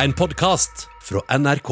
en 0.00 0.12
podkast 0.16 0.86
fra 1.04 1.20
NRK. 1.36 1.70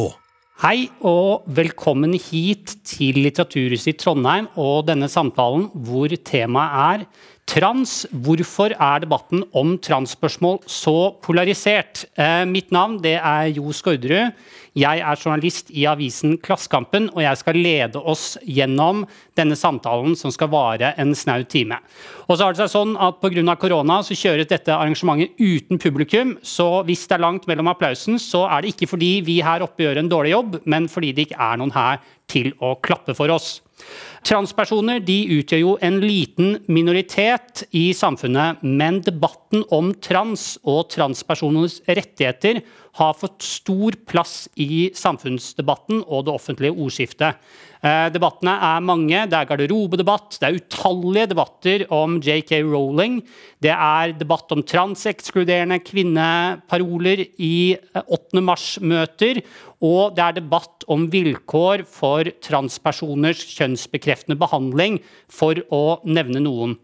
Hei 0.61 0.91
og 1.09 1.47
velkommen 1.57 2.13
hit 2.13 2.75
til 2.85 3.17
Litteraturhuset 3.25 3.95
i 3.95 3.97
Trondheim 3.97 4.51
og 4.61 4.85
denne 4.91 5.09
samtalen 5.09 5.71
hvor 5.87 6.13
temaet 6.29 6.75
er 6.83 7.07
trans. 7.51 8.05
Hvorfor 8.11 8.75
er 8.77 9.03
debatten 9.03 9.43
om 9.57 9.75
transspørsmål 9.83 10.61
så 10.71 11.13
polarisert? 11.25 12.05
Eh, 12.15 12.45
mitt 12.47 12.71
navn 12.71 12.99
det 13.03 13.17
er 13.19 13.51
Jo 13.57 13.73
Skårderud. 13.75 14.37
Jeg 14.79 15.01
er 15.03 15.19
journalist 15.19 15.73
i 15.75 15.83
avisen 15.91 16.37
Klassekampen, 16.39 17.09
og 17.11 17.25
jeg 17.25 17.39
skal 17.41 17.59
lede 17.59 17.99
oss 17.99 18.37
gjennom 18.47 19.03
denne 19.35 19.57
samtalen 19.59 20.15
som 20.19 20.31
skal 20.31 20.53
vare 20.53 20.93
en 21.01 21.11
snau 21.19 21.43
time. 21.43 21.81
Og 22.29 22.37
så 22.37 22.47
har 22.47 22.55
det 22.55 22.63
seg 22.63 22.71
sånn 22.77 22.95
at 22.95 23.19
Pga. 23.19 23.57
korona 23.59 23.99
så 24.07 24.15
kjøres 24.15 24.47
dette 24.47 24.71
arrangementet 24.71 25.35
uten 25.41 25.81
publikum. 25.83 26.37
Så 26.43 26.85
hvis 26.87 27.03
det 27.09 27.19
er 27.19 27.27
langt 27.27 27.49
mellom 27.51 27.73
applausen, 27.73 28.15
så 28.23 28.47
er 28.47 28.63
det 28.63 28.77
ikke 28.77 28.93
fordi 28.95 29.11
vi 29.27 29.41
her 29.43 29.67
oppe 29.67 29.83
gjør 29.83 29.99
en 29.99 30.13
dårlig 30.13 30.37
jobb, 30.37 30.61
men 30.67 30.87
fordi 30.87 31.13
det 31.13 31.27
ikke 31.27 31.43
er 31.51 31.59
noen 31.59 31.75
her 31.75 31.99
til 32.31 32.53
å 32.63 32.77
klappe 32.79 33.17
for 33.19 33.35
oss. 33.35 33.59
Transpersoner 34.27 35.01
de 35.01 35.17
utgjør 35.39 35.63
jo 35.63 35.73
en 35.85 35.97
liten 36.03 36.59
minoritet 36.69 37.65
i 37.73 37.91
samfunnet, 37.97 38.61
men 38.63 39.01
debatten 39.05 39.65
om 39.73 39.95
trans 40.05 40.53
og 40.69 40.91
transpersoners 40.93 41.81
rettigheter 41.89 42.61
har 42.99 43.15
fått 43.15 43.45
stor 43.47 43.97
plass 44.09 44.49
i 44.59 44.91
samfunnsdebatten 44.97 46.03
og 46.07 46.27
det 46.27 46.35
offentlige 46.35 46.75
ordskiftet. 46.75 47.39
Eh, 47.81 48.09
debattene 48.13 48.53
er 48.61 48.83
mange. 48.85 49.23
Det 49.31 49.39
er 49.39 49.49
garderobedebatt, 49.49 50.37
det 50.41 50.49
er 50.49 50.59
utallige 50.59 51.31
debatter 51.31 51.85
om 51.97 52.19
JK 52.21 52.53
Rowling. 52.67 53.21
Det 53.63 53.73
er 53.73 54.13
debatt 54.19 54.53
om 54.53 54.65
transekskluderende 54.67 55.81
kvinneparoler 55.87 57.25
i 57.39 57.79
8. 58.05 58.37
Eh, 58.37 58.45
mars-møter. 58.51 59.43
Og 59.81 60.13
det 60.17 60.27
er 60.27 60.37
debatt 60.43 60.85
om 60.93 61.07
vilkår 61.09 61.87
for 61.89 62.29
transpersoners 62.45 63.47
kjønnsbekreftende 63.57 64.37
behandling, 64.37 65.01
for 65.31 65.57
å 65.73 66.01
nevne 66.05 66.43
noen. 66.45 66.77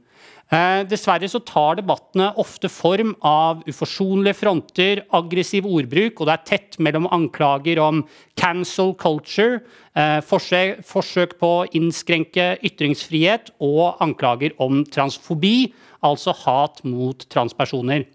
Eh, 0.46 0.84
dessverre 0.86 1.26
så 1.26 1.40
tar 1.42 1.80
debattene 1.80 2.28
ofte 2.38 2.68
form 2.70 3.16
av 3.26 3.64
uforsonlige 3.66 4.38
fronter, 4.38 5.00
aggressiv 5.18 5.66
ordbruk, 5.66 6.20
og 6.20 6.28
det 6.28 6.36
er 6.36 6.44
tett 6.46 6.78
mellom 6.78 7.08
anklager 7.10 7.80
om 7.82 8.04
cancel 8.38 8.94
culture, 8.94 9.58
eh, 9.96 10.20
forsøk, 10.22 11.34
på 11.40 11.50
å 11.50 11.66
innskrenke 11.74 12.62
ytringsfrihet 12.62 13.50
og 13.58 13.98
anklager 13.98 14.54
om 14.60 14.84
transfobi, 14.84 15.72
altså 16.00 16.32
hat 16.44 16.84
mot 16.84 17.26
transpersoner. 17.26 18.06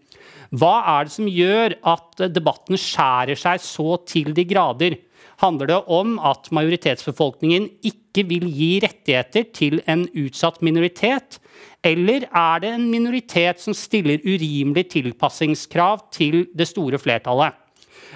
Hva 0.56 0.88
er 0.88 1.04
det 1.04 1.12
som 1.12 1.28
gjør 1.28 1.76
at 1.84 2.32
debatten 2.32 2.80
skjærer 2.80 3.36
seg 3.36 3.60
så 3.60 4.00
til 4.08 4.32
de 4.34 4.46
grader? 4.46 4.96
Handler 5.44 5.68
det 5.68 5.84
om 5.88 6.18
at 6.20 6.48
majoritetsbefolkningen 6.50 7.68
ikke 7.84 8.24
vil 8.30 8.48
gi 8.48 8.80
rettigheter 8.80 9.52
til 9.52 9.82
en 9.86 10.08
utsatt 10.16 10.62
minoritet? 10.62 11.41
Eller 11.84 12.28
er 12.28 12.62
det 12.64 12.74
en 12.76 12.90
minoritet 12.92 13.62
som 13.64 13.76
stiller 13.78 14.22
urimelige 14.26 14.98
tilpassingskrav 14.98 16.08
til 16.14 16.46
det 16.54 16.70
store 16.70 17.00
flertallet? 17.02 17.58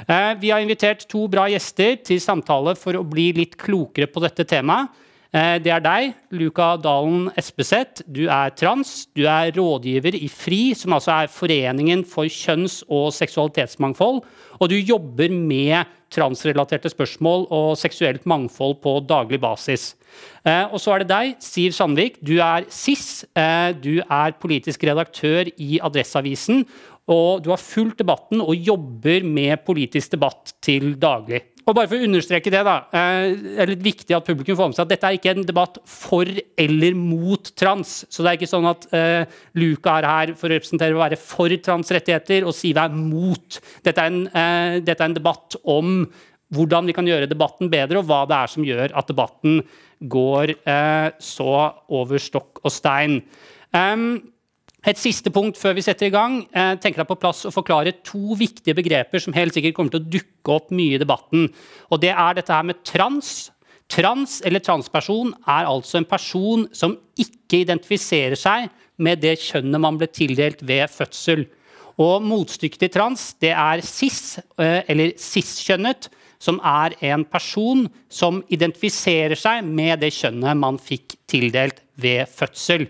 Eh, 0.08 0.34
vi 0.42 0.52
har 0.52 0.60
invitert 0.60 1.08
to 1.10 1.26
bra 1.32 1.48
gjester 1.50 1.98
til 2.04 2.22
samtale 2.22 2.76
for 2.78 2.98
å 3.00 3.08
bli 3.08 3.32
litt 3.38 3.56
klokere 3.60 4.10
på 4.12 4.24
dette 4.24 4.46
temaet. 4.48 4.92
Eh, 5.36 5.58
det 5.60 5.72
er 5.74 5.84
deg, 5.84 6.14
Luka 6.32 6.76
Dalen 6.80 7.28
Espeseth. 7.36 8.04
Du 8.08 8.26
er 8.32 8.54
trans. 8.56 9.08
Du 9.16 9.26
er 9.28 9.52
rådgiver 9.56 10.16
i 10.16 10.30
FRI, 10.32 10.76
som 10.78 10.96
altså 10.96 11.12
er 11.16 11.32
Foreningen 11.32 12.06
for 12.08 12.30
kjønns- 12.32 12.84
og 12.88 13.12
seksualitetsmangfold. 13.16 14.22
Og 14.60 14.70
du 14.72 14.78
jobber 14.80 15.32
med 15.32 15.92
transrelaterte 16.14 16.92
spørsmål 16.92 17.48
og 17.52 17.76
seksuelt 17.80 18.24
mangfold 18.26 18.80
på 18.84 19.00
daglig 19.08 19.42
basis. 19.44 19.96
Eh, 20.46 20.66
og 20.70 20.82
så 20.82 20.96
er 20.96 21.04
det 21.04 21.12
deg, 21.12 21.38
Siv 21.44 21.74
Sandvik. 21.76 22.20
Du 22.26 22.36
er 22.44 22.68
SIS. 22.70 23.26
Eh, 23.36 23.72
du 23.78 24.00
er 24.04 24.38
politisk 24.42 24.86
redaktør 24.88 25.50
i 25.58 25.80
Adresseavisen. 25.84 26.66
Og 27.12 27.44
du 27.46 27.52
har 27.54 27.62
fulgt 27.62 28.00
debatten 28.02 28.42
og 28.42 28.56
jobber 28.58 29.26
med 29.26 29.62
politisk 29.66 30.16
debatt 30.16 30.56
til 30.66 30.96
daglig. 31.02 31.44
Og 31.66 31.74
bare 31.74 31.90
for 31.90 31.98
å 31.98 32.06
understreke 32.06 32.52
det, 32.54 32.62
da, 32.66 32.76
eh, 32.94 33.32
det 33.42 33.62
er 33.64 33.72
litt 33.72 33.86
viktig 33.86 34.14
at 34.14 34.26
publikum 34.26 34.58
får 34.58 34.70
med 34.70 34.78
seg 34.78 34.86
at 34.86 34.92
dette 34.92 35.10
er 35.10 35.18
ikke 35.18 35.32
en 35.34 35.48
debatt 35.48 35.80
for 35.90 36.30
eller 36.62 36.94
mot 36.98 37.50
trans. 37.58 37.94
Så 38.06 38.22
det 38.22 38.30
er 38.30 38.38
ikke 38.38 38.52
sånn 38.52 38.70
at 38.70 38.86
uh, 38.94 39.26
Luka 39.58 39.96
er 39.98 40.06
her 40.06 40.34
for 40.38 40.50
å 40.50 40.54
representere 40.54 40.94
å 40.94 41.02
være 41.02 41.18
for 41.18 41.50
transrettigheter, 41.50 42.46
og 42.46 42.54
Siv 42.54 42.78
er 42.78 42.94
mot. 42.94 43.58
Dette 43.86 43.98
er, 43.98 44.14
en, 44.14 44.28
uh, 44.30 44.78
dette 44.78 45.02
er 45.02 45.10
en 45.10 45.18
debatt 45.18 45.58
om 45.64 46.06
hvordan 46.54 46.86
vi 46.86 46.94
kan 46.94 47.10
gjøre 47.10 47.32
debatten 47.32 47.72
bedre, 47.74 47.98
og 47.98 48.06
hva 48.12 48.22
det 48.30 48.38
er 48.38 48.54
som 48.54 48.66
gjør 48.68 48.94
at 48.94 49.10
debatten 49.10 49.64
går 50.12 50.56
eh, 50.56 51.10
så 51.20 51.52
over 51.90 52.22
stokk 52.22 52.64
og 52.64 52.74
stein. 52.74 53.22
Um, 53.76 54.22
et 54.86 55.00
siste 55.02 55.32
punkt 55.34 55.58
før 55.58 55.74
vi 55.78 55.84
setter 55.86 56.10
i 56.10 56.14
gang. 56.14 56.38
Eh, 56.54 56.76
tenker 56.82 57.02
deg 57.02 57.10
på 57.10 57.18
plass 57.18 57.42
å 57.48 57.54
forklare 57.54 57.96
to 58.06 58.38
viktige 58.38 58.78
begreper 58.78 59.22
som 59.22 59.34
helt 59.34 59.56
sikkert 59.56 59.78
kommer 59.78 59.96
til 59.96 60.04
å 60.04 60.14
dukke 60.18 60.54
opp 60.54 60.72
mye 60.76 60.98
i 60.98 61.02
debatten. 61.02 61.50
Og 61.90 62.02
Det 62.02 62.14
er 62.14 62.38
dette 62.38 62.54
her 62.54 62.64
med 62.64 62.84
trans. 62.86 63.50
Trans 63.90 64.42
eller 64.46 64.62
transperson 64.66 65.34
er 65.46 65.66
altså 65.70 66.00
en 66.00 66.10
person 66.10 66.68
som 66.74 66.98
ikke 67.18 67.64
identifiserer 67.64 68.38
seg 68.38 68.70
med 68.98 69.22
det 69.22 69.36
kjønnet 69.42 69.82
man 69.82 69.98
ble 69.98 70.08
tildelt 70.08 70.62
ved 70.66 70.90
fødsel. 70.90 71.46
Og 72.02 72.22
Motstykket 72.26 72.86
til 72.86 72.94
trans 72.94 73.34
det 73.42 73.54
er 73.56 73.82
cis, 73.86 74.38
eh, 74.60 74.84
eller 74.88 75.16
cis-kjønnet, 75.18 76.10
som 76.46 76.60
er 76.62 76.96
en 77.10 77.26
person 77.26 77.88
som 78.12 78.44
identifiserer 78.54 79.38
seg 79.40 79.66
med 79.66 80.04
det 80.04 80.14
kjønnet 80.14 80.62
man 80.62 80.78
fikk 80.82 81.18
tildelt 81.30 81.82
ved 82.02 82.30
fødsel. 82.30 82.86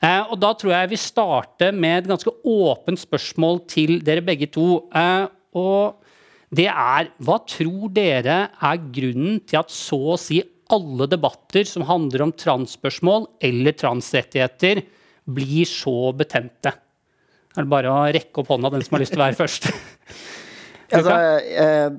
Eh, 0.00 0.22
og 0.32 0.38
Da 0.40 0.54
tror 0.56 0.72
jeg 0.72 0.92
vi 0.94 1.00
starter 1.00 1.74
med 1.76 2.04
et 2.04 2.10
ganske 2.10 2.32
åpent 2.48 3.00
spørsmål 3.00 3.66
til 3.68 3.98
dere 4.04 4.24
begge 4.24 4.48
to. 4.52 4.86
Eh, 4.96 5.26
og 5.60 6.00
det 6.50 6.70
er 6.70 7.10
Hva 7.20 7.36
tror 7.46 7.90
dere 7.92 8.38
er 8.56 8.86
grunnen 8.90 9.40
til 9.44 9.60
at 9.60 9.70
så 9.70 10.16
å 10.16 10.18
si 10.18 10.40
alle 10.70 11.08
debatter 11.10 11.66
som 11.66 11.82
handler 11.82 12.24
om 12.24 12.32
transspørsmål 12.32 13.26
eller 13.42 13.74
transrettigheter, 13.74 14.84
blir 15.26 15.66
så 15.66 16.12
betente? 16.16 16.72
Er 17.56 17.66
det 17.66 17.70
bare 17.70 17.90
å 17.90 18.06
rekke 18.14 18.40
opp 18.40 18.52
hånda, 18.54 18.70
den 18.70 18.82
som 18.86 18.96
har 18.96 19.02
lyst 19.02 19.12
til 19.12 19.20
å 19.20 19.26
være 19.26 19.38
først? 19.42 19.68
altså, 20.94 21.16
eh, 21.50 21.90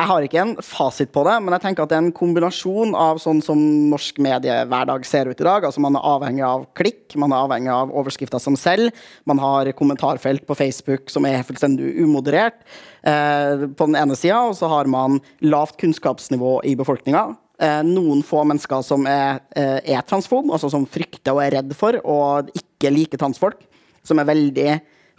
jeg 0.00 0.08
har 0.08 0.24
ikke 0.24 0.40
en 0.40 0.52
fasit 0.64 1.10
på 1.12 1.22
det, 1.26 1.34
men 1.44 1.52
jeg 1.52 1.62
tenker 1.66 1.84
at 1.84 1.90
det 1.90 1.96
er 1.98 2.04
en 2.06 2.14
kombinasjon 2.16 2.94
av 2.96 3.18
sånn 3.20 3.42
som 3.44 3.58
norsk 3.90 4.20
mediehverdag 4.24 5.04
ser 5.04 5.28
ut 5.28 5.42
i 5.42 5.44
dag. 5.44 5.66
Altså 5.68 5.82
Man 5.84 5.98
er 5.98 6.06
avhengig 6.08 6.44
av 6.46 6.64
klikk, 6.78 7.02
man 7.20 7.34
er 7.36 7.44
avhengig 7.44 7.72
av 7.74 7.92
overskrifter 7.92 8.40
som 8.40 8.56
selv. 8.56 8.96
Man 9.28 9.42
har 9.42 9.68
kommentarfelt 9.76 10.46
på 10.48 10.56
Facebook 10.56 11.12
som 11.12 11.28
er 11.28 11.44
fullstendig 11.44 11.92
umoderert 12.00 12.62
eh, 13.04 13.66
på 13.68 13.90
den 13.90 13.98
ene 14.00 14.16
sida, 14.16 14.40
og 14.48 14.56
så 14.56 14.70
har 14.72 14.88
man 14.88 15.20
lavt 15.44 15.76
kunnskapsnivå 15.82 16.56
i 16.70 16.76
befolkninga. 16.80 17.26
Eh, 17.60 17.80
noen 17.84 18.24
få 18.24 18.46
mennesker 18.48 18.86
som 18.86 19.04
er, 19.10 19.42
eh, 19.52 19.82
er 19.84 20.06
transfob, 20.08 20.48
altså 20.48 20.72
som 20.72 20.88
frykter 20.88 21.36
og 21.36 21.44
er 21.44 21.58
redd 21.58 21.76
for 21.76 22.00
og 22.00 22.48
ikke 22.56 22.94
liker 22.94 23.20
transfolk, 23.20 23.60
som 24.00 24.22
er 24.22 24.32
veldig 24.32 24.70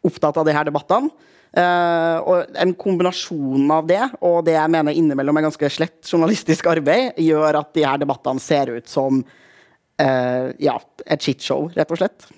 opptatt 0.09 0.41
av 0.41 0.49
her 0.49 0.65
debattene. 0.65 1.13
Uh, 1.51 2.23
og 2.23 2.53
En 2.63 2.71
kombinasjon 2.79 3.65
av 3.75 3.83
det 3.89 3.99
og 4.23 4.37
det 4.47 4.53
jeg 4.55 4.71
mener 4.71 4.95
innimellom 4.95 5.35
er 5.35 5.49
ganske 5.49 5.69
slett 5.73 6.07
journalistisk 6.07 6.69
arbeid, 6.71 7.19
gjør 7.19 7.59
at 7.59 7.73
de 7.75 7.83
her 7.83 7.99
debattene 7.99 8.39
ser 8.39 8.71
ut 8.71 8.87
som 8.87 9.19
uh, 9.19 10.45
ja, 10.63 10.77
et 11.03 11.27
shitshow, 11.27 11.67
rett 11.75 11.91
og 11.91 11.99
slett. 11.99 12.29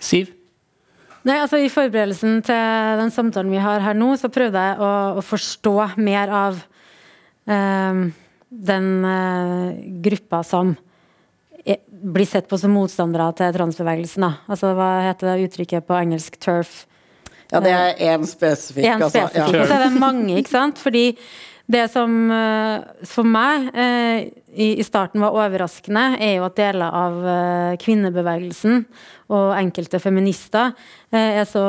Siv? 0.00 0.32
Nei, 1.28 1.36
altså 1.42 1.60
I 1.60 1.68
forberedelsen 1.68 2.40
til 2.46 2.96
den 3.02 3.12
samtalen 3.12 3.52
vi 3.52 3.60
har 3.60 3.84
her 3.84 3.98
nå, 3.98 4.14
så 4.16 4.32
prøvde 4.32 4.64
jeg 4.64 4.80
å, 4.80 4.90
å 5.20 5.28
forstå 5.28 5.76
mer 6.00 6.32
av 6.32 6.64
uh, 7.52 8.04
den 8.48 8.92
gruppa 10.00 10.40
som 10.46 10.72
blir 11.68 12.24
sett 12.24 12.48
på 12.48 12.56
som 12.56 12.72
motstandere 12.72 13.26
til 13.36 13.52
transbevegelsen. 13.52 14.24
Da. 14.24 14.38
Altså, 14.48 14.72
Hva 14.78 14.92
heter 15.10 15.34
det 15.34 15.50
uttrykket 15.50 15.84
på 15.84 15.98
engelsk? 15.98 16.40
Turf? 16.40 16.86
Ja, 17.48 17.60
det 17.64 17.72
er 17.72 18.00
én 18.12 18.26
spesifikk. 18.28 18.86
En 18.86 19.04
altså. 19.06 19.24
spesifikk, 19.24 19.54
ja. 19.56 19.62
Og 19.62 19.70
så 19.70 19.78
er 19.78 19.86
det 19.86 20.00
mange, 20.00 20.34
ikke 20.36 20.52
sant. 20.52 20.80
Fordi 20.82 21.04
det 21.68 21.84
som 21.92 22.12
eh, 22.32 22.84
for 23.04 23.28
meg 23.28 23.68
eh, 23.76 24.28
i 24.56 24.84
starten 24.86 25.20
var 25.20 25.36
overraskende, 25.36 26.16
er 26.16 26.38
jo 26.38 26.46
at 26.46 26.56
deler 26.56 26.96
av 26.96 27.18
eh, 27.28 27.74
kvinnebevegelsen 27.82 28.86
og 29.36 29.52
enkelte 29.58 30.00
feminister 30.00 30.72
er 31.12 31.44
så 31.44 31.62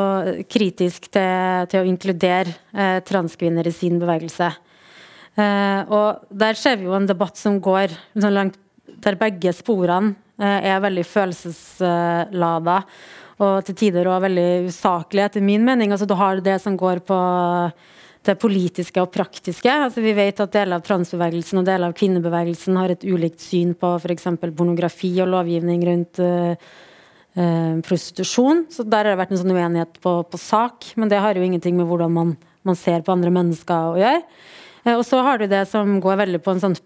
kritisk 0.47 1.09
til, 1.11 1.65
til 1.67 1.81
å 1.81 1.89
inkludere 1.89 3.01
transkvinner 3.03 3.67
i 3.67 3.73
sin 3.75 3.97
bevegelse. 3.99 4.47
Og 5.35 6.21
der 6.31 6.55
ser 6.55 6.79
vi 6.79 6.87
jo 6.87 6.95
en 6.95 7.09
debatt 7.09 7.35
som 7.35 7.57
går 7.59 7.91
langt 8.31 8.55
der 9.03 9.19
begge 9.19 9.51
sporene 9.55 10.15
er 10.39 10.79
veldig 10.79 11.03
følelseslada 11.03 12.77
og 13.39 13.63
til 13.67 13.77
tider 13.79 14.09
òg 14.11 14.25
veldig 14.25 14.49
usaklig, 14.67 15.23
etter 15.23 15.43
min 15.43 15.63
mening. 15.63 15.93
Altså, 15.95 16.07
du 16.09 16.15
har 16.19 16.41
det 16.43 16.57
som 16.63 16.75
går 16.79 16.99
på 17.07 17.19
det 18.27 18.35
politiske 18.39 18.99
og 18.99 19.11
praktiske. 19.13 19.71
Altså, 19.71 20.03
vi 20.03 20.13
vet 20.17 20.41
at 20.43 20.51
deler 20.53 20.79
av 20.79 20.83
transbevegelsen 20.85 21.61
og 21.61 21.67
deler 21.69 21.87
av 21.87 21.95
kvinnebevegelsen 21.97 22.77
har 22.79 22.91
et 22.91 23.05
ulikt 23.07 23.39
syn 23.43 23.71
på 23.79 23.93
f.eks. 23.95 24.27
pornografi 24.43 25.13
og 25.23 25.31
lovgivning 25.31 25.85
rundt 25.87 26.19
uh, 26.19 26.51
uh, 27.39 27.79
prostitusjon. 27.85 28.65
Så 28.73 28.83
der 28.83 29.05
har 29.07 29.13
det 29.13 29.21
vært 29.21 29.33
en 29.35 29.41
sånn 29.41 29.55
uenighet 29.55 30.01
på, 30.03 30.17
på, 30.27 30.41
sak, 30.41 30.91
men 30.99 31.11
det 31.11 31.21
har 31.23 31.39
jo 31.39 31.45
ingenting 31.47 31.79
med 31.79 31.87
hvordan 31.89 32.15
man, 32.15 32.35
man 32.67 32.79
ser 32.79 33.05
på 33.05 33.15
andre 33.15 33.31
mennesker 33.33 33.93
å 33.93 33.99
gjøre. 34.01 34.23
Uh, 34.83 34.95
og 34.97 35.05
så 35.07 35.23
har 35.23 35.39
du 35.39 35.47
det 35.47 35.63
som 35.71 36.01
går 36.03 36.19
veldig 36.25 36.43
på 36.43 36.57
en 36.57 36.65
sånn 36.67 36.79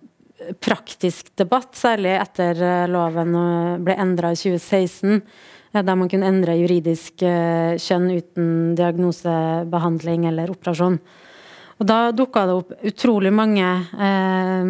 praktisk 0.61 1.29
debatt, 1.39 1.71
særlig 1.79 2.17
etter 2.19 2.57
loven 2.91 3.31
ble 3.85 3.93
endra 3.95 4.33
i 4.33 4.37
2016 4.37 5.21
der 5.73 5.95
man 5.97 6.09
kunne 6.11 6.29
endre 6.29 6.53
juridisk 6.59 7.23
kjønn 7.23 8.11
uten 8.13 8.49
diagnosebehandling 8.77 10.27
eller 10.29 10.51
operasjon. 10.53 10.99
Og 11.81 11.87
da 11.89 12.11
dukka 12.13 12.45
det 12.45 12.57
opp 12.59 12.85
utrolig 12.85 13.31
mange 13.33 13.65
eh, 13.97 14.69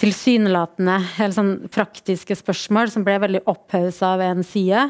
tilsynelatende 0.00 0.96
helt 1.16 1.36
sånn 1.36 1.52
praktiske 1.72 2.36
spørsmål 2.36 2.92
som 2.92 3.04
ble 3.06 3.18
veldig 3.22 3.42
opphausa 3.48 4.14
av 4.14 4.24
en 4.24 4.44
side. 4.46 4.86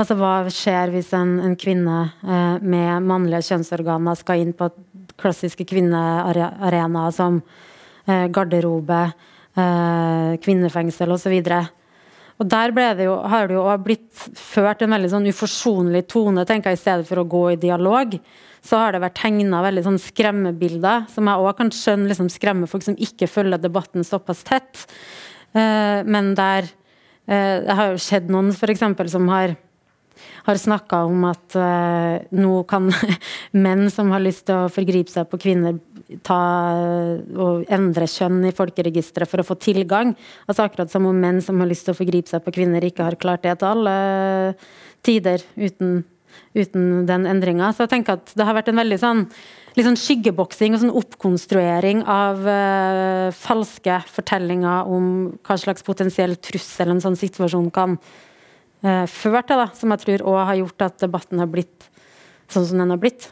Altså 0.00 0.16
hva 0.16 0.34
skjer 0.52 0.94
hvis 0.94 1.10
en, 1.16 1.36
en 1.44 1.56
kvinne 1.60 1.98
eh, 2.24 2.56
med 2.62 3.04
mannlige 3.08 3.50
kjønnsorganer 3.50 4.16
skal 4.16 4.44
inn 4.44 4.54
på 4.56 4.70
klassiske 5.20 5.66
kvinnearenaer 5.68 7.12
som 7.12 7.42
eh, 8.06 8.26
garderobe, 8.32 9.02
eh, 9.60 10.38
kvinnefengsel 10.40 11.12
osv. 11.12 11.36
Og 11.36 11.79
der 12.48 12.72
det 12.96 13.04
jo, 13.04 13.16
har 13.28 13.48
det 13.48 13.54
jo 13.58 13.64
blitt 13.84 14.12
ført 14.38 14.82
en 14.82 14.94
veldig 14.94 15.10
sånn 15.12 15.28
uforsonlig 15.28 16.06
tone, 16.08 16.46
tenker 16.48 16.70
jeg, 16.70 16.78
i 16.78 16.84
stedet 16.84 17.08
for 17.08 17.20
å 17.20 17.28
gå 17.28 17.50
i 17.52 17.60
dialog 17.60 18.16
så 18.64 18.80
har 18.80 18.92
det 18.94 19.00
vært 19.02 19.18
tegna 19.20 19.62
veldig 19.64 19.84
sånn 19.86 20.00
skremmebilder, 20.00 21.06
som 21.12 21.28
jeg 21.28 21.44
òg 21.44 21.56
kan 21.58 21.72
skjønne 21.74 22.10
liksom 22.10 22.28
skremmer 22.32 22.70
folk 22.70 22.84
som 22.84 22.98
ikke 23.00 23.28
følger 23.30 23.62
debatten 23.62 24.04
såpass 24.06 24.44
tett. 24.46 24.84
Uh, 25.56 26.04
men 26.06 26.34
der 26.38 26.68
uh, 26.68 27.56
Det 27.64 27.76
har 27.78 27.90
jo 27.90 28.02
skjedd 28.04 28.28
noen 28.30 28.52
f.eks. 28.52 28.84
som 29.10 29.28
har 29.32 29.56
har 30.50 30.60
snakka 30.60 31.04
om 31.08 31.24
at 31.30 31.56
uh, 31.58 32.20
nå 32.36 32.52
kan 32.70 32.90
menn 33.64 33.88
som 33.92 34.12
har 34.14 34.22
lyst 34.22 34.46
til 34.50 34.66
å 34.66 34.70
forgripe 34.72 35.12
seg 35.12 35.30
på 35.30 35.40
kvinner, 35.40 35.80
ta 36.26 36.40
og 37.38 37.68
endre 37.70 38.08
kjønn 38.10 38.42
i 38.48 38.54
folkeregisteret 38.54 39.30
for 39.30 39.42
å 39.42 39.46
få 39.46 39.56
tilgang. 39.62 40.16
Altså 40.50 40.66
Akkurat 40.66 40.90
som 40.90 41.06
om 41.06 41.16
menn 41.16 41.38
som 41.44 41.60
har 41.62 41.70
lyst 41.70 41.86
til 41.86 41.94
å 41.94 42.00
forgripe 42.00 42.32
seg 42.32 42.42
på 42.44 42.54
kvinner, 42.58 42.84
ikke 42.84 43.06
har 43.06 43.18
klart 43.20 43.46
det 43.46 43.60
til 43.60 43.70
alle 43.70 43.98
tider 45.06 45.44
uten 45.56 46.00
uten 46.54 47.06
den 47.06 47.26
endringa. 47.30 47.70
Så 47.74 47.84
jeg 47.84 47.94
tenker 47.94 48.18
at 48.18 48.32
det 48.36 48.46
har 48.46 48.56
vært 48.56 48.70
en 48.72 48.80
veldig 48.80 48.98
sånn, 49.00 49.26
sånn 49.78 49.98
skyggeboksing 49.98 50.74
og 50.74 50.82
sånn 50.82 50.96
oppkonstruering 51.02 52.02
av 52.10 52.42
uh, 52.46 53.28
falske 53.36 54.00
fortellinger 54.10 54.90
om 54.90 55.12
hva 55.46 55.58
slags 55.60 55.86
potensiell 55.86 56.36
trussel 56.42 56.94
en 56.94 57.02
sånn 57.04 57.18
situasjon 57.20 57.70
kan 57.74 57.98
uh, 58.86 59.04
føre 59.10 59.44
da, 59.48 59.68
som 59.76 59.92
jeg 59.94 60.04
tror 60.04 60.26
òg 60.32 60.40
har 60.52 60.62
gjort 60.62 60.88
at 60.88 61.04
debatten 61.04 61.42
har 61.42 61.50
blitt 61.50 61.90
sånn 62.50 62.66
som 62.66 62.82
den 62.82 62.90
har 62.92 63.00
blitt. 63.00 63.30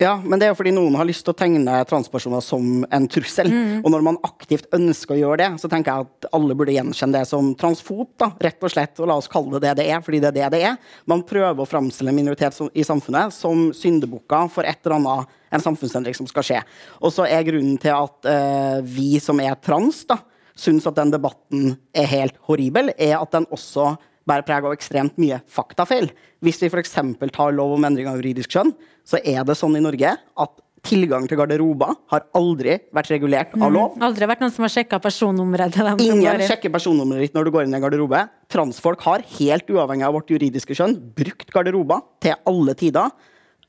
Ja, 0.00 0.14
men 0.16 0.40
det 0.40 0.46
er 0.46 0.54
jo 0.54 0.56
fordi 0.56 0.72
noen 0.72 0.94
har 0.96 1.04
lyst 1.04 1.26
til 1.26 1.34
å 1.34 1.36
tegne 1.36 1.74
transpersoner 1.84 2.40
som 2.40 2.86
en 2.88 3.06
trussel. 3.12 3.50
Mm. 3.52 3.82
Og 3.82 3.90
når 3.92 4.04
man 4.06 4.18
aktivt 4.24 4.70
ønsker 4.72 5.12
å 5.12 5.18
gjøre 5.18 5.40
det, 5.42 5.48
så 5.60 5.68
tenker 5.68 5.92
jeg 5.92 6.08
at 6.08 6.28
alle 6.38 6.56
burde 6.56 6.72
gjenkjenne 6.72 7.18
det 7.18 7.28
som 7.28 7.50
transfob. 7.60 8.08
da, 8.16 8.30
rett 8.40 8.64
og 8.64 8.72
slett, 8.72 8.96
og 8.96 9.10
La 9.10 9.18
oss 9.20 9.28
kalle 9.28 9.60
det 9.60 9.66
det 9.66 9.82
det 9.82 9.86
er, 9.92 10.00
fordi 10.00 10.22
det 10.24 10.30
er 10.30 10.38
det 10.38 10.48
det 10.54 10.62
er. 10.70 10.96
Man 11.04 11.20
prøver 11.28 11.60
å 11.60 11.68
framstille 11.68 12.14
en 12.14 12.16
minoritet 12.16 12.56
i 12.72 12.86
samfunnet 12.86 13.36
som 13.36 13.68
syndebukker 13.76 14.48
for 14.48 14.64
et 14.64 14.80
eller 14.86 14.96
annet, 14.96 15.36
en 15.52 15.66
samfunnsendring 15.68 16.16
som 16.16 16.30
skal 16.32 16.48
skje. 16.48 16.64
Og 17.04 17.12
så 17.12 17.28
er 17.28 17.44
grunnen 17.44 17.76
til 17.82 17.92
at 17.92 18.24
uh, 18.24 18.80
vi 18.80 19.18
som 19.20 19.36
er 19.44 19.60
trans, 19.60 20.06
da, 20.08 20.16
syns 20.56 20.88
at 20.88 20.96
den 20.96 21.12
debatten 21.12 21.74
er 21.92 22.08
helt 22.08 22.40
horribel, 22.48 22.88
er 22.96 23.18
at 23.20 23.36
den 23.36 23.44
også 23.52 23.98
bærer 24.30 24.46
preg 24.46 24.66
av 24.66 24.74
ekstremt 24.76 25.18
mye 25.20 25.42
faktafeil. 25.50 26.10
Hvis 26.44 26.62
vi 26.62 26.70
f.eks. 26.70 26.96
tar 27.34 27.54
lov 27.56 27.76
om 27.76 27.86
endring 27.86 28.08
av 28.10 28.20
juridisk 28.20 28.54
kjønn, 28.54 28.72
så 29.06 29.20
er 29.20 29.42
det 29.46 29.58
sånn 29.58 29.76
i 29.78 29.84
Norge 29.84 30.14
at 30.16 30.58
tilgang 30.86 31.26
til 31.28 31.36
garderober 31.40 31.96
har 32.12 32.22
aldri 32.36 32.76
vært 32.94 33.10
regulert 33.12 33.52
av 33.56 33.66
mm. 33.66 33.74
lov. 33.74 33.96
Mm, 33.96 34.04
aldri 34.06 34.28
vært 34.30 34.44
noen 34.44 34.52
som 34.54 34.64
har 34.64 34.72
sjekka 34.72 35.00
personnummeret 35.02 35.74
til 35.74 35.88
dem. 35.88 36.02
Ingen 36.04 36.44
sjekker 36.48 36.72
personnummeret 36.72 37.28
ditt 37.28 37.36
når 37.36 37.48
du 37.48 37.52
går 37.54 37.66
inn 37.66 37.74
i 37.74 37.78
en 37.78 37.84
garderobe. 37.84 38.22
Transfolk 38.52 39.04
har, 39.04 39.24
helt 39.36 39.72
uavhengig 39.72 40.06
av 40.08 40.16
vårt 40.16 40.32
juridiske 40.32 40.76
kjønn, 40.78 40.96
brukt 41.16 41.52
garderober 41.52 42.04
til 42.24 42.38
alle 42.48 42.76
tider. 42.80 43.12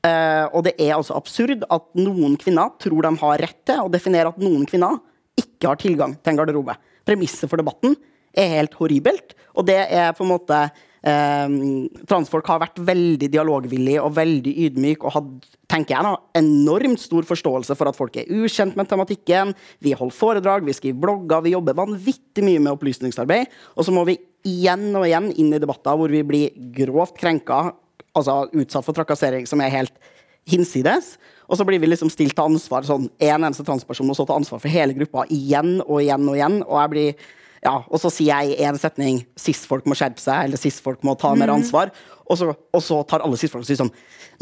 Uh, 0.02 0.48
og 0.50 0.64
det 0.66 0.74
er 0.82 0.96
altså 0.96 1.14
absurd 1.14 1.66
at 1.70 1.84
noen 1.94 2.34
kvinner 2.40 2.72
tror 2.82 3.04
de 3.06 3.12
har 3.20 3.42
rett 3.44 3.60
til 3.68 3.84
å 3.84 3.92
definere 3.92 4.32
at 4.32 4.40
noen 4.42 4.64
kvinner 4.66 4.98
ikke 5.38 5.68
har 5.68 5.78
tilgang 5.78 6.16
til 6.18 6.32
en 6.32 6.40
garderobe. 6.40 6.74
Premisset 7.06 7.50
for 7.50 7.60
debatten 7.60 7.94
er 8.38 8.56
helt 8.56 8.74
horribelt, 8.78 9.36
og 9.52 9.68
det 9.68 9.80
er 9.88 10.16
på 10.16 10.26
en 10.26 10.34
måte 10.36 10.64
Um, 11.02 11.88
transfolk 12.06 12.46
har 12.46 12.60
vært 12.62 12.76
veldig 12.78 13.26
dialogvillige 13.26 13.98
og 14.04 14.12
veldig 14.14 14.52
ydmyke 14.68 15.08
og 15.08 15.14
hatt 15.16 15.48
tenker 15.72 15.96
jeg 15.96 16.06
da, 16.06 16.12
enormt 16.38 17.00
stor 17.02 17.26
forståelse 17.26 17.74
for 17.78 17.90
at 17.90 17.98
folk 17.98 18.18
er 18.20 18.28
ukjent 18.30 18.76
med 18.78 18.86
tematikken. 18.90 19.50
Vi 19.82 19.96
holder 19.96 20.14
foredrag, 20.14 20.66
vi 20.68 20.76
skriver 20.76 21.00
blogger, 21.02 21.42
vi 21.42 21.54
jobber 21.56 21.78
vanvittig 21.80 22.44
mye 22.46 22.60
med 22.60 22.76
opplysningsarbeid. 22.76 23.50
Og 23.74 23.88
så 23.88 23.94
må 23.94 24.04
vi 24.06 24.18
igjen 24.46 24.90
og 24.92 25.08
igjen 25.08 25.30
inn 25.32 25.52
i 25.56 25.60
debatter 25.62 25.98
hvor 25.98 26.12
vi 26.12 26.22
blir 26.28 26.54
grovt 26.76 27.16
krenka, 27.18 27.72
altså 28.14 28.44
utsatt 28.52 28.86
for 28.86 28.94
trakassering 28.94 29.48
som 29.48 29.62
er 29.64 29.72
helt 29.74 29.96
hinsides. 30.52 31.16
Og 31.48 31.58
så 31.58 31.66
blir 31.66 31.80
vi 31.82 31.90
liksom 31.90 32.12
stilt 32.12 32.36
til 32.36 32.46
ansvar 32.46 32.86
sånn 32.86 33.08
én 33.16 33.38
en 33.40 33.48
eneste 33.48 33.66
transperson 33.66 34.10
og 34.12 34.18
så 34.18 34.28
ta 34.28 34.36
ansvar 34.38 34.62
for 34.62 34.72
hele 34.72 34.94
gruppa 34.96 35.26
igjen 35.32 35.80
og 35.86 36.02
igjen 36.02 36.28
og 36.28 36.36
igjen. 36.38 36.60
Og 36.68 36.78
jeg 36.78 36.92
blir 36.94 37.30
ja, 37.62 37.76
og 37.86 38.00
så 38.02 38.10
sier 38.10 38.42
jeg 38.42 38.56
i 38.56 38.64
én 38.66 38.78
setning 38.80 39.20
cis-folk 39.38 39.86
må 39.86 39.94
skjerpe 39.94 40.18
seg, 40.18 40.48
eller 40.48 40.58
cis-folk 40.58 41.04
må 41.06 41.14
ta 41.18 41.30
mer 41.38 41.52
mm. 41.52 41.60
ansvar. 41.60 41.92
Og 42.26 42.38
så, 42.38 42.48
og 42.50 42.82
så 42.82 42.98
tar 43.06 43.22
alle 43.22 43.38
cis-folk 43.38 43.62
og 43.62 43.68
sier 43.68 43.78
sånn 43.82 43.92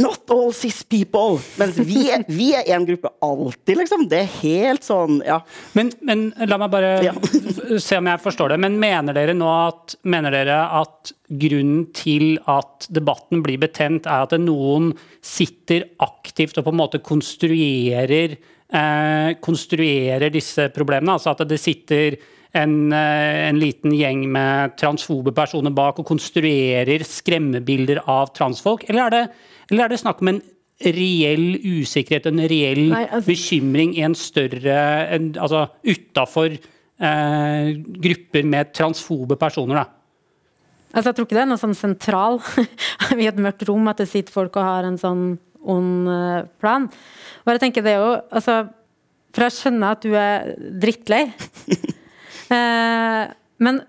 Not 0.01 0.31
all 0.33 0.53
cis 0.57 0.79
people! 0.89 1.41
Mens 1.61 1.77
vi, 1.85 2.07
vi 2.39 2.47
er 2.57 2.71
en 2.73 2.87
gruppe 2.89 3.11
alltid, 3.27 3.75
liksom. 3.83 4.07
Det 4.09 4.23
er 4.23 4.31
helt 4.39 4.87
sånn, 4.87 5.19
ja. 5.27 5.41
Men, 5.77 5.91
men 6.07 6.31
la 6.49 6.61
meg 6.63 6.73
bare 6.73 6.95
ja. 7.05 7.13
se 7.89 7.99
om 8.01 8.09
jeg 8.09 8.23
forstår 8.25 8.55
det. 8.55 8.61
Men 8.65 8.79
mener 8.81 9.17
dere 9.17 9.37
nå 9.37 9.51
at, 9.53 9.99
mener 10.09 10.33
dere 10.33 10.63
at 10.81 11.13
grunnen 11.29 11.91
til 11.97 12.39
at 12.49 12.89
debatten 12.89 13.45
blir 13.45 13.61
betent, 13.61 14.09
er 14.09 14.25
at 14.25 14.37
noen 14.41 14.95
sitter 15.21 15.91
aktivt 16.01 16.57
og 16.57 16.71
på 16.71 16.73
en 16.73 16.81
måte 16.81 17.05
konstruerer, 17.05 18.39
eh, 18.73 19.31
konstruerer 19.45 20.33
disse 20.33 20.71
problemene? 20.73 21.19
Altså 21.19 21.35
at 21.35 21.45
det 21.51 21.61
sitter 21.61 22.17
en, 22.57 22.93
eh, 22.93 23.49
en, 23.49 23.59
liten 23.61 23.93
gjeng 23.95 24.25
med 24.33 24.77
transfobe 24.81 25.33
personer 25.37 25.75
bak 25.75 26.01
og 26.03 26.09
konstruerer 26.09 27.05
skremmebilder 27.07 28.03
av 28.11 28.33
transfolk? 28.35 28.89
Eller 28.89 29.07
er 29.07 29.11
det, 29.15 29.23
eller 29.71 29.85
er 29.85 29.93
det 29.93 30.01
snakk 30.03 30.23
om 30.23 30.33
en 30.35 30.43
reell 30.81 31.61
usikkerhet, 31.61 32.27
en 32.27 32.43
reell 32.49 32.87
Nei, 32.89 33.05
altså, 33.05 33.29
bekymring 33.29 33.95
i 33.99 34.05
en 34.07 34.17
større 34.17 34.77
en, 35.13 35.35
Altså 35.37 35.67
utafor 35.85 36.55
eh, 36.57 37.73
grupper 37.77 38.49
med 38.49 38.73
transfobe 38.73 39.37
personer, 39.41 39.83
da? 39.83 39.85
Altså, 40.91 41.11
jeg 41.11 41.17
tror 41.17 41.29
ikke 41.29 41.37
det 41.37 41.45
er 41.45 41.51
noe 41.53 41.61
sånn 41.61 41.79
sentral 41.79 42.41
i 43.23 43.29
et 43.31 43.39
mørkt 43.39 43.63
rom 43.69 43.87
at 43.93 44.01
det 44.03 44.09
sitter 44.11 44.35
folk 44.35 44.57
og 44.59 44.67
har 44.67 44.89
en 44.89 44.99
sånn 44.99 45.25
ond 45.61 46.09
uh, 46.09 46.49
plan. 46.59 46.89
Og 47.45 47.53
jeg 47.53 47.63
tenker 47.63 47.85
det 47.85 47.95
er 47.95 48.01
jo 48.03 48.13
altså, 48.33 48.63
For 49.31 49.47
jeg 49.47 49.57
skjønner 49.59 49.95
at 49.95 50.03
du 50.03 50.17
er 50.19 50.49
drittlei. 50.83 51.27
Eh, 52.51 53.33
men 53.65 53.83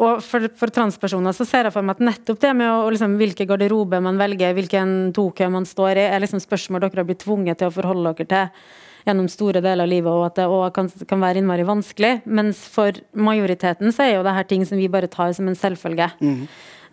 og 0.00 0.22
for, 0.24 0.46
for, 0.56 0.72
transpersoner 0.72 1.34
så 1.36 1.44
ser 1.44 1.66
jeg 1.68 1.74
for 1.74 1.84
meg 1.84 1.98
at 1.98 2.06
nettopp 2.06 2.38
det 2.40 2.54
med 2.56 2.70
å, 2.72 2.86
liksom, 2.88 3.18
hvilke 3.20 3.44
garderobe 3.48 3.98
man 4.00 4.16
velger, 4.20 4.54
hvilken 4.56 5.10
tokø 5.16 5.50
man 5.52 5.68
står 5.68 6.00
i, 6.00 6.06
er 6.08 6.22
liksom 6.24 6.40
spørsmål 6.40 6.86
dere 6.86 7.02
har 7.02 7.08
blitt 7.10 7.20
tvunget 7.26 7.60
til 7.60 7.68
å 7.68 7.74
forholde 7.74 8.14
dere 8.22 8.30
til 8.30 8.78
gjennom 9.04 9.28
store 9.32 9.62
deler 9.64 9.84
av 9.84 9.92
livet, 9.92 10.12
og 10.12 10.26
at 10.28 10.40
det 10.40 10.48
òg 10.48 10.66
kan, 10.76 10.88
kan 11.08 11.22
være 11.22 11.40
innmari 11.40 11.64
vanskelig. 11.68 12.18
Mens 12.28 12.60
for 12.72 12.96
majoriteten 13.16 13.92
så 13.96 14.06
er 14.06 14.14
jo 14.16 14.26
det 14.26 14.36
her 14.36 14.48
ting 14.48 14.66
som 14.68 14.80
vi 14.80 14.90
bare 14.92 15.10
tar 15.12 15.32
som 15.36 15.48
en 15.48 15.58
selvfølge. 15.58 16.10
Mm. 16.20 16.44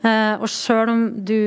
Uh, 0.04 0.34
og 0.38 0.48
sjøl 0.52 0.92
om 0.92 1.06
du 1.28 1.38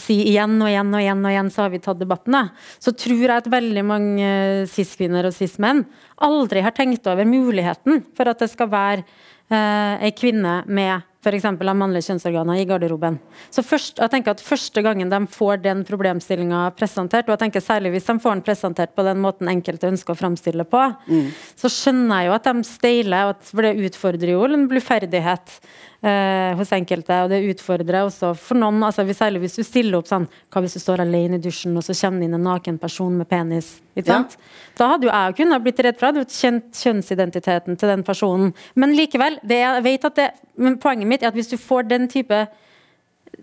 sier 0.00 0.28
igjen 0.30 0.54
og 0.62 0.70
igjen 0.70 0.94
og 0.94 1.02
igjen 1.02 1.24
og 1.24 1.32
igjen, 1.32 1.50
så 1.52 1.64
har 1.64 1.72
vi 1.72 1.80
tatt 1.82 2.00
debatten, 2.00 2.34
da, 2.36 2.42
så 2.82 2.94
tror 2.96 3.24
jeg 3.26 3.34
at 3.34 3.50
veldig 3.52 3.84
mange 3.86 4.30
cis-kvinner 4.70 5.28
og 5.28 5.34
cis-menn 5.36 5.82
aldri 6.24 6.62
har 6.64 6.74
tenkt 6.76 7.06
over 7.10 7.28
muligheten 7.28 8.04
for 8.16 8.30
at 8.30 8.42
det 8.42 8.50
skal 8.52 8.70
være 8.72 9.04
eh, 9.50 10.08
ei 10.08 10.12
kvinne 10.16 10.60
med 10.66 11.06
f.eks. 11.20 11.44
av 11.44 11.76
mannlige 11.76 12.06
kjønnsorganer 12.08 12.62
i 12.62 12.64
garderoben. 12.68 13.18
Så 13.52 13.60
først, 13.64 13.98
jeg 14.00 14.12
tenker 14.12 14.32
at 14.32 14.44
Første 14.44 14.82
gangen 14.84 15.10
de 15.12 15.18
får 15.28 15.60
den 15.64 15.82
problemstillinga 15.84 16.62
presentert, 16.78 17.28
og 17.28 17.34
jeg 17.34 17.42
tenker 17.44 17.64
særlig 17.64 17.92
hvis 17.94 18.08
de 18.08 18.16
får 18.22 18.38
den 18.38 18.44
presentert 18.46 18.94
på 18.96 19.04
den 19.04 19.20
måten 19.20 19.50
enkelte 19.52 19.90
ønsker 19.90 20.16
å 20.16 20.20
framstille 20.20 20.64
på, 20.68 20.86
mm. 21.10 21.28
så 21.60 21.70
skjønner 21.72 22.22
jeg 22.22 22.30
jo 22.30 22.36
at 22.38 22.48
de 22.48 22.64
steiler, 22.70 23.34
for 23.50 23.68
det 23.68 23.90
utfordrer 23.90 24.32
jo 24.32 24.48
en 24.48 24.66
bluferdighet 24.70 25.60
eh, 26.02 26.52
hos 26.58 26.72
enkelte. 26.72 27.18
Og 27.24 27.32
det 27.32 27.40
utfordrer 27.52 28.00
også 28.04 28.32
for 28.38 28.60
noen, 28.60 28.80
altså 28.86 29.04
særlig 29.16 29.44
hvis 29.44 29.58
du 29.58 29.64
stiller 29.66 29.98
opp 30.00 30.08
sånn 30.10 30.28
Hva 30.50 30.62
hvis 30.64 30.76
du 30.78 30.82
står 30.82 31.04
alene 31.04 31.38
i 31.38 31.42
dusjen, 31.42 31.76
og 31.76 31.84
så 31.86 31.96
kommer 31.96 32.22
det 32.22 32.30
inn 32.30 32.38
en 32.38 32.48
naken 32.48 32.80
person 32.82 33.18
med 33.18 33.28
penis? 33.30 33.76
Ikke 33.94 34.08
sant? 34.12 34.38
Ja. 34.38 34.72
Da 34.80 34.88
hadde 34.94 35.08
jo 35.08 35.12
jeg 35.12 35.36
kunnet 35.40 35.66
blitt 35.66 35.84
redd 35.84 36.00
for 36.00 36.16
det, 36.16 36.26
kjent 36.32 36.70
kjønnsidentiteten 36.80 37.78
til 37.80 37.94
den 37.94 38.06
personen. 38.06 38.54
Men 38.74 38.96
likevel, 38.96 39.38
det, 39.42 39.60
jeg 39.62 39.86
vet 39.86 40.08
at 40.08 40.18
det, 40.18 40.30
men 40.60 40.80
poenget 40.82 41.10
mitt 41.10 41.24
er 41.24 41.32
at 41.32 41.38
hvis 41.38 41.52
du 41.52 41.58
får 41.60 41.88
den 41.90 42.08
type 42.10 42.46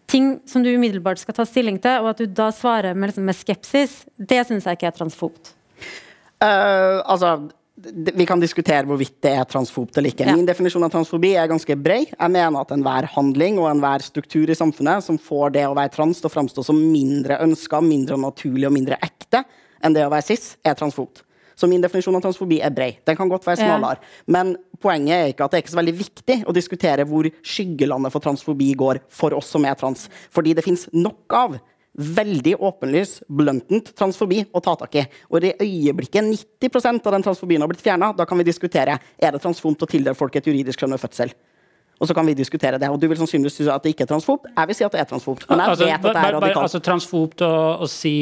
ting 0.07 0.37
som 0.47 0.63
du 0.63 0.71
umiddelbart 0.73 1.19
skal 1.21 1.35
ta 1.37 1.45
stilling 1.47 1.79
til, 1.83 2.03
og 2.03 2.13
at 2.13 2.23
du 2.23 2.31
da 2.31 2.49
svarer 2.55 2.95
med, 2.95 3.11
liksom, 3.11 3.27
med 3.27 3.37
skepsis, 3.37 4.01
det 4.17 4.43
syns 4.47 4.67
jeg 4.67 4.79
ikke 4.79 4.89
er 4.91 4.97
transfobt. 4.97 5.53
Uh, 6.37 7.01
altså, 7.09 7.49
vi 8.15 8.25
kan 8.25 8.41
diskutere 8.41 8.87
hvorvidt 8.89 9.19
det 9.21 9.31
er 9.37 9.45
transfobt 9.49 9.97
eller 9.99 10.09
ikke. 10.09 10.25
Ja. 10.25 10.33
Min 10.35 10.47
definisjon 10.47 10.85
av 10.87 10.91
transfobi 10.93 11.35
er 11.37 11.49
ganske 11.49 11.75
bred. 11.77 12.09
Jeg 12.15 12.33
mener 12.33 12.57
at 12.63 12.73
enhver 12.73 13.05
handling 13.13 13.59
og 13.61 13.69
enhver 13.69 14.01
struktur 14.05 14.49
i 14.49 14.57
samfunnet 14.57 15.05
som 15.05 15.19
får 15.21 15.53
det 15.59 15.67
å 15.67 15.75
være 15.77 15.93
trans 15.93 16.21
til 16.21 16.29
å 16.29 16.33
framstå 16.33 16.65
som 16.65 16.79
mindre 16.81 17.37
ønska, 17.45 17.81
mindre 17.85 18.17
naturlig 18.21 18.69
og 18.69 18.73
mindre 18.79 18.97
ekte 19.05 19.43
enn 19.85 19.93
det 19.93 20.07
å 20.07 20.09
være 20.09 20.25
cis, 20.25 20.55
er 20.65 20.73
transfobt. 20.77 21.21
Så 21.57 21.69
min 21.69 21.81
definisjon 21.81 22.17
av 22.17 22.21
transfobi 22.25 22.59
er 22.61 22.73
bred. 22.73 22.99
Den 23.05 23.17
kan 23.17 23.29
godt 23.29 23.45
være 23.45 23.61
smalere. 23.61 24.01
Ja. 24.01 24.25
Men 24.33 24.55
poenget 24.81 25.15
er 25.15 25.31
ikke 25.31 25.45
at 25.45 25.53
det 25.53 25.59
er 25.59 25.63
ikke 25.65 25.73
så 25.73 25.79
veldig 25.79 25.95
viktig 25.97 26.37
å 26.45 26.53
diskutere 26.53 27.05
hvor 27.09 27.29
skyggelandet 27.41 28.13
for 28.13 28.25
transfobi 28.25 28.71
går 28.77 29.01
for 29.09 29.33
oss 29.37 29.49
som 29.53 29.65
er 29.65 29.77
trans. 29.77 30.05
Fordi 30.33 30.53
det 30.57 30.65
fins 30.65 30.85
nok 30.93 31.37
av 31.37 31.57
veldig 31.97 32.53
åpenlys, 32.61 33.19
bluntent 33.27 33.89
transfobi 33.97 34.43
å 34.53 34.61
ta 34.61 34.75
tak 34.77 34.95
i. 35.01 35.03
Og 35.33 35.45
i 35.47 35.53
øyeblikket 35.55 36.27
90% 36.61 37.07
av 37.09 37.15
den 37.15 37.25
transfobien 37.25 37.63
har 37.63 37.71
blitt 37.71 37.81
fjerna, 37.81 38.11
da 38.13 38.27
kan 38.29 38.37
vi 38.37 38.45
diskutere 38.45 38.99
er 39.17 39.33
det 39.33 39.41
transfobt 39.41 39.81
å 39.81 39.89
tildele 39.89 40.17
folk 40.17 40.35
et 40.37 40.49
juridisk 40.49 40.83
kjønn 40.83 40.93
ved 40.93 41.01
fødsel. 41.01 41.33
Og 41.97 42.09
så 42.09 42.13
kan 42.13 42.27
vi 42.27 42.35
diskutere 42.37 42.77
det. 42.77 42.89
Og 42.93 42.99
du 43.01 43.07
vil 43.09 43.17
sannsynligvis 43.17 43.57
si 43.57 43.65
at 43.73 43.81
det 43.81 43.95
ikke 43.95 44.05
er 44.05 44.11
transfobt. 44.11 44.45
Jeg 44.51 44.69
vil 44.69 44.77
si 44.77 44.85
at 44.85 44.93
det 44.93 45.01
er 45.01 45.09
transfobt. 45.09 45.47
Men 45.49 45.63
jeg 45.63 45.73
altså, 45.73 45.87
vet 45.87 45.95
at 45.97 46.05
det 46.05 46.21
er 46.21 46.35
radikalt. 46.35 46.63
Altså 46.67 46.81
transfobt 46.85 47.41
å, 47.41 47.53
å 47.81 47.89
si 47.89 48.13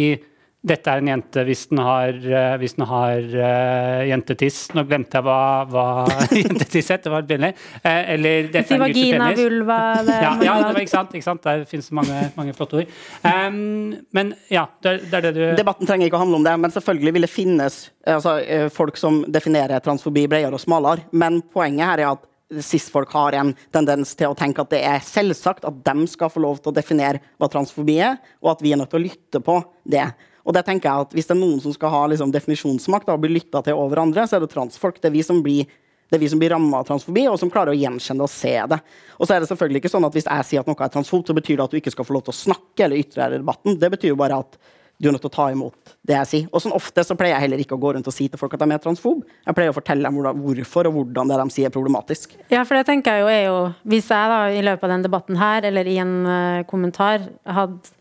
dette 0.66 0.90
er 0.90 1.02
en 1.02 1.10
jente 1.12 1.44
hvis 1.46 1.66
den 1.70 1.82
har, 1.86 2.16
eh, 2.16 2.56
hvis 2.62 2.76
den 2.78 2.86
har 2.90 3.20
uh, 3.22 4.02
jentetiss. 4.10 4.60
Nå 4.74 4.86
glemte 4.90 5.20
jeg 5.20 5.26
hva, 5.28 5.40
hva 5.70 5.86
jentetiss 6.44 6.92
het, 6.94 7.04
det 7.06 7.14
var 7.14 7.28
billig. 7.30 7.52
Uh, 7.84 8.02
eller 8.16 8.50
dette 8.50 8.74
er 8.74 8.80
en 8.80 8.86
vagina, 8.86 9.30
vulva 9.38 9.80
det, 10.06 10.18
ja, 10.26 10.34
ja, 10.48 10.58
det 10.64 10.72
var, 10.72 10.82
ikke 10.82 10.96
sant, 10.96 11.16
ikke 11.18 11.28
sant? 11.28 11.46
Der 11.46 11.66
finnes 11.70 11.92
mange, 11.96 12.22
mange 12.38 12.56
flotte 12.58 12.82
ord. 12.82 12.94
Um, 13.22 13.96
men 14.16 14.34
ja, 14.52 14.66
det, 14.82 14.98
det, 15.06 15.20
er 15.20 15.28
det 15.30 15.34
du 15.38 15.44
Debatten 15.60 15.90
trenger 15.90 16.10
ikke 16.10 16.18
å 16.18 16.24
handle 16.26 16.42
om 16.42 16.48
det, 16.48 16.56
men 16.66 16.74
selvfølgelig 16.74 17.16
vil 17.16 17.28
det 17.28 17.34
finnes 17.34 17.82
altså, 18.10 18.38
folk 18.74 18.98
som 19.00 19.24
definerer 19.32 19.84
transfobi 19.86 20.26
bredere 20.32 20.58
og 20.58 20.64
smalere. 20.64 21.06
Men 21.14 21.44
poenget 21.54 21.94
her 21.94 22.02
er 22.02 22.14
at 22.16 22.32
cis-folk 22.66 23.12
har 23.14 23.38
en 23.40 23.54
tendens 23.74 24.14
til 24.18 24.32
å 24.32 24.38
tenke 24.38 24.64
at 24.64 24.72
det 24.74 24.82
er 24.86 25.04
selvsagt 25.06 25.66
at 25.68 25.82
de 25.86 26.08
skal 26.10 26.32
få 26.32 26.44
lov 26.44 26.62
til 26.62 26.72
å 26.72 26.76
definere 26.78 27.22
hva 27.42 27.50
transfobi 27.52 27.98
er, 28.06 28.20
og 28.44 28.56
at 28.56 28.64
vi 28.66 28.74
er 28.74 28.82
nødt 28.82 28.94
til 28.94 29.02
å 29.02 29.06
lytte 29.06 29.42
på 29.46 29.60
det. 29.84 30.08
Og 30.46 30.54
det 30.54 30.66
tenker 30.68 30.90
jeg 30.90 31.08
at 31.08 31.16
Hvis 31.16 31.28
det 31.30 31.36
er 31.36 31.42
noen 31.42 31.62
som 31.64 31.74
skal 31.74 31.94
ha 31.94 32.04
liksom, 32.12 32.34
definisjonsmakt 32.34 33.10
og 33.10 33.24
bli 33.24 33.34
lytta 33.38 33.64
til 33.66 33.80
over 33.80 34.04
andre, 34.06 34.28
så 34.28 34.38
er 34.38 34.46
det 34.46 34.54
transfolk. 34.54 35.02
Det 35.02 35.10
er 35.10 35.18
vi 35.18 35.26
som 35.26 35.42
blir 35.46 35.66
det 36.06 36.20
er 36.20 36.22
vi 36.22 36.28
som 36.30 36.38
blir 36.38 36.52
ramma 36.54 36.84
av 36.84 36.86
transfobi, 36.86 37.24
og 37.26 37.40
som 37.42 37.50
klarer 37.50 37.74
å 37.74 37.80
gjenkjenne 37.80 38.22
og 38.22 38.30
se 38.30 38.54
det. 38.70 38.78
Og 39.18 39.26
så 39.26 39.34
er 39.34 39.42
det 39.42 39.50
selvfølgelig 39.50 39.82
ikke 39.82 39.90
sånn 39.90 40.06
at 40.06 40.14
Hvis 40.14 40.30
jeg 40.30 40.46
sier 40.46 40.62
at 40.62 40.70
noe 40.70 40.78
er 40.86 40.94
transfobt, 40.94 41.32
så 41.32 41.34
betyr 41.34 41.58
det 41.58 41.66
at 41.66 41.74
du 41.74 41.80
ikke 41.80 41.94
skal 41.96 42.06
få 42.06 42.14
lov 42.14 42.28
til 42.28 42.36
å 42.36 42.42
snakke 42.44 42.86
eller 42.86 43.02
ytre 43.02 43.24
deg 43.24 43.40
i 43.40 43.42
debatten. 43.42 43.80
Det 43.82 43.90
betyr 43.96 44.14
jo 44.14 44.20
bare 44.20 44.38
at 44.46 44.60
du 45.02 45.10
er 45.10 45.16
nødt 45.16 45.26
til 45.26 45.32
å 45.32 45.36
ta 45.36 45.46
imot 45.52 45.96
det 46.08 46.16
jeg 46.16 46.30
sier. 46.30 46.46
Og 46.56 46.62
sånn 46.64 46.76
ofte 46.76 47.04
så 47.04 47.18
pleier 47.20 47.36
jeg 47.36 47.48
heller 47.48 47.64
ikke 47.66 47.76
å 47.76 47.82
gå 47.82 47.92
rundt 47.98 48.08
og 48.08 48.16
si 48.16 48.30
til 48.32 48.40
folk 48.40 48.54
at 48.56 48.62
de 48.64 48.70
er 48.72 48.84
transfob. 48.84 49.26
Jeg 49.44 49.58
pleier 49.58 49.74
å 49.74 49.76
fortelle 49.76 50.08
dem 50.08 50.40
hvorfor 50.46 50.88
og 50.88 51.00
hvordan 51.00 51.34
det 51.34 51.40
de 51.42 51.56
sier 51.56 51.68
er 51.68 51.76
problematisk. 51.76 52.38
Ja, 52.54 52.64
for 52.64 52.78
det 52.78 52.86
tenker 52.88 53.18
jeg 53.18 53.26
jo 53.26 53.34
er 53.34 53.44
jo 53.50 53.58
Hvis 53.84 54.08
jeg 54.14 54.32
da 54.32 54.40
i 54.54 54.64
løpet 54.64 54.88
av 54.88 54.94
den 54.96 55.06
debatten 55.10 55.42
her, 55.42 55.68
eller 55.68 55.90
i 55.90 55.98
en 56.00 56.16
uh, 56.24 56.64
kommentar, 56.70 57.28
hadde 57.44 57.96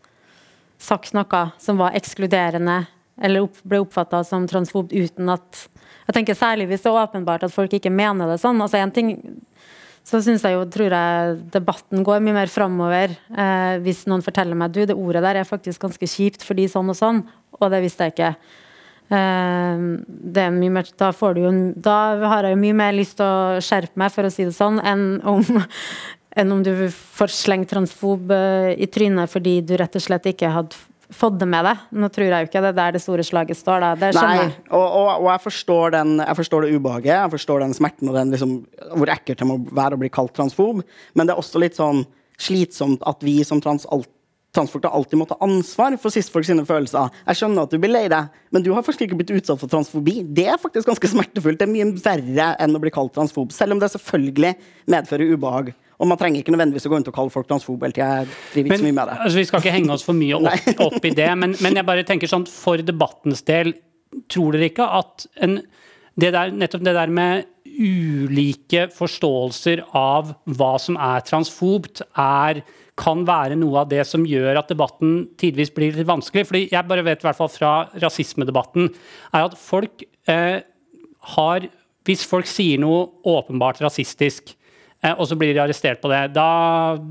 sagt 0.81 1.15
noe 1.15 1.41
som 1.61 1.79
var 1.79 1.95
ekskluderende 1.97 2.83
eller 3.21 3.45
opp, 3.45 3.61
ble 3.63 3.79
oppfatta 3.79 4.23
som 4.27 4.47
transfob 4.49 4.91
uten 4.91 5.31
at 5.31 5.65
jeg 6.05 6.17
tenker 6.17 6.37
Særlig 6.37 6.67
hvis 6.69 6.83
det 6.83 6.91
er 6.91 7.01
åpenbart 7.01 7.45
at 7.47 7.53
folk 7.53 7.73
ikke 7.73 7.93
mener 7.93 8.29
det 8.29 8.41
sånn. 8.41 8.59
altså 8.61 8.81
en 8.81 8.93
ting 8.93 9.15
så 10.05 10.19
synes 10.21 10.43
jeg 10.45 10.53
jo, 10.53 10.65
tror 10.69 10.93
jeg 10.93 11.37
debatten 11.53 12.03
går 12.05 12.21
mye 12.21 12.35
mer 12.35 12.51
framover 12.51 13.15
eh, 13.15 13.77
hvis 13.81 14.03
noen 14.09 14.21
forteller 14.25 14.57
meg 14.57 14.75
du, 14.75 14.83
det 14.85 14.93
ordet 14.93 15.23
der 15.25 15.39
er 15.41 15.49
faktisk 15.49 15.81
ganske 15.81 16.09
kjipt 16.09 16.45
fordi 16.45 16.67
sånn 16.69 16.91
og 16.93 16.99
sånn, 16.99 17.23
og 17.57 17.71
det 17.73 17.81
visste 17.81 18.05
jeg 18.05 18.13
ikke. 18.13 18.29
Eh, 19.17 19.81
det 20.05 20.43
er 20.43 20.53
mye 20.53 20.75
mer, 20.77 20.91
da, 21.01 21.09
får 21.15 21.33
du 21.33 21.41
jo, 21.47 21.55
da 21.87 21.97
har 22.21 22.45
jeg 22.45 22.53
jo 22.53 22.61
mye 22.67 22.77
mer 22.77 22.93
lyst 22.93 23.17
til 23.17 23.25
å 23.25 23.63
skjerpe 23.65 23.97
meg, 23.97 24.13
for 24.13 24.29
å 24.29 24.33
si 24.33 24.45
det 24.45 24.53
sånn, 24.53 24.77
enn 24.85 25.07
om 25.25 25.41
enn 26.35 26.51
om 26.51 26.63
du 26.63 26.73
får 26.91 27.31
slengt 27.33 27.71
transfob 27.71 28.31
eh, 28.35 28.73
i 28.81 28.89
trynet 28.91 29.31
fordi 29.31 29.59
du 29.65 29.75
rett 29.79 29.95
og 29.95 30.03
slett 30.03 30.27
ikke 30.31 30.51
hadde 30.51 30.77
fått 31.13 31.37
det 31.39 31.47
med 31.49 31.65
deg. 31.67 31.83
Nå 31.95 32.09
tror 32.13 32.27
jeg 32.27 32.45
jo 32.45 32.49
ikke 32.49 32.63
det 32.63 32.71
er 32.71 32.79
der 32.79 32.95
det 32.95 33.03
store 33.03 33.25
slaget 33.25 33.59
står. 33.59 33.83
Da. 33.83 33.91
Det 33.99 34.11
Nei, 34.17 34.49
og, 34.71 34.83
og, 34.83 35.09
og 35.21 35.29
jeg, 35.29 35.43
forstår 35.45 35.95
den, 35.99 36.17
jeg, 36.23 36.39
forstår 36.41 36.65
det 36.65 36.73
ubehaget, 36.75 37.13
jeg 37.13 37.33
forstår 37.35 37.63
den 37.65 37.77
smerten 37.77 38.11
og 38.11 38.17
den 38.17 38.33
liksom, 38.33 38.57
hvor 38.95 39.13
ekkelt 39.13 39.41
det 39.41 39.49
må 39.49 39.59
være 39.69 39.97
å 39.97 40.01
bli 40.01 40.11
kalt 40.13 40.35
transfob, 40.35 40.83
men 41.13 41.27
det 41.27 41.35
er 41.35 41.41
også 41.41 41.61
litt 41.61 41.77
sånn 41.77 42.03
slitsomt 42.41 43.05
at 43.07 43.21
vi 43.23 43.37
som 43.47 43.61
trans 43.63 43.85
alt, 43.93 44.09
transfolk 44.55 44.87
alltid 44.87 45.19
må 45.19 45.27
ta 45.27 45.37
ansvar 45.43 45.97
for 45.99 46.13
cis-folk 46.15 46.47
sine 46.47 46.63
følelser. 46.67 47.11
Jeg 47.27 47.39
skjønner 47.41 47.67
at 47.67 47.73
du 47.73 47.79
blir 47.81 47.91
lei 47.91 48.05
deg, 48.11 48.31
men 48.55 48.63
du 48.63 48.71
har 48.75 48.85
faktisk 48.87 49.05
ikke 49.05 49.19
blitt 49.19 49.33
utsatt 49.35 49.59
for 49.59 49.71
transfobi. 49.71 50.21
Det 50.35 50.47
er 50.51 50.61
faktisk 50.61 50.87
ganske 50.91 51.11
smertefullt. 51.11 51.59
Det 51.59 51.67
er 51.67 51.73
mye 51.73 51.89
verre 51.99 52.53
enn 52.63 52.77
å 52.77 52.81
bli 52.83 52.93
kalt 52.95 53.11
transfob, 53.15 53.51
selv 53.55 53.75
om 53.75 53.83
det 53.83 53.91
selvfølgelig 53.93 54.53
medfører 54.95 55.35
ubehag. 55.35 55.73
Og 55.99 56.09
man 56.09 56.19
trenger 56.19 56.41
ikke 56.41 56.53
nødvendigvis 56.55 56.87
å 56.87 56.91
gå 56.91 56.97
rundt 56.97 57.09
og 57.11 57.15
kalle 57.15 57.33
folk 57.33 57.47
transfobe 57.49 57.87
hele 57.87 57.95
tida. 57.95 58.67
Men, 58.67 58.77
så 58.77 58.87
mye 58.87 58.97
med 58.97 59.09
det. 59.11 59.17
Altså, 59.25 59.39
vi 59.39 59.47
skal 59.49 59.63
ikke 59.63 59.75
henge 59.77 59.95
oss 59.95 60.05
for 60.07 60.17
mye 60.17 60.37
opp, 60.39 60.69
opp 60.89 61.07
i 61.07 61.15
det, 61.15 61.31
men, 61.39 61.55
men, 61.63 61.79
jeg 61.79 61.87
bare 61.87 62.05
tenker 62.07 62.31
sånn 62.31 62.47
for 62.49 62.83
debattens 62.83 63.45
del, 63.47 63.73
tror 64.31 64.55
dere 64.55 64.71
ikke 64.71 64.87
at 64.99 65.27
en, 65.43 65.59
det 66.19 66.31
der, 66.35 66.53
nettopp 66.55 66.85
det 66.87 66.95
der 66.95 67.11
med 67.11 67.51
ulike 67.75 68.85
forståelser 68.95 69.81
av 69.97 70.35
hva 70.57 70.73
som 70.79 70.99
er 71.01 71.23
transfobt, 71.27 72.03
er, 72.19 72.61
kan 72.95 73.25
være 73.27 73.57
noe 73.59 73.81
av 73.81 73.89
det 73.91 74.05
som 74.07 74.23
gjør 74.27 74.61
at 74.61 74.69
debatten 74.71 75.25
tidvis 75.39 75.73
blir 75.75 75.95
litt 75.97 76.07
vanskelig. 76.07 76.45
fordi 76.47 76.61
jeg 76.71 76.87
bare 76.87 77.03
vet 77.03 77.23
i 77.23 77.27
hvert 77.27 77.39
fall 77.39 77.51
fra 77.51 77.73
rasismedebatten, 77.99 78.87
er 79.35 79.47
at 79.49 79.57
folk 79.59 80.05
eh, 80.31 80.61
har 81.35 81.71
Hvis 82.05 82.21
folk 82.21 82.45
sier 82.45 82.77
noe 82.77 83.07
åpenbart 83.25 83.79
rasistisk, 83.81 84.51
og 85.13 85.27
så 85.29 85.37
blir 85.37 85.53
de 85.53 85.61
arrestert 85.61 86.01
på 86.01 86.09
det. 86.11 86.21
Da, 86.35 86.47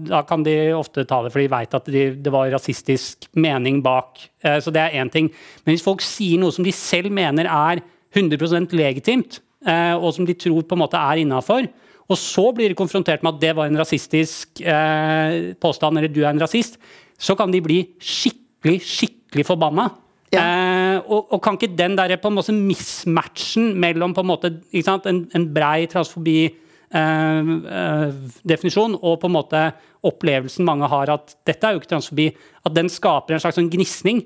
da 0.08 0.22
kan 0.26 0.44
de 0.46 0.54
ofte 0.76 1.04
ta 1.08 1.20
det, 1.24 1.32
for 1.34 1.42
de 1.42 1.50
veit 1.52 1.76
at 1.76 1.90
de, 1.92 2.04
det 2.16 2.32
var 2.32 2.50
rasistisk 2.54 3.28
mening 3.38 3.82
bak. 3.84 4.22
Eh, 4.44 4.58
så 4.64 4.72
det 4.74 4.82
er 4.82 4.98
én 5.02 5.12
ting. 5.12 5.30
Men 5.64 5.74
hvis 5.74 5.84
folk 5.84 6.02
sier 6.04 6.40
noe 6.40 6.54
som 6.54 6.66
de 6.66 6.72
selv 6.74 7.12
mener 7.14 7.48
er 7.50 7.82
100% 8.14 8.74
legitimt, 8.78 9.40
eh, 9.66 9.94
og 9.94 10.14
som 10.16 10.26
de 10.26 10.36
tror 10.38 10.64
på 10.66 10.78
en 10.78 10.84
måte 10.84 11.00
er 11.00 11.22
innafor, 11.22 11.68
og 12.04 12.20
så 12.20 12.50
blir 12.52 12.68
de 12.68 12.76
konfrontert 12.76 13.22
med 13.24 13.36
at 13.36 13.40
det 13.40 13.52
var 13.56 13.70
en 13.70 13.78
rasistisk 13.80 14.60
påstand, 14.60 15.96
eller 15.96 16.10
du 16.12 16.20
er 16.20 16.34
en 16.34 16.42
rasist, 16.42 16.76
så 17.16 17.32
kan 17.38 17.48
de 17.48 17.62
bli 17.64 17.78
skikkelig, 17.96 18.74
skikkelig 18.84 19.46
forbanna. 19.48 19.86
Ja. 20.34 20.42
Eh, 20.42 20.98
og, 21.06 21.32
og, 21.32 21.40
kan 21.40 21.56
ikke 21.56 21.72
den 21.78 21.96
der 21.96 22.12
på 22.20 22.28
en 22.28 22.36
måte 22.36 22.52
mismatchen 22.52 23.72
mellom 23.80 24.12
på 24.12 24.20
en 24.20 24.28
måte, 24.28 24.52
en, 24.74 25.24
en 25.32 25.48
brei 25.54 25.86
transfobi 25.88 26.36
Eh, 26.44 26.52
eh, 26.52 26.63
definisjon, 26.94 28.94
og 29.00 29.18
på 29.20 29.30
en 29.30 29.34
måte 29.34 29.64
opplevelsen 30.04 30.66
mange 30.66 30.88
har 30.90 31.12
at 31.14 31.34
dette 31.48 31.66
er 31.66 31.74
jo 31.74 31.82
ikke 31.82 31.94
transfobi, 31.94 32.30
at 32.64 32.76
den 32.76 32.90
skaper 32.92 33.34
en 33.34 33.42
slags 33.42 33.58
sånn 33.58 33.72
gnisning. 33.72 34.22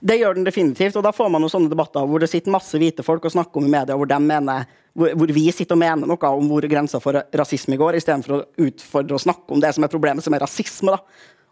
Det 0.00 0.18
gjør 0.18 0.36
den 0.36 0.46
definitivt, 0.46 0.96
og 0.98 1.06
da 1.06 1.14
får 1.14 1.30
man 1.32 1.44
jo 1.44 1.50
sånne 1.52 1.70
debatter 1.72 2.06
hvor 2.08 2.22
det 2.22 2.30
sitter 2.30 2.52
masse 2.52 2.78
hvite 2.80 3.04
folk 3.06 3.24
og 3.24 3.34
snakker 3.34 3.60
om 3.60 3.68
i 3.68 3.72
media 3.72 3.96
hvor, 3.96 4.10
mener, 4.20 4.66
hvor, 4.92 5.14
hvor 5.16 5.32
vi 5.32 5.46
sitter 5.54 5.78
og 5.78 5.82
mener 5.82 6.10
noe 6.10 6.32
om 6.34 6.50
hvor 6.50 6.66
grensa 6.70 7.00
for 7.02 7.22
rasisme 7.40 7.78
går, 7.80 7.98
istedenfor 7.98 8.36
å 8.36 8.42
utfordre 8.68 9.16
og 9.16 9.24
snakke 9.24 9.54
om 9.54 9.64
det 9.64 9.72
som 9.76 9.86
er 9.86 9.92
problemet, 9.92 10.24
som 10.24 10.36
er 10.36 10.44
rasisme. 10.44 10.94
da. 10.94 11.00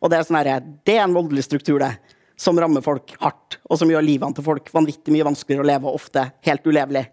Og 0.02 0.12
Det 0.12 0.18
er, 0.18 0.28
sånn 0.28 0.72
det 0.84 0.96
er 0.96 1.06
en 1.06 1.16
voldelig 1.16 1.46
struktur, 1.46 1.80
det, 1.80 1.94
som 2.36 2.58
rammer 2.60 2.84
folk 2.84 3.14
hardt, 3.22 3.58
og 3.64 3.80
som 3.80 3.90
gjør 3.90 4.04
livene 4.04 4.36
til 4.36 4.44
folk 4.44 4.68
vanvittig 4.75 5.14
mye 5.14 5.30
vanskeligere 5.30 5.64
å 5.64 5.70
leve, 5.70 5.88
og 5.88 6.02
ofte 6.02 6.28
helt 6.46 6.68
ulevelig. 6.68 7.06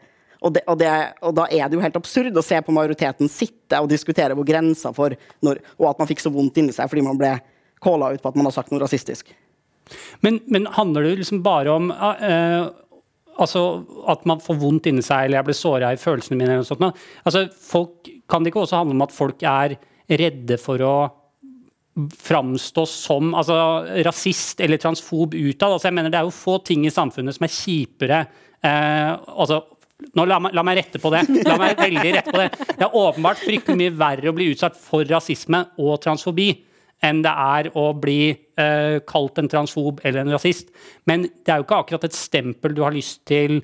Og, 0.44 0.52
det, 0.56 0.66
og, 0.68 0.78
det, 0.80 0.92
og, 1.24 1.32
da 1.38 1.48
er 1.48 1.70
det 1.70 1.78
jo 1.78 1.84
helt 1.84 1.98
absurd 1.98 2.38
å 2.38 2.44
se 2.46 2.60
på 2.60 2.76
majoriteten 2.76 3.32
sitte 3.32 3.80
og 3.80 3.90
diskutere 3.92 4.36
hvor 4.36 4.48
grensa 4.48 4.92
for 4.96 5.16
når, 5.46 5.62
Og 5.80 5.90
at 5.94 6.02
man 6.02 6.10
fikk 6.10 6.24
så 6.24 6.34
vondt 6.34 6.60
inni 6.60 6.76
seg 6.76 6.92
fordi 6.92 7.06
man 7.06 7.20
ble 7.20 7.38
calla 7.84 8.14
ut 8.14 8.24
på 8.24 8.32
at 8.32 8.40
man 8.40 8.48
har 8.48 8.56
sagt 8.56 8.72
noe 8.72 8.84
rasistisk. 8.84 9.34
Men, 10.24 10.40
men 10.52 10.70
handler 10.76 11.08
det 11.08 11.18
liksom 11.20 11.42
bare 11.44 11.72
om 11.74 11.90
uh, 11.92 12.70
altså 13.42 13.64
at 14.12 14.24
man 14.30 14.42
får 14.44 14.60
vondt 14.62 14.88
inni 14.92 15.04
seg, 15.04 15.26
eller 15.26 15.42
jeg 15.42 15.50
blir 15.50 15.58
såra 15.58 15.92
i 15.94 16.00
følelsene 16.00 16.38
mine? 16.38 16.54
eller 16.54 16.64
noe 16.64 16.70
sånt. 16.70 17.04
Altså, 17.28 17.48
folk, 17.72 18.08
kan 18.30 18.44
det 18.44 18.54
ikke 18.54 18.64
også 18.64 18.80
handle 18.80 18.98
om 18.98 19.06
at 19.06 19.16
folk 19.16 19.44
er 19.48 19.76
redde 20.08 20.60
for 20.62 20.84
å 20.84 20.96
framstå 21.94 22.86
som 22.90 23.34
altså, 23.38 23.56
rasist 24.06 24.62
eller 24.64 24.82
transfob 24.82 25.36
utad. 25.36 25.70
Altså, 25.70 25.90
jeg 25.90 25.98
mener, 25.98 26.14
det 26.14 26.22
er 26.22 26.28
jo 26.28 26.36
få 26.36 26.58
ting 26.66 26.88
i 26.88 26.94
samfunnet 26.94 27.36
som 27.36 27.46
er 27.46 27.54
kjipere 27.54 28.22
eh, 28.66 29.12
altså, 29.14 29.62
nå 30.16 30.26
la 30.30 30.40
meg, 30.44 30.54
la 30.56 30.64
meg, 30.66 30.78
rette 30.82 31.02
på 31.02 31.12
det. 31.14 31.24
La 31.48 31.58
meg 31.60 31.80
veldig 31.80 32.14
rette 32.18 32.34
på 32.34 32.42
Det 32.42 32.50
Det 32.68 32.86
er 32.86 33.00
åpenbart 33.00 33.42
fryktelig 33.44 33.80
mye 33.80 33.96
verre 33.98 34.32
å 34.32 34.36
bli 34.36 34.52
utsatt 34.54 34.78
for 34.80 35.08
rasisme 35.10 35.64
og 35.82 36.00
transfobi 36.04 36.52
enn 37.04 37.20
det 37.24 37.32
er 37.32 37.70
å 37.76 37.90
bli 38.00 38.32
uh, 38.32 39.00
kalt 39.08 39.40
en 39.42 39.50
transfob 39.52 40.00
eller 40.08 40.24
en 40.24 40.34
rasist. 40.38 40.70
Men 41.10 41.26
det 41.28 41.52
er 41.52 41.60
jo 41.60 41.66
ikke 41.68 41.82
akkurat 41.84 42.08
et 42.08 42.16
stempel 42.16 42.76
du 42.76 42.84
har 42.86 42.96
lyst 42.96 43.26
til 43.28 43.60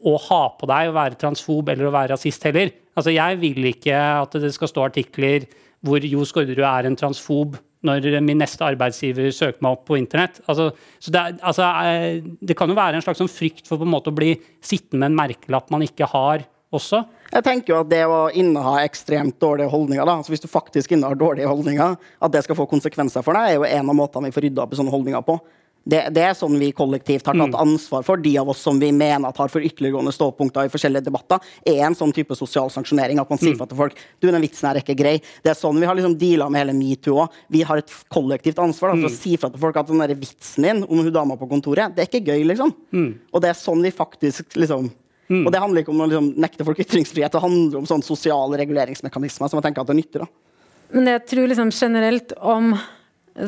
å 0.00 0.16
ha 0.26 0.42
på 0.58 0.68
deg 0.70 0.90
å 0.90 0.96
være 0.96 1.18
transfob 1.20 1.70
eller 1.70 1.86
å 1.86 1.94
være 1.94 2.16
rasist 2.16 2.44
heller. 2.48 2.72
Altså, 2.96 3.12
Jeg 3.14 3.38
vil 3.42 3.70
ikke 3.70 3.94
at 3.94 4.38
det 4.42 4.52
skal 4.56 4.70
stå 4.72 4.86
artikler 4.88 5.46
hvor 5.86 6.02
Jo 6.04 6.24
Skårderud 6.26 6.66
er 6.66 6.88
en 6.88 6.98
transfob 6.98 7.54
når 7.86 8.20
min 8.24 8.40
neste 8.42 8.64
arbeidsgiver 8.66 9.30
søker 9.32 9.62
meg 9.64 9.76
opp 9.76 9.86
på 9.88 9.96
internett. 9.98 10.40
Altså, 10.46 10.70
det, 11.06 11.22
altså, 11.40 11.68
eh, 11.86 12.20
det, 12.40 12.56
kan 12.58 12.68
jo 12.68 12.76
være 12.78 12.98
en 12.98 13.04
slags 13.04 13.22
sånn 13.22 13.32
frykt 13.32 13.68
for 13.68 13.80
på 13.80 13.88
en 13.88 13.94
måte 13.94 14.12
å 14.12 14.16
bli 14.16 14.34
sittende 14.60 15.04
med 15.04 15.12
en 15.12 15.20
merkelapp 15.22 15.72
man 15.72 15.84
ikke 15.86 16.08
har 16.12 16.44
også. 16.74 17.02
Jeg 17.30 17.46
tenker 17.46 17.72
jo 17.72 17.80
at 17.82 17.90
det 17.90 18.02
å 18.06 18.20
inneha 18.36 18.80
ekstremt 18.84 19.38
dårlige 19.42 19.70
holdninger, 19.72 20.04
da, 20.06 20.18
altså 20.20 20.34
hvis 20.34 20.44
du 20.44 20.50
faktisk 20.50 20.92
innehar 20.94 21.18
dårlige 21.18 21.50
holdninger, 21.50 21.96
at 21.96 22.34
det 22.34 22.44
skal 22.46 22.58
få 22.58 22.68
konsekvenser 22.70 23.24
for 23.26 23.38
deg, 23.38 23.48
er 23.48 23.58
jo 23.58 23.66
en 23.66 23.90
av 23.92 23.98
måtene 23.98 24.30
vi 24.30 24.36
får 24.36 24.46
rydda 24.48 24.66
opp 24.66 24.74
i 24.74 24.80
sånne 24.80 24.94
holdninger 24.94 25.24
på. 25.26 25.38
Det, 25.84 26.00
det, 26.12 26.22
er 26.22 26.34
sånn 26.36 26.58
vi 26.60 26.70
kollektivt 26.76 27.26
har 27.26 27.34
tatt 27.34 27.54
mm. 27.54 27.58
ansvar 27.62 28.04
for. 28.06 28.20
De 28.20 28.34
av 28.38 28.50
oss 28.52 28.60
som 28.62 28.78
vi 28.80 28.90
mener 28.92 29.32
har 29.36 29.52
for 29.52 29.64
ytterliggående 29.64 30.12
ståpunkter 30.12 30.68
i 30.68 30.72
forskjellige 30.72 31.06
debatter, 31.08 31.40
er 31.66 31.82
en 31.86 31.96
sånn 31.96 32.12
type 32.14 32.36
sosial 32.36 32.70
sanksjonering. 32.72 33.20
At 33.22 33.32
man 33.32 33.40
sier 33.40 33.56
mm. 33.56 33.64
til 33.70 33.80
folk 33.80 33.96
du, 34.20 34.28
den 34.28 34.40
vitsen 34.44 34.68
her 34.68 34.80
er 34.80 34.84
ikke 34.84 34.98
grei. 35.00 35.16
Det 35.44 35.54
er 35.54 35.58
sånn 35.58 35.80
vi 35.80 35.88
har 35.88 35.96
liksom 35.98 36.18
deala 36.20 36.50
med 36.52 36.64
hele 36.64 36.76
metoo 36.76 37.24
òg. 37.24 37.40
Vi 37.52 37.64
har 37.66 37.80
et 37.80 37.94
kollektivt 38.12 38.60
ansvar 38.62 38.92
da, 38.92 39.00
for 39.00 39.08
mm. 39.08 39.12
å 39.12 39.20
si 39.20 39.36
fra 39.40 39.52
til 39.52 39.64
folk 39.64 39.80
at 39.80 39.90
den 39.90 40.04
der 40.04 40.16
vitsen 40.20 40.68
din 40.68 40.84
om 40.84 41.00
hun 41.00 41.12
dama 41.14 41.38
på 41.40 41.48
kontoret, 41.50 41.96
det 41.96 42.04
er 42.04 42.10
ikke 42.10 42.34
gøy, 42.34 42.44
liksom. 42.52 42.74
Mm. 42.92 43.10
Og 43.32 43.42
det 43.42 43.50
er 43.50 43.58
sånn 43.58 43.80
vi 43.84 43.94
faktisk 43.94 44.58
liksom 44.60 44.90
Mm. 45.30 45.44
Og 45.46 45.52
det 45.54 45.60
handler 45.62 45.84
ikke 45.84 45.92
om 45.94 46.00
å 46.02 46.06
liksom, 46.10 46.28
nekte 46.42 46.64
folk 46.66 46.80
ytringsfrihet, 46.82 47.30
det 47.30 47.42
handler 47.44 47.78
om 47.78 47.84
sånn 47.86 48.02
sosiale 48.02 48.58
reguleringsmekanismer 48.64 49.46
som 49.46 49.60
jeg 49.60 49.68
tenker 49.68 49.84
at 49.84 49.92
det 49.92 49.94
nytter. 50.00 50.24
Da. 50.24 50.70
Men 50.96 51.06
jeg 51.12 51.22
tror 51.30 51.50
liksom 51.52 51.70
generelt 51.70 52.34
om 52.42 52.72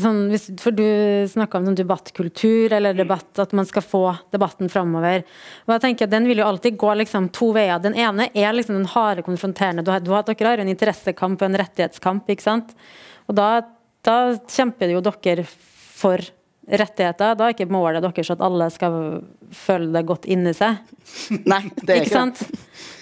sånn, 0.01 0.21
hvis, 0.33 0.49
For 0.63 0.75
du 0.75 0.85
snakka 1.31 1.59
om 1.59 1.69
sånn 1.69 1.79
debattkultur, 1.79 2.73
eller 2.73 2.97
debatt, 2.97 3.31
at 3.43 3.55
man 3.57 3.69
skal 3.69 3.85
få 3.85 4.03
debatten 4.35 4.71
framover. 4.73 5.25
Og 5.67 5.75
jeg 5.75 5.85
tenker 5.87 6.09
at 6.09 6.15
Den 6.15 6.29
vil 6.31 6.43
jo 6.43 6.49
alltid 6.49 6.79
gå 6.81 6.93
liksom 7.03 7.31
to 7.35 7.53
veier. 7.57 7.83
Den 7.83 7.97
ene 7.99 8.29
er 8.33 8.57
liksom 8.57 8.79
den 8.79 8.91
harde, 8.93 9.25
konfronterende. 9.27 9.85
Du 9.85 9.93
har, 9.95 10.05
du 10.05 10.13
har, 10.15 10.27
dere 10.29 10.55
har 10.55 10.63
en 10.63 10.73
interessekamp 10.73 11.41
og 11.41 11.49
en 11.49 11.61
rettighetskamp. 11.63 12.31
ikke 12.33 12.47
sant? 12.47 12.77
Og 13.29 13.37
da, 13.39 13.49
da 14.07 14.19
kjemper 14.51 14.95
jo 14.95 15.03
dere 15.05 15.47
for 15.47 16.23
rettigheter. 16.69 17.35
Da 17.37 17.49
er 17.49 17.57
ikke 17.57 17.71
målet 17.73 18.05
deres 18.05 18.31
at 18.33 18.43
alle 18.45 18.69
skal 18.73 18.95
føle 19.53 19.91
det 19.95 20.05
godt 20.09 20.29
inni 20.31 20.55
seg. 20.57 20.79
Nei, 21.53 21.65
det 21.83 21.97
er 21.97 22.05
ikke, 22.05 22.15
sant? 22.15 22.45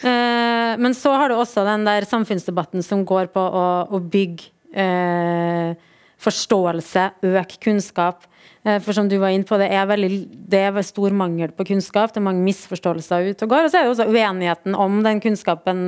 Uh, 0.00 0.74
men 0.80 0.96
så 0.96 1.12
har 1.18 1.30
du 1.30 1.36
også 1.36 1.66
den 1.68 1.84
der 1.88 2.08
samfunnsdebatten 2.08 2.84
som 2.86 3.04
går 3.08 3.30
på 3.34 3.42
å, 3.42 3.68
å 3.92 4.00
bygge 4.00 4.50
uh, 4.74 5.76
forståelse, 6.20 7.06
øke 7.30 7.60
kunnskap. 7.64 8.26
Uh, 8.66 8.76
for 8.84 8.92
som 8.96 9.08
du 9.08 9.16
var 9.20 9.32
inne 9.32 9.48
på, 9.48 9.56
det 9.60 9.70
er, 9.72 9.86
veldig, 9.88 10.10
det 10.52 10.60
er 10.68 10.82
stor 10.84 11.14
mangel 11.16 11.52
på 11.56 11.64
kunnskap. 11.70 12.12
Det 12.12 12.20
er 12.20 12.26
mange 12.26 12.44
misforståelser 12.44 13.30
ute 13.30 13.46
og 13.46 13.54
går. 13.54 13.66
Og 13.66 13.72
så 13.72 13.80
er 13.80 13.86
det 13.86 13.94
også 13.94 14.08
uenigheten 14.10 14.76
om 14.76 15.00
den 15.06 15.22
kunnskapen 15.24 15.82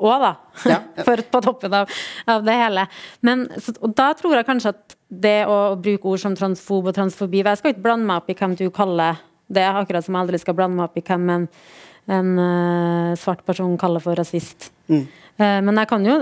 òg, 0.00 0.24
da. 0.24 0.32
Ja. 0.66 0.80
for, 1.06 1.22
på 1.30 1.42
toppen 1.44 1.78
av, 1.82 1.94
av 2.26 2.44
det 2.46 2.58
hele. 2.58 2.88
Men, 3.26 3.46
så, 3.62 3.76
og 3.80 3.94
da 3.98 4.10
tror 4.18 4.38
jeg 4.38 4.48
kanskje 4.48 4.74
at 4.74 4.98
det 5.06 5.38
å 5.46 5.76
bruke 5.78 6.10
ord 6.10 6.22
som 6.22 6.34
transfob 6.34 6.88
og 6.90 6.96
transfobi 6.96 7.44
Jeg 7.44 7.60
skal 7.60 7.72
ikke 7.72 7.84
blande 7.84 8.08
meg 8.08 8.24
opp 8.24 8.30
i 8.32 8.34
hvem 8.34 8.56
du 8.58 8.66
kaller 8.74 9.20
det, 9.46 9.62
akkurat 9.62 10.04
som 10.04 10.16
jeg 10.16 10.26
aldri 10.26 10.40
skal 10.42 10.56
blande 10.58 10.78
meg 10.78 10.88
opp 10.88 10.98
i 10.98 11.04
hvem 11.06 11.28
en, 11.30 11.46
en 12.16 12.32
uh, 12.40 13.12
svart 13.18 13.44
person 13.46 13.76
kaller 13.78 14.02
for 14.02 14.18
rasist. 14.18 14.72
Mm. 14.90 15.06
Uh, 15.38 15.60
men 15.68 15.78
jeg 15.82 15.90
kan 15.92 16.06
jo 16.06 16.16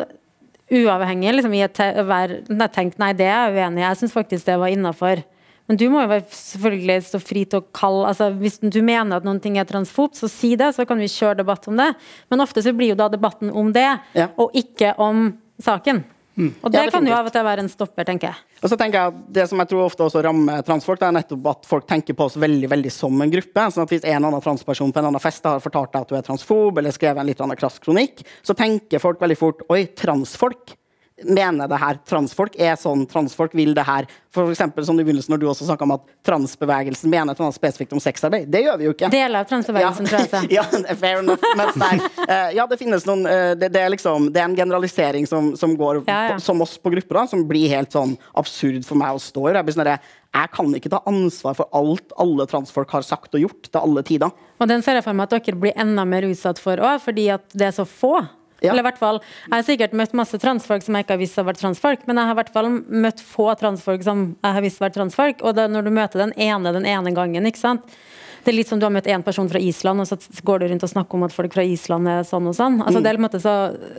uavhengig 0.73 1.35
liksom, 1.37 1.55
i 1.55 1.63
være 2.09 2.69
tenkt 2.73 2.99
nei, 3.03 3.13
det 3.17 3.29
er 3.29 3.51
jeg 3.51 3.57
uenig 3.59 3.83
i. 3.83 3.87
Jeg 3.87 4.01
syns 4.01 4.17
faktisk 4.17 4.49
det 4.49 4.59
var 4.61 4.73
innafor. 4.73 5.23
Men 5.65 5.79
du 5.81 5.87
må 5.89 6.03
jo 6.05 6.19
selvfølgelig 6.29 6.99
stå 7.07 7.21
fri 7.25 7.47
til 7.49 7.63
å 7.63 7.67
kalle 7.73 8.11
altså 8.11 8.27
Hvis 8.37 8.59
du 8.61 8.83
mener 8.85 9.17
at 9.17 9.25
noen 9.25 9.41
ting 9.41 9.57
er 9.57 9.69
transfobt, 9.69 10.19
så 10.19 10.29
si 10.29 10.53
det, 10.61 10.75
så 10.77 10.85
kan 10.89 11.01
vi 11.01 11.09
kjøre 11.09 11.41
debatt 11.41 11.69
om 11.71 11.79
det. 11.81 11.91
Men 12.33 12.45
ofte 12.45 12.65
så 12.65 12.75
blir 12.77 12.93
jo 12.93 12.99
da 13.01 13.09
debatten 13.13 13.53
om 13.53 13.73
det, 13.73 13.89
ja. 14.17 14.29
og 14.41 14.53
ikke 14.57 14.93
om 15.01 15.31
saken. 15.63 16.03
Mm. 16.35 16.51
Og 16.61 16.73
det 16.75 16.81
ja, 16.83 16.91
kan 16.91 17.07
jo 17.07 17.15
av 17.15 17.29
og 17.29 17.35
til 17.35 17.45
være 17.47 17.63
en 17.63 17.71
stopper, 17.71 18.07
tenker 18.09 18.33
jeg. 18.33 18.61
Og 18.61 18.71
så 18.73 18.79
tenker 18.81 18.99
jeg 18.99 19.13
at 19.13 19.19
Det 19.37 19.45
som 19.51 19.61
jeg 19.63 19.71
tror 19.71 19.85
ofte 19.85 20.07
også 20.07 20.23
rammer 20.27 20.65
transfolk, 20.67 20.99
det 21.01 21.09
er 21.09 21.17
nettopp 21.19 21.51
at 21.53 21.69
folk 21.71 21.87
tenker 21.91 22.19
på 22.19 22.27
oss 22.27 22.39
veldig 22.43 22.71
veldig 22.73 22.93
som 22.93 23.23
en 23.23 23.35
gruppe. 23.35 23.67
sånn 23.71 23.87
at 23.87 23.95
Hvis 23.95 24.07
en 24.11 24.29
annen 24.31 24.45
transperson 24.45 24.93
på 24.93 25.03
en 25.03 25.11
annen 25.13 25.23
fest 25.23 25.47
har 25.47 25.63
fortalt 25.63 25.93
deg 25.93 26.07
at 26.07 26.11
du 26.11 26.17
er 26.19 26.27
transfob, 26.27 26.79
eller 26.79 26.95
skrevet 26.95 27.23
en 27.23 27.31
litt 27.31 27.45
krass 27.61 27.79
kronikk, 27.79 28.25
så 28.43 28.57
tenker 28.59 29.03
folk 29.03 29.21
veldig 29.23 29.39
fort 29.39 29.63
Oi, 29.71 29.85
transfolk? 29.95 30.75
Mener 31.23 31.69
det 31.71 31.79
her 31.79 31.99
transfolk 32.09 32.57
er 32.59 32.75
sånn 32.79 33.05
transfolk 33.07 33.55
vil 33.55 33.75
det 33.77 33.85
her. 33.87 34.09
For 34.35 34.51
eksempel, 34.51 34.83
som 34.87 34.99
i 34.99 35.05
begynnelsen 35.07 35.31
når 35.31 35.43
du 35.43 35.47
også 35.47 35.69
snakka 35.69 35.87
om 35.87 35.95
at 35.95 36.09
transbevegelsen 36.27 37.13
mener 37.13 37.39
noe 37.39 37.55
spesifikt 37.55 37.95
om 37.95 38.03
sexarbeid. 38.03 38.49
Det 38.51 38.65
gjør 38.65 38.81
vi 38.81 38.89
jo 38.89 38.95
ikke. 38.97 39.11
Deler 39.15 39.45
av 39.45 39.51
transbevegelsen, 39.51 40.09
ja. 40.11 40.25
tror 40.25 40.43
jeg. 40.43 40.51
ja, 40.59 40.97
fair 40.99 41.23
enough. 41.23 41.47
Men 41.55 41.71
nei, 41.79 41.93
uh, 42.25 42.51
ja, 42.57 42.67
det 42.71 42.81
finnes 42.81 43.07
noen 43.07 43.23
uh, 43.29 43.53
det, 43.55 43.71
det, 43.77 43.85
er 43.85 43.95
liksom, 43.95 44.29
det 44.35 44.43
er 44.43 44.49
en 44.51 44.59
generalisering 44.59 45.31
som, 45.31 45.55
som 45.61 45.79
går 45.79 46.03
ja, 46.03 46.19
ja. 46.33 46.35
På, 46.35 46.43
som 46.43 46.67
oss 46.67 46.75
på 46.83 46.93
grupper, 46.97 47.23
da, 47.23 47.27
som 47.31 47.47
blir 47.47 47.71
helt 47.71 47.95
sånn 47.95 48.19
absurd 48.35 48.83
for 48.89 48.99
meg 48.99 49.15
å 49.15 49.23
stå 49.23 49.49
i. 49.49 49.55
Jeg 49.55 49.71
blir 49.71 49.79
sånn 49.79 49.95
jeg 50.35 50.51
kan 50.51 50.73
ikke 50.75 50.91
ta 50.91 50.99
ansvar 51.07 51.55
for 51.55 51.71
alt 51.79 52.11
alle 52.19 52.47
transfolk 52.51 52.91
har 52.91 53.05
sagt 53.07 53.37
og 53.39 53.45
gjort 53.45 53.69
til 53.69 53.79
alle 53.79 54.03
tider. 54.07 54.33
Og 54.59 54.67
den 54.67 54.83
ser 54.83 54.99
jeg 54.99 55.07
for 55.07 55.15
meg 55.15 55.29
at 55.29 55.47
dere 55.47 55.61
blir 55.63 55.77
enda 55.79 56.03
mer 56.09 56.27
utsatt 56.27 56.59
for 56.59 56.83
òg, 56.83 56.99
fordi 57.05 57.29
at 57.37 57.47
det 57.55 57.69
er 57.69 57.77
så 57.77 57.87
få. 57.87 58.17
Ja. 58.65 58.73
Eller 58.73 58.85
i 58.85 58.89
hvert 58.89 59.01
fall, 59.01 59.21
Jeg 59.47 59.55
har 59.55 59.69
sikkert 59.69 59.97
møtt 60.01 60.17
masse 60.17 60.41
transfolk 60.41 60.83
som 60.87 60.97
jeg 60.97 61.07
ikke 61.07 61.17
har 61.17 61.23
visst 61.23 61.39
har 61.41 61.49
vært 61.49 61.63
transfolk, 61.63 62.09
men 62.09 62.21
jeg 62.21 62.31
har 62.31 62.37
i 62.37 62.41
hvert 62.43 62.55
fall 62.57 62.73
møtt 63.05 63.23
få 63.23 63.53
transfolk 63.61 64.03
som 64.07 64.27
jeg 64.35 64.59
har 64.59 64.65
visst 64.65 64.81
har 64.81 64.89
vært 64.89 64.99
transfolk. 64.99 65.45
Og 65.45 65.57
da, 65.59 65.69
når 65.71 65.87
du 65.87 65.95
møter 65.95 66.25
den 66.25 66.35
ene 66.41 66.75
den 66.75 66.89
ene 66.89 67.15
gangen, 67.15 67.47
ikke 67.51 67.63
sant 67.63 67.97
det 68.45 68.53
er 68.53 68.59
litt 68.59 68.69
som 68.69 68.81
du 68.81 68.85
har 68.85 68.93
møtt 68.93 69.07
én 69.09 69.23
person 69.25 69.49
fra 69.49 69.61
Island, 69.63 70.03
og 70.03 70.09
så 70.09 70.19
går 70.45 70.61
du 70.61 70.67
rundt 70.69 70.85
og 70.85 70.91
snakker 70.91 71.17
om 71.17 71.23
at 71.25 71.33
folk 71.33 71.55
fra 71.55 71.65
Island 71.65 72.11
er 72.13 72.27
sånn 72.29 72.51
og 72.51 72.57
sånn. 72.57 72.77
Altså, 72.83 73.01
mm. 73.01 73.05
det 73.05 73.11
er 73.11 73.19
en 73.19 73.25
måte 73.25 73.41
så, 73.41 73.55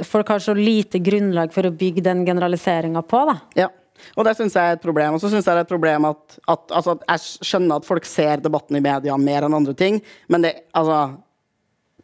Folk 0.05 0.29
har 0.29 0.43
så 0.43 0.53
lite 0.53 1.01
grunnlag 1.01 1.53
for 1.55 1.65
å 1.65 1.73
bygge 1.73 2.03
den 2.05 2.21
generaliseringa 2.27 3.01
på. 3.09 3.23
da. 3.31 3.39
Ja. 3.57 3.71
Og 4.13 4.27
det 4.27 4.35
syns 4.37 4.53
jeg 4.53 4.69
er 4.69 4.77
et 4.77 4.83
problem. 4.83 5.15
Og 5.15 5.23
så 5.23 5.31
syns 5.31 5.47
jeg 5.47 5.55
det 5.55 5.63
er 5.63 5.65
et 5.65 5.71
problem 5.71 6.05
at, 6.11 6.37
at, 6.51 6.65
altså, 6.67 6.97
at, 6.97 7.05
Jeg 7.15 7.47
skjønner 7.49 7.79
at 7.79 7.87
folk 7.87 8.05
ser 8.05 8.43
debatten 8.43 8.77
i 8.77 8.83
media 8.83 9.17
mer 9.17 9.47
enn 9.47 9.57
andre 9.57 9.73
ting, 9.77 10.01
men 10.29 10.45
det, 10.45 10.53
altså, 10.77 10.99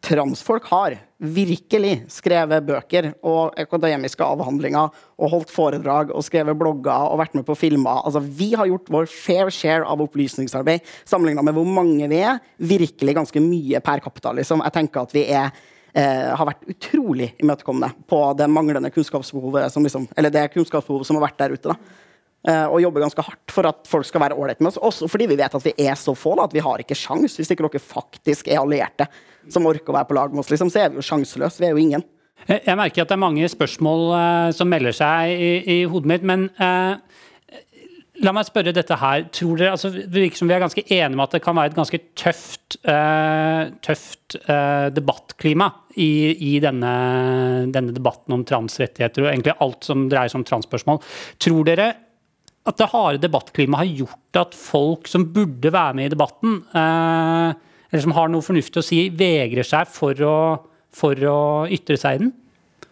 transfolk 0.02 0.66
har 0.72 0.96
virkelig 1.22 2.08
skrevet 2.10 2.66
bøker 2.66 3.12
og 3.28 3.58
akademiske 3.62 4.26
avhandlinger 4.26 4.90
og 5.22 5.34
holdt 5.36 5.54
foredrag 5.54 6.14
og 6.16 6.26
skrevet 6.26 6.58
blogger 6.58 7.12
og 7.12 7.20
vært 7.22 7.36
med 7.38 7.46
på 7.46 7.56
filmer. 7.60 8.02
Altså, 8.02 8.24
vi 8.24 8.52
har 8.58 8.70
gjort 8.70 8.90
vår 8.92 9.10
fair 9.12 9.52
share 9.54 9.86
av 9.86 10.02
opplysningsarbeid 10.02 10.88
sammenligna 11.06 11.46
med 11.46 11.58
hvor 11.58 11.70
mange 11.70 12.10
vi 12.10 12.24
er. 12.26 12.42
Virkelig 12.58 13.18
ganske 13.20 13.44
mye 13.46 13.84
per 13.86 14.02
capita. 14.02 14.34
Liksom. 14.38 14.66
Jeg 14.66 14.78
tenker 14.80 15.06
at 15.06 15.16
vi 15.16 15.28
er, 15.30 15.52
eh, 15.94 16.30
har 16.34 16.50
vært 16.50 16.66
utrolig 16.74 17.34
imøtekommende 17.38 17.94
på 18.10 18.24
det 18.38 18.50
manglende 18.50 18.94
kunnskapsbehovet 18.94 19.72
som, 19.72 19.86
liksom, 19.86 20.10
eller 20.18 20.34
det 20.34 20.50
kunnskapsbehovet 20.56 21.06
som 21.06 21.20
har 21.20 21.30
vært 21.30 21.38
der 21.38 21.54
ute. 21.54 21.70
da. 21.70 22.10
Uh, 22.42 22.66
og 22.74 22.80
jobber 22.82 23.04
ganske 23.04 23.22
hardt 23.22 23.54
for 23.54 23.70
at 23.70 23.84
folk 23.86 24.08
skal 24.08 24.24
være 24.24 24.34
ålreite 24.34 24.64
med 24.66 24.72
oss. 24.72 24.80
Også 24.82 25.10
fordi 25.12 25.28
vi 25.30 25.38
vet 25.38 25.54
at 25.54 25.66
vi 25.66 25.76
er 25.78 25.98
så 26.00 26.16
få 26.18 26.34
da, 26.40 26.48
at 26.50 26.56
vi 26.56 26.64
har 26.66 26.82
ikke 26.82 26.98
sjans 26.98 27.38
hvis 27.38 27.54
ikke 27.54 27.68
dere 27.68 27.82
faktisk 27.84 28.50
er 28.50 28.64
allierte 28.64 29.06
som 29.50 29.68
orker 29.70 29.94
å 29.94 29.98
være 30.00 30.10
på 30.10 30.18
lag 30.18 30.34
med 30.34 30.42
oss. 30.42 30.50
Liksom, 30.50 30.72
så 30.74 30.82
er 30.82 30.90
vi 30.90 30.98
jo 30.98 31.06
sjanseløse. 31.06 31.62
Vi 31.62 31.70
er 31.70 31.78
jo 31.78 31.84
ingen. 31.84 32.06
Jeg 32.50 32.78
merker 32.78 33.04
at 33.04 33.12
det 33.12 33.18
er 33.18 33.22
mange 33.22 33.50
spørsmål 33.52 34.08
uh, 34.16 34.50
som 34.58 34.70
melder 34.72 34.96
seg 34.98 35.36
i, 35.36 35.52
i 35.70 35.78
hodet 35.90 36.10
mitt. 36.10 36.26
Men 36.26 36.48
uh, 36.58 36.98
la 38.26 38.34
meg 38.34 38.50
spørre 38.50 38.74
dette 38.74 38.98
her. 38.98 39.28
Tror 39.38 39.62
dere, 39.62 39.78
altså, 39.78 39.94
Det 39.94 40.10
virker 40.10 40.42
som 40.42 40.50
vi 40.50 40.58
er 40.58 40.66
ganske 40.66 40.88
enige 40.88 41.14
om 41.14 41.26
at 41.28 41.38
det 41.38 41.44
kan 41.46 41.62
være 41.62 41.76
et 41.76 41.78
ganske 41.78 42.02
tøft, 42.18 42.82
uh, 42.90 43.70
tøft 43.86 44.40
debattklima 44.98 45.70
i, 46.00 46.12
i 46.56 46.56
denne, 46.64 46.92
denne, 47.70 47.94
debatten 47.94 48.34
om 48.34 48.46
transrettigheter 48.48 49.28
og 49.28 49.34
egentlig 49.34 49.60
alt 49.62 49.86
som 49.86 50.08
dreier 50.10 50.32
seg 50.32 50.42
om 50.42 50.48
transspørsmål. 50.48 51.04
Tror 51.44 51.68
dere 51.68 51.92
at 52.68 52.78
det 52.78 52.90
harde 52.92 53.22
debattklimaet 53.24 53.82
har 53.82 54.04
gjort 54.04 54.40
at 54.44 54.58
folk 54.58 55.10
som 55.10 55.26
burde 55.34 55.72
være 55.74 55.98
med 55.98 56.10
i 56.10 56.14
debatten, 56.14 56.60
eller 56.76 58.04
som 58.04 58.14
har 58.18 58.30
noe 58.30 58.46
fornuftig 58.46 58.84
å 58.84 58.86
si, 58.86 59.00
vegrer 59.10 59.66
seg 59.66 59.90
for 59.90 60.22
å, 60.28 60.36
for 60.94 61.26
å 61.26 61.40
ytre 61.74 61.98
seg 61.98 62.20
i 62.20 62.24
den? 62.26 62.32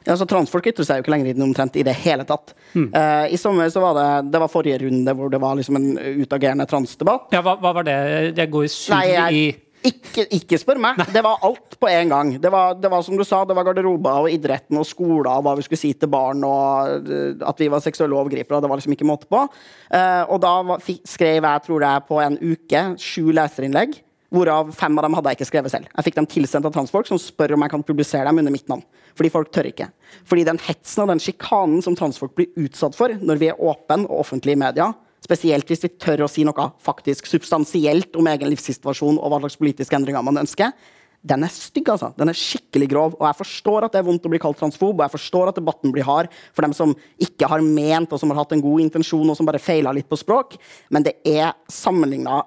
Ja, 0.08 0.16
så 0.18 0.26
Transfolk 0.26 0.66
ytrer 0.72 0.88
seg 0.88 1.00
jo 1.00 1.04
ikke 1.04 1.12
lenger 1.14 1.30
i 1.30 1.36
den 1.38 1.46
omtrent 1.46 1.76
i 1.78 1.84
det 1.86 1.94
hele 2.02 2.24
tatt. 2.28 2.56
Mm. 2.74 2.88
Uh, 2.96 3.26
I 3.30 3.38
sommer 3.38 3.70
så 3.70 3.84
var 3.84 3.98
det 3.98 4.32
det 4.34 4.42
var 4.42 4.52
forrige 4.52 4.80
runde 4.86 5.14
hvor 5.14 5.30
det 5.30 5.42
var 5.44 5.58
liksom 5.60 5.78
en 5.78 5.90
utagerende 6.24 6.66
transdebatt. 6.70 7.28
Ja, 7.36 7.44
hva, 7.46 7.58
hva 7.62 7.74
var 7.78 7.86
det? 7.86 7.98
Det 8.38 8.48
går 8.50 8.66
i 8.66 8.72
surr 8.74 9.36
i 9.36 9.44
Ikke, 9.90 10.26
ikke 10.36 10.60
spør 10.62 10.80
meg. 10.82 11.00
Det 11.14 11.24
var 11.26 11.42
alt 11.46 11.78
på 11.80 11.90
en 11.90 12.12
gang. 12.12 12.34
Det 12.42 12.52
var, 12.54 12.76
det 12.80 12.92
var 12.92 13.04
som 13.06 13.18
du 13.18 13.24
sa, 13.28 13.42
det 13.48 13.56
var 13.58 13.68
garderober 13.68 14.26
og 14.26 14.34
idretten 14.34 14.78
og 14.80 14.88
skoler 14.88 15.32
og 15.34 15.46
hva 15.48 15.56
vi 15.58 15.66
skulle 15.66 15.82
si 15.82 15.94
til 15.98 16.12
barn, 16.12 16.44
og 16.46 17.10
eh, 17.10 17.48
at 17.48 17.62
vi 17.62 17.70
var 17.72 17.84
seksuelle 17.84 18.18
overgripere. 18.18 18.62
Det 18.62 18.70
var 18.72 18.82
liksom 18.82 18.96
ikke 18.96 19.08
måte 19.08 19.30
på. 19.30 19.46
Uh, 19.90 20.24
og 20.30 20.38
da 20.44 20.54
var, 20.74 20.86
skrev 21.08 21.42
jeg, 21.42 21.66
tror 21.66 21.86
jeg, 21.86 22.06
på 22.10 22.22
en 22.24 22.38
uke 22.40 22.86
sju 23.02 23.34
leserinnlegg. 23.36 23.98
Hvorav 24.30 24.70
fem 24.78 24.98
av 25.00 25.08
dem 25.08 25.16
hadde 25.18 25.32
jeg 25.32 25.40
ikke 25.40 25.50
skrevet 25.50 25.74
selv. 25.74 25.90
Jeg 25.90 26.06
fikk 26.06 26.18
dem 26.20 26.28
tilsendt 26.30 26.68
av 26.70 26.74
transfolk 26.76 27.08
som 27.10 27.18
spør 27.22 27.56
om 27.56 27.64
jeg 27.66 27.74
kan 27.74 27.86
publisere 27.86 28.30
dem 28.30 28.42
under 28.44 28.54
mitt 28.54 28.68
navn. 28.70 28.84
Fordi 29.18 29.32
folk 29.34 29.50
tør 29.56 29.72
ikke. 29.72 29.88
Fordi 30.30 30.46
den 30.46 30.62
hetsen 30.68 31.04
og 31.04 31.10
den 31.10 31.22
sjikanen 31.24 31.82
som 31.86 31.98
transfolk 31.98 32.36
blir 32.38 32.52
utsatt 32.62 32.98
for 32.98 33.16
når 33.18 33.42
vi 33.42 33.50
er 33.50 33.58
åpne 33.58 34.04
og 34.06 34.22
offentlige 34.22 34.60
i 34.60 34.62
media, 34.62 34.92
Spesielt 35.30 35.70
hvis 35.70 35.84
vi 35.86 35.92
tør 36.02 36.26
å 36.26 36.30
si 36.32 36.42
noe 36.48 36.72
faktisk 36.82 37.28
substansielt 37.30 38.16
om 38.18 38.30
egen 38.32 38.50
livssituasjon 38.50 39.20
og 39.20 39.30
hva 39.30 39.44
slags 39.44 39.60
politiske 39.62 39.94
endringer 39.94 40.26
man 40.26 40.42
ønsker. 40.42 40.74
Den 41.22 41.44
er 41.44 41.52
stygg, 41.52 41.90
altså. 41.92 42.10
Den 42.18 42.32
er 42.32 42.38
skikkelig 42.38 42.88
grov. 42.90 43.18
Og 43.20 43.26
jeg 43.28 43.38
forstår 43.42 43.86
at 43.86 43.94
det 43.94 44.00
er 44.02 44.08
vondt 44.08 44.26
å 44.26 44.32
bli 44.32 44.40
kalt 44.42 44.58
transfob, 44.58 44.96
og 44.96 45.04
jeg 45.04 45.14
forstår 45.18 45.52
at 45.52 45.60
debatten 45.60 45.94
blir 45.94 46.08
hard 46.08 46.32
for 46.56 46.66
dem 46.66 46.74
som 46.74 46.96
ikke 47.22 47.50
har 47.52 47.62
ment 47.62 48.16
og 48.16 48.22
som 48.22 48.32
har 48.34 48.40
hatt 48.42 48.56
en 48.56 48.64
god 48.64 48.86
intensjon 48.88 49.28
og 49.28 49.38
som 49.38 49.50
bare 49.50 49.62
feila 49.62 49.94
litt 49.94 50.08
på 50.10 50.18
språk, 50.18 50.56
men 50.90 51.06
det 51.06 51.18
er 51.28 51.52
sammenligna 51.70 52.40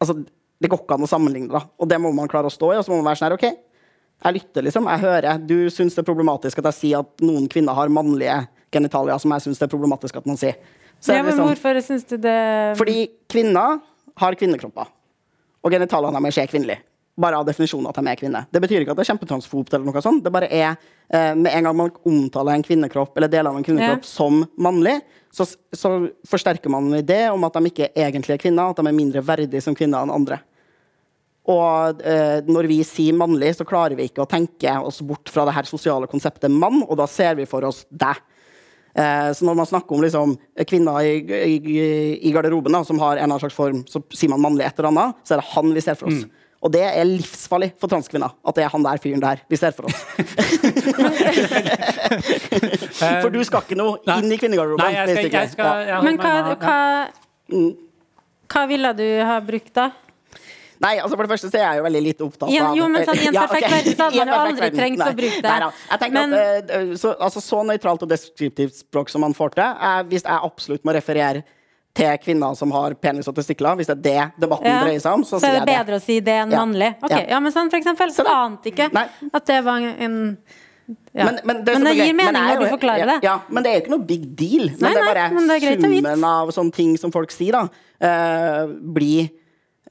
altså, 0.00 0.22
Det 0.62 0.70
går 0.70 0.84
ikke 0.84 0.94
an 0.94 1.04
å 1.04 1.10
sammenligne, 1.10 1.50
da. 1.50 1.66
Og 1.82 1.88
det 1.90 1.98
må 1.98 2.12
man 2.14 2.30
klare 2.30 2.46
å 2.46 2.54
stå 2.54 2.68
i. 2.70 2.76
Og 2.78 2.84
så 2.86 2.92
må 2.92 3.00
man 3.00 3.08
være 3.10 3.18
sånn 3.18 3.26
her, 3.26 3.34
OK, 3.34 3.48
jeg 4.22 4.36
lytter, 4.36 4.62
liksom. 4.62 4.86
Jeg 4.86 5.02
hører. 5.02 5.40
Du 5.42 5.56
syns 5.74 5.96
det 5.96 6.04
er 6.04 6.06
problematisk 6.06 6.60
at 6.62 6.68
jeg 6.70 6.78
sier 6.78 7.02
at 7.02 7.24
noen 7.26 7.48
kvinner 7.50 7.74
har 7.74 7.90
mannlige 7.90 8.36
genitalier, 8.72 9.18
som 9.18 9.34
jeg 9.34 9.42
syns 9.48 9.58
det 9.58 9.66
er 9.66 9.72
problematisk 9.72 10.20
at 10.20 10.28
man 10.30 10.38
sier. 10.38 10.54
Ja, 11.10 11.22
men 11.26 11.34
sånn. 11.34 11.48
hvorfor 11.50 11.80
syns 11.82 12.06
du 12.06 12.16
det 12.22 12.38
Fordi 12.78 13.08
kvinner 13.30 13.80
har 14.22 14.38
kvinnekropper. 14.38 14.90
Og 15.62 15.74
genitalene 15.74 16.20
deres 16.20 16.38
er 16.42 16.50
kvinnelige. 16.50 16.84
Bare 17.22 17.36
av 17.36 17.44
definisjonen 17.44 17.90
at 17.90 17.98
de 17.98 18.08
er 18.08 18.16
kvinner. 18.16 18.46
Det 18.48 18.60
betyr 18.62 18.82
ikke 18.82 18.94
at 18.94 19.00
det 19.00 19.04
er 19.04 19.10
kjempetransfobt. 19.10 19.74
eller 19.74 19.84
noe 19.84 20.02
sånt. 20.04 20.22
Det 20.24 20.32
bare 20.32 20.48
er, 20.48 20.76
eh, 21.10 21.34
Med 21.34 21.52
en 21.52 21.64
gang 21.64 21.76
man 21.76 21.90
omtaler 22.04 22.54
en 22.54 22.62
kvinnekropp 22.62 23.16
eller 23.16 23.28
deler 23.28 23.50
av 23.50 23.56
en 23.56 23.64
kvinnekropp 23.64 24.02
ja. 24.02 24.08
som 24.08 24.46
mannlig, 24.56 25.00
så, 25.30 25.44
så, 25.72 26.10
forsterker 26.28 26.70
man 26.70 26.92
en 26.92 27.02
idé 27.02 27.30
om 27.32 27.42
at 27.44 27.52
de 27.52 27.64
ikke 27.66 27.92
egentlig 27.94 28.34
er 28.34 28.38
kvinner, 28.38 28.70
at 28.70 28.76
de 28.76 28.86
er 28.86 28.92
mindre 28.92 29.22
verdige 29.24 29.62
som 29.62 29.74
kvinner 29.74 30.02
enn 30.02 30.12
andre. 30.12 30.40
Og 31.48 32.02
eh, 32.06 32.40
når 32.46 32.68
vi 32.70 32.82
sier 32.86 33.16
mannlig, 33.18 33.56
så 33.56 33.66
klarer 33.66 33.96
vi 33.98 34.06
ikke 34.08 34.22
å 34.22 34.30
tenke 34.30 34.74
oss 34.80 35.00
bort 35.02 35.28
fra 35.28 35.44
det 35.44 35.54
her 35.56 35.64
sosiale 35.64 36.06
konseptet 36.06 36.50
mann, 36.50 36.84
og 36.86 36.96
da 37.00 37.08
ser 37.10 37.34
vi 37.34 37.48
for 37.50 37.64
oss 37.66 37.84
deg. 37.90 38.20
Eh, 38.92 39.32
så 39.32 39.46
når 39.48 39.56
man 39.56 39.68
snakker 39.68 39.96
om 39.96 40.02
liksom, 40.04 40.36
kvinner 40.68 41.00
i, 41.00 41.16
i, 41.48 41.56
i 42.28 42.32
garderoben 42.34 42.76
da, 42.76 42.82
som 42.84 43.00
har 43.00 43.16
en 43.16 43.18
eller 43.22 43.30
annen 43.30 43.44
slags 43.44 43.56
form, 43.56 43.80
så 43.88 44.02
sier 44.12 44.30
man 44.32 44.44
mannlig 44.44 44.68
et 44.68 44.78
eller 44.78 44.92
annet, 44.92 45.08
så 45.24 45.36
er 45.36 45.42
det 45.42 45.52
han 45.54 45.66
vi 45.72 45.84
ser 45.84 45.96
for 45.98 46.06
oss. 46.12 46.22
Mm. 46.26 46.30
Og 46.62 46.70
det 46.70 46.84
er 46.86 47.02
livsfarlig 47.08 47.72
for 47.80 47.90
transkvinner. 47.90 48.30
At 48.46 48.54
det 48.54 48.62
er 48.62 48.70
han 48.70 48.84
der 48.84 48.98
fyren 49.02 49.22
der 49.22 49.40
vi 49.50 49.56
ser 49.58 49.72
for 49.74 49.84
oss. 49.88 49.98
for 53.24 53.30
du 53.34 53.40
skal 53.48 53.60
ikke 53.64 53.80
noe 53.80 53.98
inn 54.14 54.30
i 54.30 54.38
kvinnegarderoben. 54.38 54.84
Nei, 54.84 54.92
jeg 54.94 55.16
skal, 55.16 55.32
jeg 55.40 55.48
skal, 55.56 55.70
jeg 55.88 55.98
Men 56.06 56.14
hva, 56.22 56.34
hva, 56.62 56.78
mm. 57.50 57.72
hva 58.54 58.62
ville 58.70 58.90
du 59.00 59.08
ha 59.26 59.36
brukt, 59.42 59.74
da? 59.74 59.86
Nei, 60.82 60.96
altså 60.98 61.16
For 61.16 61.26
det 61.26 61.32
første 61.32 61.50
så 61.52 61.60
er 61.60 61.64
jeg 61.64 61.80
jo 61.80 61.86
veldig 61.86 62.02
litt 62.08 62.22
opptatt 62.24 62.48
av 62.48 62.52
ja, 62.52 62.68
Jo, 62.76 62.90
men 62.90 63.06
sånn, 63.06 63.20
I 63.22 63.30
en 63.30 63.38
perfekt 63.38 63.66
ja, 63.66 63.70
okay. 63.70 63.78
verden 63.78 63.96
så 63.96 64.06
hadde 64.08 64.20
man 64.20 64.32
jo 64.32 64.38
aldri 64.42 64.70
trengt 64.74 65.02
å 65.04 65.10
bruke 65.18 65.40
det. 65.44 65.56
Nei, 65.64 65.72
jeg 65.88 66.02
tenker 66.02 66.16
men... 66.18 66.36
at 66.38 66.72
uh, 66.72 66.94
så, 66.98 67.16
altså, 67.28 67.42
så 67.44 67.64
nøytralt 67.68 68.06
og 68.06 68.12
deskriptivt 68.12 68.78
språk 68.82 69.12
som 69.12 69.22
man 69.24 69.36
får 69.36 69.54
til, 69.58 69.66
er 69.90 70.08
hvis 70.10 70.26
jeg 70.26 70.48
absolutt 70.50 70.88
må 70.88 70.96
referere 70.96 71.44
til 71.92 72.16
kvinner 72.22 72.56
som 72.56 72.72
har 72.72 72.96
penis 72.96 73.28
og 73.28 73.36
testikler, 73.36 73.76
hvis 73.76 73.90
det 73.90 73.98
er 73.98 74.02
det 74.06 74.44
debatten 74.46 74.70
ja. 74.70 74.80
dreier 74.80 75.02
seg 75.04 75.18
om, 75.18 75.24
så, 75.28 75.36
så 75.36 75.44
sier 75.44 75.58
jeg 75.58 75.60
det. 75.60 75.60
Så 75.60 75.62
er 75.62 75.68
det 75.68 75.76
bedre 75.76 75.98
å 76.00 76.02
si 76.02 76.18
det 76.24 76.36
enn 76.46 76.54
mannlig? 76.56 76.90
Ok, 77.04 77.16
ja. 77.20 77.40
men 77.44 77.54
sånn 77.54 77.70
for 77.72 77.82
eksempel, 77.82 78.14
så 78.16 78.24
ante 78.32 78.72
ikke 78.72 78.88
Nei. 78.96 79.04
at 79.28 79.48
det 79.50 79.58
var 79.66 79.84
en 79.92 80.18
ja. 81.12 81.26
Men, 81.28 81.36
men, 81.46 81.58
det, 81.64 81.74
men 81.76 81.84
det 81.86 81.92
gir 81.94 82.16
mening 82.16 82.42
når 82.48 82.58
du 82.58 82.66
forklarer 82.72 83.08
det. 83.12 83.18
Ja, 83.24 83.36
Men 83.52 83.64
det 83.64 83.70
er 83.70 83.76
jo 83.76 83.82
ikke 83.84 83.92
noe 83.92 84.04
big 84.08 84.24
deal. 84.36 84.72
Men 84.72 84.82
nei, 84.82 84.90
det 84.96 85.02
er 85.02 85.06
bare 85.06 85.26
det 85.28 85.68
er 85.68 85.84
summen 85.84 86.24
av 86.26 86.50
sånne 86.56 86.74
ting 86.74 86.96
som 87.00 87.12
folk 87.14 87.32
sier, 87.32 87.54
da, 87.54 87.84
uh, 88.02 88.72
blir 88.96 89.28
Eh, 89.28 89.41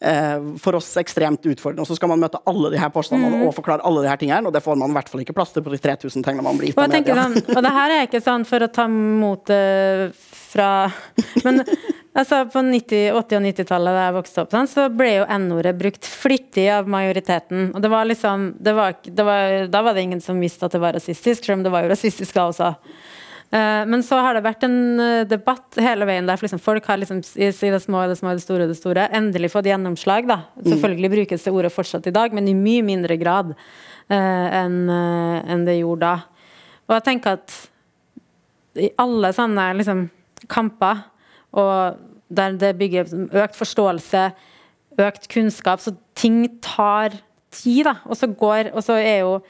for 0.02 0.80
oss 0.80 0.88
ekstremt 0.98 1.46
utfordrende. 1.46 1.84
Og 1.84 1.90
så 1.90 1.98
skal 1.98 2.10
man 2.10 2.24
møte 2.24 2.40
alle 2.50 2.72
de 2.74 2.80
her 2.82 2.90
påstandene 2.90 3.38
mm. 3.38 3.46
og 3.46 3.54
forklare 3.54 3.86
alle 3.86 4.02
de 4.02 4.10
her 4.10 4.18
tingene, 4.18 4.50
og 4.50 4.56
det 4.56 4.64
får 4.66 4.80
man 4.82 4.90
i 4.90 4.98
hvert 4.98 5.12
fall 5.12 5.22
ikke 5.22 5.36
plass 5.38 5.54
til 5.54 5.62
på 5.66 5.74
de 5.74 5.78
3000 5.84 6.26
tingene 6.26 6.46
man 6.46 6.58
blir 6.58 6.72
gitt 6.72 6.82
av 6.82 6.90
media. 6.90 7.18
Sånn, 7.22 7.38
og 7.54 7.66
det 7.68 7.74
her 7.76 7.94
er 7.94 8.08
ikke 8.08 8.24
sånn 8.26 8.48
for 8.50 8.66
å 8.66 8.72
ta 8.74 8.88
motet 8.90 10.18
fra 10.52 10.92
Men 11.46 11.62
altså, 12.14 12.46
på 12.52 12.64
90, 12.66 13.14
80- 13.14 13.38
og 13.38 13.46
90-tallet 13.46 13.98
da 13.98 14.08
jeg 14.08 14.16
vokste 14.18 14.44
opp, 14.44 14.52
sånn, 14.56 14.70
så 14.72 14.88
ble 14.94 15.12
jo 15.20 15.30
N-ordet 15.38 15.78
brukt 15.80 16.08
flittig 16.08 16.68
av 16.74 16.90
majoriteten. 16.92 17.70
Og 17.76 17.84
det 17.84 17.92
var 17.94 18.10
liksom 18.10 18.52
det 18.60 18.76
var, 18.78 18.98
det 19.06 19.28
var, 19.28 19.56
Da 19.72 19.86
var 19.86 19.96
det 19.96 20.06
ingen 20.08 20.24
som 20.24 20.42
visste 20.42 20.68
at 20.68 20.76
det 20.76 20.84
var 20.84 20.98
rasistisk, 20.98 21.46
selv 21.46 21.60
om 21.60 21.66
det 21.68 21.74
var 21.74 21.86
jo 21.86 21.94
rasistisk 21.94 22.36
da 22.36 22.50
også. 22.52 22.74
Eh, 23.52 23.86
men 23.86 24.04
så 24.04 24.16
har 24.24 24.38
det 24.38 24.46
vært 24.46 24.64
en 24.64 25.00
eh, 25.04 25.24
debatt 25.28 25.76
hele 25.84 26.06
veien 26.08 26.28
der 26.28 26.40
liksom 26.40 26.62
folk 26.64 26.86
har 26.88 27.02
liksom, 27.02 27.20
i 27.36 27.50
det 27.52 27.82
små, 27.84 28.06
det 28.08 28.16
små, 28.22 28.32
det 28.38 28.46
store, 28.46 28.68
det 28.70 28.78
store, 28.80 29.10
endelig 29.12 29.52
fått 29.52 29.68
gjennomslag. 29.68 30.30
da. 30.30 30.38
Mm. 30.56 30.70
Selvfølgelig 30.70 31.12
brukes 31.16 31.44
det 31.44 31.54
ordet 31.56 31.74
fortsatt 31.76 32.08
i 32.08 32.16
dag, 32.16 32.32
men 32.38 32.48
i 32.48 32.56
mye 32.56 32.86
mindre 32.88 33.18
grad 33.20 33.52
uh, 33.52 34.16
enn 34.16 34.88
en 34.88 35.66
det 35.68 35.82
gjorde 35.82 36.08
da. 36.08 36.48
Og 36.88 36.96
jeg 36.96 37.06
tenker 37.10 37.36
at 37.40 37.58
i 38.80 38.88
alle 39.04 39.34
sånne 39.36 39.68
liksom, 39.82 40.06
kamper, 40.52 41.04
og 41.52 42.00
der 42.32 42.56
det 42.56 42.78
bygger 42.80 43.12
økt 43.44 43.60
forståelse, 43.60 44.30
økt 45.02 45.28
kunnskap, 45.32 45.84
så 45.84 45.92
ting 46.16 46.46
tar 46.64 47.18
tid, 47.52 47.84
da. 47.90 47.98
Og 48.08 48.16
så 48.16 48.32
går 48.32 48.72
Og 48.72 48.84
så 48.86 48.96
er 48.96 49.26
jo 49.26 49.42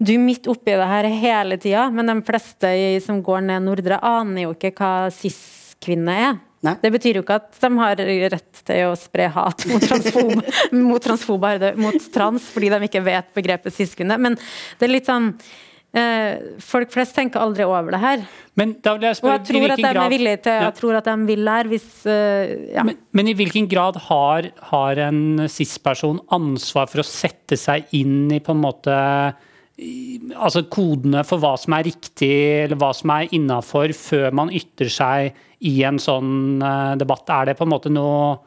du 0.00 0.14
er 0.14 0.22
midt 0.22 0.48
oppi 0.48 0.72
det 0.72 0.88
her 0.88 1.08
hele 1.12 1.58
tida, 1.60 1.88
men 1.92 2.08
de 2.08 2.16
fleste 2.24 2.72
som 3.04 3.20
går 3.24 3.42
ned 3.50 3.66
Nordre, 3.66 4.00
aner 4.00 4.46
jo 4.46 4.54
ikke 4.56 4.72
hva 4.78 4.92
cis-kvinne 5.12 6.14
er. 6.16 6.38
Nei. 6.64 6.74
Det 6.80 6.90
betyr 6.92 7.16
jo 7.16 7.22
ikke 7.24 7.38
at 7.40 7.56
de 7.56 7.70
har 7.78 8.00
rett 8.34 8.60
til 8.68 8.90
å 8.90 8.96
spre 8.98 9.30
hat 9.32 9.64
mot 9.68 9.84
transfob, 9.84 10.32
mot, 10.90 11.00
transfobe, 11.04 11.72
mot 11.80 12.06
trans, 12.12 12.48
fordi 12.52 12.68
de 12.72 12.86
ikke 12.88 13.02
vet 13.04 13.28
begrepet 13.36 13.76
cis-kvinne. 13.76 14.16
Men 14.20 14.36
det 14.80 14.88
er 14.88 14.92
litt 14.92 15.08
sånn 15.08 15.34
eh, 15.96 16.56
Folk 16.64 16.92
flest 16.92 17.16
tenker 17.16 17.40
aldri 17.40 17.64
over 17.68 17.96
det 17.96 18.00
her. 18.00 18.24
Men 18.60 18.74
da 18.84 18.96
vil 18.96 19.08
jeg 19.08 19.20
spørre, 19.20 19.36
og 19.36 19.38
jeg 19.38 19.48
tror 19.52 19.76
at 19.76 19.80
de 19.80 19.86
grad, 19.86 20.02
er 20.02 20.12
villige 20.12 20.42
til, 20.44 20.58
jeg 20.66 20.76
tror 20.80 21.00
at 21.00 21.12
de 21.12 21.18
vil 21.28 21.44
lære 21.48 21.72
hvis 21.72 21.90
uh, 22.08 22.56
ja. 22.76 22.84
men, 22.88 22.98
men, 23.16 23.30
i 23.32 23.36
hvilken 23.36 23.68
grad 23.70 24.00
har, 24.08 24.50
har 24.72 25.04
en 25.10 25.46
cis-person 25.48 26.20
ansvar 26.36 26.88
for 26.92 27.04
å 27.04 27.08
sette 27.08 27.56
seg 27.60 27.88
inn 27.96 28.26
i 28.36 28.40
på 28.44 28.56
en 28.56 28.64
måte 28.64 28.98
altså 30.36 30.64
kodene 30.72 31.22
for 31.26 31.42
hva 31.42 31.54
som 31.60 31.74
er 31.76 31.86
riktig 31.88 32.34
eller 32.66 32.78
hva 32.80 32.90
som 32.96 33.12
er 33.14 33.32
innafor, 33.36 33.94
før 33.96 34.36
man 34.36 34.52
ytrer 34.52 34.92
seg 34.92 35.40
i 35.66 35.80
en 35.88 36.00
sånn 36.02 36.60
uh, 36.62 36.96
debatt? 37.00 37.28
Er 37.32 37.50
det 37.50 37.58
på 37.58 37.68
en 37.68 37.74
måte 37.74 37.92
noe 37.92 38.38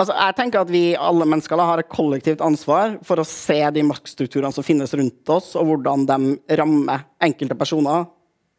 Altså, 0.00 0.14
jeg 0.16 0.32
tenker 0.38 0.62
at 0.62 0.70
Vi 0.72 0.94
alle 0.96 1.26
mennesker 1.28 1.60
har 1.60 1.82
et 1.82 1.90
kollektivt 1.92 2.40
ansvar 2.40 2.94
for 3.04 3.20
å 3.20 3.26
se 3.28 3.58
de 3.74 3.82
maktstrukturene 3.84 4.48
som 4.54 4.64
finnes 4.64 4.94
rundt 4.96 5.32
oss, 5.34 5.50
og 5.60 5.66
hvordan 5.68 6.06
de 6.08 6.56
rammer 6.56 7.04
enkelte 7.20 7.58
personer 7.60 8.06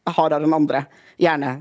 hardere 0.10 0.48
enn 0.48 0.56
andre. 0.56 0.82
Gjerne 1.22 1.52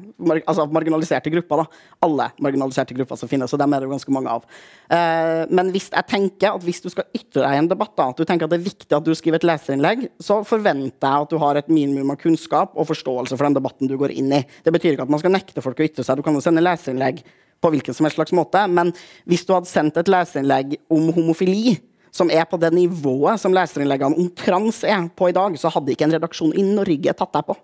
altså 0.49 0.65
marginaliserte 0.73 1.33
grupper. 1.33 1.63
da. 1.63 1.83
Alle 2.07 2.31
marginaliserte 2.41 2.97
grupper 2.97 3.19
som 3.21 3.29
finnes, 3.29 3.53
og 3.53 3.61
dem 3.61 3.75
er 3.77 3.85
det 3.85 3.91
ganske 3.91 4.15
mange 4.15 4.33
av. 4.33 4.47
Uh, 4.89 5.45
men 5.53 5.73
hvis 5.75 5.91
jeg 5.93 6.09
tenker 6.09 6.55
at 6.55 6.65
hvis 6.65 6.81
du 6.81 6.89
skal 6.93 7.05
ytre 7.17 7.45
deg 7.45 7.59
i 7.59 7.61
en 7.61 7.69
debatt, 7.71 7.93
da, 7.99 8.09
at 8.11 8.17
du 8.17 8.25
tenker 8.25 8.49
at 8.49 8.55
det 8.55 8.61
er 8.61 8.71
viktig 8.71 8.97
at 8.97 9.05
du 9.05 9.13
skriver 9.15 9.41
et 9.41 9.49
leserinnlegg, 9.51 10.09
så 10.23 10.41
forventer 10.49 11.05
jeg 11.05 11.27
at 11.27 11.35
du 11.35 11.39
har 11.43 11.61
et 11.61 11.69
minimum 11.69 12.15
av 12.15 12.21
kunnskap 12.23 12.73
og 12.75 12.89
forståelse 12.89 13.37
for 13.37 13.49
den 13.49 13.61
debatten 13.61 13.91
du 13.91 13.99
går 14.01 14.17
inn 14.17 14.33
i. 14.33 14.43
Det 14.65 14.73
betyr 14.73 14.95
ikke 14.95 15.07
at 15.09 15.13
man 15.13 15.23
skal 15.23 15.37
nekte 15.37 15.65
folk 15.65 15.81
å 15.81 15.87
ytre 15.91 16.07
seg. 16.07 16.19
Du 16.19 16.25
kan 16.27 16.37
jo 16.37 16.45
sende 16.45 16.65
leserinnlegg 16.65 17.23
på 17.61 17.75
hvilken 17.75 17.93
som 17.93 18.07
helst 18.09 18.17
slags 18.17 18.33
måte, 18.33 18.65
men 18.73 18.95
hvis 19.29 19.45
du 19.45 19.53
hadde 19.53 19.69
sendt 19.69 20.01
et 20.01 20.09
leserinnlegg 20.09 20.79
om 20.89 21.11
homofili, 21.13 21.77
som 22.11 22.31
er 22.33 22.47
på 22.49 22.59
det 22.59 22.73
nivået 22.75 23.39
som 23.39 23.55
leserinnleggene 23.55 24.19
om 24.19 24.31
trans 24.35 24.83
er 24.89 25.05
på 25.15 25.29
i 25.31 25.35
dag, 25.37 25.55
så 25.61 25.71
hadde 25.71 25.93
ikke 25.93 26.09
en 26.09 26.17
redaksjon 26.17 26.57
i 26.59 26.65
Norge 26.67 27.15
tatt 27.15 27.37
deg 27.37 27.47
på. 27.47 27.55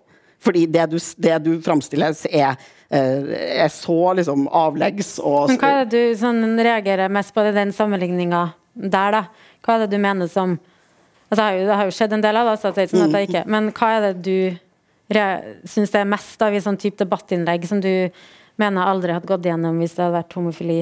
Fordi 0.43 0.65
det 0.69 0.85
du, 0.91 0.97
det 1.17 1.37
du 1.43 1.51
framstilles, 1.65 2.25
er, 2.29 2.57
eh, 2.93 3.31
er 3.63 3.71
så 3.73 4.13
liksom 4.19 4.45
avleggs 4.53 5.17
og 5.19 5.49
Men 5.51 5.59
Hva 5.61 5.73
er 5.73 5.85
det 5.85 5.97
du 5.97 6.17
sånn, 6.19 6.43
reagerer 6.59 7.11
mest 7.11 7.33
på? 7.33 7.45
I 7.47 7.55
den 7.55 7.73
sammenligninga 7.75 8.43
der, 8.77 9.17
da? 9.17 9.23
Hva 9.65 9.75
er 9.75 9.85
det 9.85 9.95
du 9.95 10.01
mener 10.03 10.29
som 10.31 10.59
altså, 11.29 11.41
det, 11.41 11.43
har 11.43 11.57
jo, 11.57 11.65
det 11.65 11.75
har 11.79 11.89
jo 11.89 11.97
skjedd 11.97 12.15
en 12.17 12.25
del 12.25 12.39
av 12.39 12.51
det, 12.51 12.55
så 12.61 12.71
det 12.75 12.89
sånn 12.91 13.07
at 13.07 13.19
jeg 13.19 13.29
ikke, 13.31 13.45
men 13.49 13.71
hva 13.75 13.91
er 13.97 14.07
det 14.07 14.15
du 14.27 14.39
syns 15.67 15.93
er 15.95 16.09
mest 16.09 16.41
av 16.43 16.55
i 16.55 16.61
sånn 16.63 16.79
type 16.79 16.99
debattinnlegg 16.99 17.65
som 17.69 17.79
du 17.83 18.09
mener 18.61 18.81
jeg 18.81 18.93
aldri 18.93 19.13
hadde 19.15 19.29
gått 19.29 19.45
gjennom 19.47 19.77
hvis 19.81 19.93
det 19.95 20.03
hadde 20.03 20.15
vært 20.15 20.35
homofili? 20.37 20.77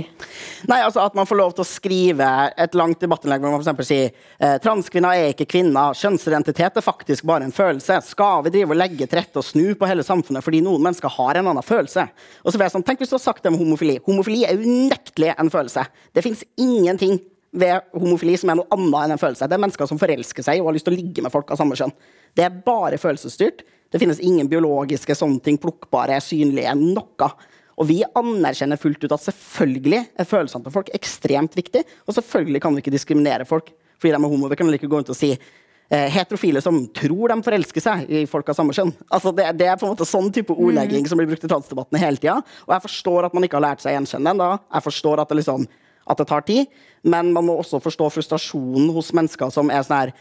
Nei, 0.71 0.79
altså 0.79 1.03
At 1.03 1.17
man 1.17 1.27
får 1.29 1.39
lov 1.39 1.55
til 1.57 1.65
å 1.65 1.67
skrive 1.67 2.29
et 2.65 2.77
langt 2.77 3.03
debattinnlegg 3.03 3.43
hvor 3.43 3.55
man 3.55 3.63
f.eks. 3.63 3.89
sier 3.89 4.09
eh, 4.39 4.55
transkvinner 4.63 5.19
er 5.19 5.33
ikke 5.33 5.49
kvinner, 5.57 5.97
kjønnsidentitet 5.99 6.79
er 6.79 6.85
faktisk 6.85 7.27
bare 7.27 7.47
en 7.47 7.55
følelse. 7.55 7.99
Skal 8.07 8.45
vi 8.47 8.55
drive 8.55 8.75
og 8.75 8.81
legge 8.81 9.07
til 9.07 9.19
rette 9.19 9.41
og 9.41 9.47
snu 9.47 9.75
på 9.77 9.89
hele 9.89 10.05
samfunnet 10.07 10.45
fordi 10.45 10.63
noen 10.65 10.83
mennesker 10.87 11.15
har 11.17 11.39
en 11.39 11.51
annen 11.51 11.65
følelse? 11.65 12.07
Og 12.43 12.49
så 12.49 12.57
blir 12.57 12.69
jeg 12.69 12.77
sånn, 12.77 12.87
Tenk 12.87 13.01
hvis 13.01 13.13
du 13.13 13.17
har 13.19 13.25
sagt 13.27 13.45
det 13.45 13.53
med 13.53 13.61
homofili. 13.61 13.99
Homofili 14.07 14.43
er 14.47 14.59
unektelig 14.61 15.33
en 15.35 15.51
følelse. 15.53 15.87
Det 16.15 16.23
fins 16.25 16.45
ingenting 16.61 17.19
ved 17.55 17.87
homofili 17.95 18.35
som 18.39 18.51
er 18.51 18.59
noe 18.59 18.69
annet 18.75 18.97
enn 19.05 19.15
en 19.15 19.21
følelse. 19.21 19.47
Det 19.47 19.55
er 19.57 19.63
mennesker 19.63 19.89
som 19.89 19.99
forelsker 19.99 20.45
seg 20.45 20.61
og 20.61 20.69
har 20.69 20.77
lyst 20.77 20.87
til 20.89 20.95
å 20.95 20.99
ligge 20.99 21.23
med 21.23 21.33
folk 21.33 21.51
av 21.51 21.59
samme 21.59 21.77
kjønn. 21.79 21.93
Det 22.35 22.45
er 22.45 22.61
bare 22.65 22.99
følelsesstyrt. 22.99 23.63
Det 23.91 24.01
finnes 24.01 24.19
ingen 24.19 24.49
biologiske 24.51 25.15
sånne 25.15 25.39
ting, 25.43 25.59
plukkbare, 25.61 26.17
synlige, 26.23 26.73
noe. 26.79 27.29
Og 27.75 27.89
vi 27.89 27.99
anerkjenner 28.15 28.79
fullt 28.79 29.03
ut 29.03 29.13
at 29.15 29.25
selvfølgelig 29.25 30.01
er 30.15 30.27
følelsene 30.29 30.65
til 30.65 30.73
folk 30.75 30.91
ekstremt 30.95 31.57
viktig, 31.57 31.83
og 32.07 32.15
selvfølgelig 32.17 32.61
kan 32.63 32.75
vi 32.75 32.83
ikke 32.83 32.95
diskriminere 32.95 33.47
folk 33.47 33.73
fordi 33.95 34.11
de 34.11 34.19
er 34.19 34.27
homo. 34.27 34.49
Vi 34.51 34.57
kan 34.59 34.67
like 34.67 34.87
gå 34.87 34.97
rundt 34.97 35.09
og 35.11 35.15
si 35.17 35.29
eh, 35.31 36.09
heterofile 36.11 36.61
som 36.63 36.81
tror 36.95 37.31
de 37.31 37.37
forelsker 37.45 37.83
seg 37.83 38.11
i 38.11 38.25
folk 38.29 38.49
av 38.51 38.57
samme 38.57 38.75
kjønn. 38.75 38.91
Altså 39.07 39.31
det, 39.35 39.47
det, 39.59 39.69
er 39.71 39.79
på 39.79 39.87
en 39.87 39.93
måte 39.93 40.07
sånn 40.07 40.27
type 40.35 40.53
ordlegging 40.53 41.05
mm. 41.05 41.09
som 41.11 41.19
blir 41.19 41.29
brukt 41.31 41.47
i 41.47 41.51
transdebattene 41.51 42.01
hele 42.01 42.19
tida. 42.19 42.41
Og 42.67 42.75
jeg 42.75 42.85
forstår 42.89 43.29
at 43.29 43.35
man 43.37 43.47
ikke 43.47 43.59
har 43.59 43.65
lært 43.69 43.83
seg 43.83 43.93
å 43.93 43.97
gjenkjenne 43.97 44.33
den. 44.33 44.43
da. 44.43 44.59
Jeg 44.75 44.87
forstår 44.89 45.23
at 45.23 45.31
det, 45.31 45.39
liksom, 45.39 45.67
at 46.11 46.21
det 46.21 46.27
tar 46.31 46.45
tid, 46.47 46.79
men 47.07 47.31
man 47.35 47.47
må 47.47 47.57
også 47.61 47.79
forstå 47.83 48.11
frustrasjonen 48.17 48.91
hos 48.95 49.13
mennesker 49.15 49.53
som 49.55 49.71
er 49.71 49.87
sånn 49.87 50.03
her 50.03 50.15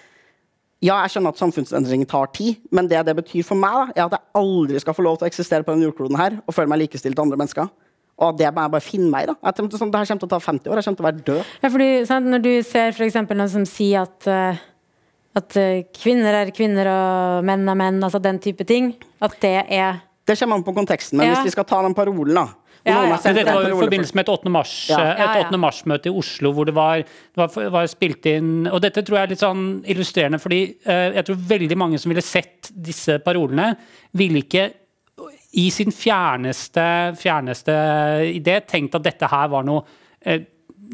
ja, 0.85 0.99
jeg 1.05 1.15
skjønner 1.15 1.33
at 1.33 1.41
samfunnsendringer 1.41 2.09
tar 2.11 2.29
tid, 2.37 2.61
men 2.75 2.89
det 2.91 3.01
det 3.07 3.17
betyr 3.17 3.47
for 3.47 3.57
meg, 3.57 3.73
da, 3.73 3.95
er 3.95 4.05
at 4.05 4.19
jeg 4.19 4.43
aldri 4.43 4.83
skal 4.83 4.97
få 4.97 5.05
lov 5.07 5.17
til 5.19 5.27
å 5.27 5.31
eksistere 5.31 5.65
på 5.65 5.73
denne 5.73 5.89
jordkloden 5.89 6.19
her 6.21 6.37
og 6.45 6.57
føle 6.57 6.71
meg 6.71 6.83
likestilt 6.85 7.17
til 7.17 7.25
andre 7.25 7.41
mennesker. 7.41 7.71
Og 8.23 8.37
det 8.39 8.51
må 8.55 8.63
jeg 8.63 8.73
bare 8.77 8.85
finne 8.85 9.11
meg 9.11 9.27
i. 9.27 9.35
sånn, 9.75 9.91
det 9.91 9.99
her 9.99 10.07
kommer 10.07 10.23
til 10.23 10.29
å 10.29 10.35
ta 10.37 10.39
50 10.45 10.71
år. 10.71 10.79
Jeg 10.79 10.87
kommer 10.87 10.99
til 11.01 11.05
å 11.05 11.09
være 11.09 11.25
død. 11.27 11.53
Ja, 11.65 11.71
fordi, 11.75 11.89
sant, 12.07 12.31
når 12.31 12.45
du 12.45 12.53
ser 12.63 12.95
f.eks. 12.95 13.17
noen 13.25 13.51
som 13.51 13.65
sier 13.67 14.05
at, 14.05 14.29
uh, 14.31 14.61
at 15.41 15.57
uh, 15.59 15.81
kvinner 15.99 16.39
er 16.45 16.53
kvinner 16.55 16.91
og 16.93 17.49
menn 17.49 17.67
er 17.67 17.81
menn, 17.81 17.99
altså 18.07 18.23
den 18.23 18.39
type 18.45 18.67
ting, 18.69 18.93
at 19.25 19.35
det 19.43 19.57
er 19.67 20.05
Det 20.25 20.39
kommer 20.41 20.57
an 20.57 20.65
på 20.65 20.75
konteksten, 20.77 21.19
men 21.19 21.29
ja. 21.29 21.35
hvis 21.35 21.51
vi 21.51 21.55
skal 21.57 21.67
ta 21.69 21.83
den 21.85 21.97
parolen, 21.97 22.37
da 22.37 22.47
ja, 22.85 22.99
ja. 23.09 23.33
Dette 23.33 23.55
var 23.55 23.65
i 23.65 23.77
forbindelse 23.79 24.17
med 24.17 24.27
et 24.27 24.31
8. 24.35 24.51
mars, 24.53 24.73
ja. 24.91 24.99
Eh, 25.01 25.21
et 25.25 25.47
8. 25.47 25.59
mars-møte 25.61 26.11
i 26.11 26.13
Oslo 26.13 26.53
hvor 26.53 26.69
det 26.69 26.75
var, 26.77 27.01
var, 27.39 27.53
var, 27.73 27.87
spilt 27.89 28.27
inn 28.29 28.69
Og 28.69 28.83
dette 28.85 29.01
tror 29.01 29.19
jeg 29.19 29.29
er 29.29 29.33
litt 29.33 29.45
sånn 29.45 29.63
illustrerende, 29.89 30.41
fordi 30.43 30.61
uh, 30.85 31.15
jeg 31.17 31.25
tror 31.29 31.45
veldig 31.55 31.79
mange 31.81 32.01
som 32.01 32.13
ville 32.13 32.25
sett 32.25 32.69
disse 32.69 33.17
parolene, 33.25 33.71
ville 34.21 34.43
ikke 34.45 34.67
i 35.55 35.69
sin 35.73 35.95
fjerneste, 35.95 36.85
fjerneste 37.17 37.77
idé 38.35 38.59
tenkt 38.69 38.99
at 38.99 39.07
dette 39.07 39.31
her 39.33 39.49
var 39.53 39.65
noe 39.65 39.85
uh, 40.29 40.43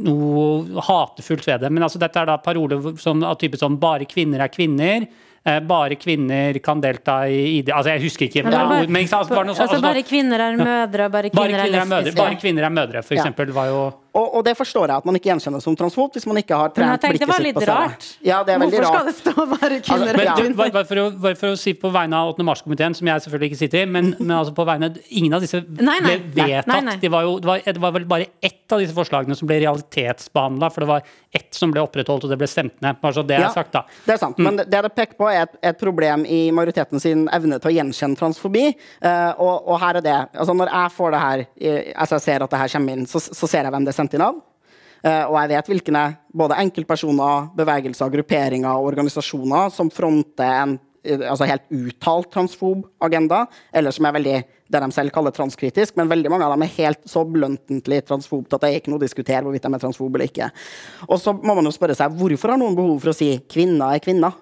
noe 0.01 0.83
hatefullt 0.87 1.49
ved 1.49 1.65
det. 1.65 1.71
Men 1.75 1.83
altså, 1.83 1.99
dette 1.99 2.21
er 2.23 2.29
da 2.31 2.37
paroler 2.41 2.93
som, 3.03 3.25
av 3.27 3.35
type 3.41 3.59
sånn 3.59 3.81
'bare 3.81 4.07
kvinner 4.09 4.45
er 4.45 4.53
kvinner'. 4.53 5.09
Eh, 5.41 5.61
bare 5.65 5.97
kvinner 5.97 6.59
kan 6.61 6.83
delta 6.85 7.23
i 7.25 7.61
ID 7.61 7.71
Altså, 7.73 7.95
jeg 7.95 8.03
husker 8.03 8.27
ikke. 8.27 8.43
Bare, 8.45 8.83
men, 8.85 9.07
altså, 9.07 9.23
bare, 9.33 9.47
altså, 9.49 9.63
altså, 9.65 9.81
bare 9.81 10.03
kvinner 10.05 10.43
er 10.45 10.59
mødre, 10.59 11.07
bare 11.09 11.31
kvinner, 11.31 11.41
bare 11.41 11.63
kvinner 11.65 11.81
er 11.81 11.87
lesbiske. 11.89 12.17
Bare 12.19 12.37
kvinner 12.43 12.67
er 12.69 12.75
mødre, 12.77 13.03
for 13.03 13.17
eksempel, 13.17 13.55
var 13.57 13.71
jo 13.73 13.81
og, 14.11 14.27
og, 14.35 14.45
det 14.45 14.57
forstår 14.59 14.91
jeg 14.91 15.03
at 15.03 15.07
man 15.07 15.17
ikke 15.19 15.31
gjenkjenner 15.31 15.63
som 15.63 15.77
transfob 15.79 16.17
hvis 16.17 16.27
man 16.27 16.41
ikke 16.41 16.57
har 16.59 16.73
trent 16.75 17.05
blikket 17.05 17.31
sitt 17.31 17.55
på 17.55 17.63
seg. 17.63 18.07
Ja, 18.27 18.41
det 18.47 18.57
er 18.57 18.63
veldig 18.63 18.81
Hvorfor 18.81 18.97
skal 18.97 19.07
det 19.07 19.15
stå 19.19 19.35
bare 19.37 19.69
altså, 19.77 19.81
kvinner 19.87 20.19
altså, 20.19 20.35
men, 20.43 20.51
du, 20.51 20.59
bare, 20.59 20.75
bare, 20.75 20.89
for 20.89 21.03
å, 21.03 21.05
bare, 21.27 21.39
for 21.39 21.55
å, 21.55 21.59
si 21.61 21.75
på 21.79 21.93
vegne 21.95 22.19
av 22.19 22.33
8. 22.33 22.47
mars-komiteen, 22.49 22.97
som 22.99 23.11
jeg 23.11 23.25
selvfølgelig 23.27 23.51
ikke 23.53 23.61
sitter 23.61 23.85
i, 23.85 23.91
men, 23.97 24.13
men, 24.19 24.35
altså 24.41 24.55
på 24.57 24.67
vegne 24.67 24.91
Ingen 25.21 25.37
av 25.37 25.45
disse 25.45 25.61
nei, 25.63 25.97
nei, 26.03 26.17
ble 26.35 26.47
vedtatt. 26.49 26.85
Nei, 26.87 26.97
det, 27.03 27.11
var 27.13 27.27
jo, 27.27 27.37
det, 27.43 27.51
var, 27.51 27.63
det, 27.67 27.83
var 27.83 27.95
vel 27.95 28.07
bare 28.11 28.27
ett 28.43 28.75
av 28.75 28.83
disse 28.83 28.97
forslagene 28.97 29.37
som 29.39 29.49
ble 29.51 29.61
realitetsbehandla, 29.63 30.71
for 30.75 30.85
det 30.85 30.91
var 30.91 31.07
ett 31.37 31.55
som 31.55 31.71
ble 31.71 31.83
opprettholdt, 31.85 32.27
og 32.27 32.33
det 32.33 32.39
ble 32.41 32.49
stemt 32.51 32.77
ned. 32.83 32.99
Bare 33.03 33.15
så 33.15 33.25
det 33.27 33.39
er 33.39 33.47
ja, 33.47 33.53
sagt, 33.55 33.73
da. 33.75 33.85
Det 34.07 34.17
er 34.17 34.21
sant, 34.23 34.39
mm. 34.39 34.47
men 34.49 34.61
det 34.63 34.83
det 34.87 34.93
peker 34.97 35.19
på, 35.19 35.29
er 35.31 35.45
et, 35.47 35.57
et, 35.71 35.79
problem 35.81 36.27
i 36.27 36.41
majoriteten 36.55 37.03
sin 37.03 37.25
evne 37.35 37.61
til 37.63 37.71
å 37.71 37.75
gjenkjenne 37.75 38.19
transfobi, 38.19 38.67
uh, 39.05 39.33
og, 39.39 39.55
og, 39.71 39.77
her 39.83 40.01
er 40.01 40.07
det. 40.07 40.19
Altså, 40.35 40.57
når 40.59 40.73
jeg 40.75 40.95
får 40.97 41.15
det 41.15 41.23
her, 41.25 41.45
altså 41.95 42.19
jeg 42.19 42.27
ser 42.27 42.45
at 42.45 42.55
det 42.55 42.63
her 42.65 42.75
kommer 42.75 42.99
inn, 42.99 43.09
så, 43.11 43.23
så 43.23 43.51
ser 43.51 43.67
jeg 43.67 43.75
hvem 43.75 43.87
det 43.87 43.95
er 43.95 44.00
sendt 44.01 44.17
inn 44.17 44.25
av. 44.25 44.41
Eh, 45.01 45.25
og 45.25 45.37
jeg 45.39 45.51
vet 45.55 45.73
hvilke 45.73 46.05
både 46.37 46.61
enkeltpersoner, 46.61 47.51
bevegelser, 47.57 48.13
grupperinger 48.13 48.71
og 48.75 48.91
organisasjoner 48.93 49.73
som 49.73 49.89
fronter 49.93 50.51
en 50.51 50.75
eh, 51.05 51.23
altså 51.25 51.49
helt 51.49 51.71
uttalt 51.73 52.29
transfob 52.35 52.85
agenda, 53.01 53.47
eller 53.73 53.97
som 53.97 54.09
er 54.09 54.17
veldig 54.19 54.35
det 54.71 54.83
de 54.85 54.91
selv 54.95 55.11
kaller 55.15 55.35
transkritisk, 55.35 55.97
men 55.99 56.11
veldig 56.11 56.31
mange 56.31 56.47
av 56.47 56.53
dem 56.55 56.63
er 56.67 56.75
helt 56.77 57.01
så 57.09 57.25
bluntentlig 57.27 58.05
transfob 58.07 58.45
at 58.53 58.61
det 58.63 58.69
er 58.69 58.79
ikke 58.79 58.93
noe 58.93 59.01
å 59.01 59.07
diskutere 59.07 59.43
hvorvidt 59.47 59.65
de 59.67 59.73
er 59.75 59.83
transfobe 59.83 60.21
eller 60.21 60.31
ikke. 60.31 60.51
Og 61.09 61.19
så 61.23 61.35
må 61.35 61.57
man 61.57 61.67
jo 61.67 61.75
spørre 61.75 61.97
seg 61.99 62.15
hvorfor 62.21 62.55
har 62.55 62.61
noen 62.61 62.77
behov 62.79 63.01
for 63.01 63.15
å 63.15 63.17
si 63.17 63.33
'kvinner 63.41 63.97
er 63.97 64.05
kvinner'? 64.05 64.37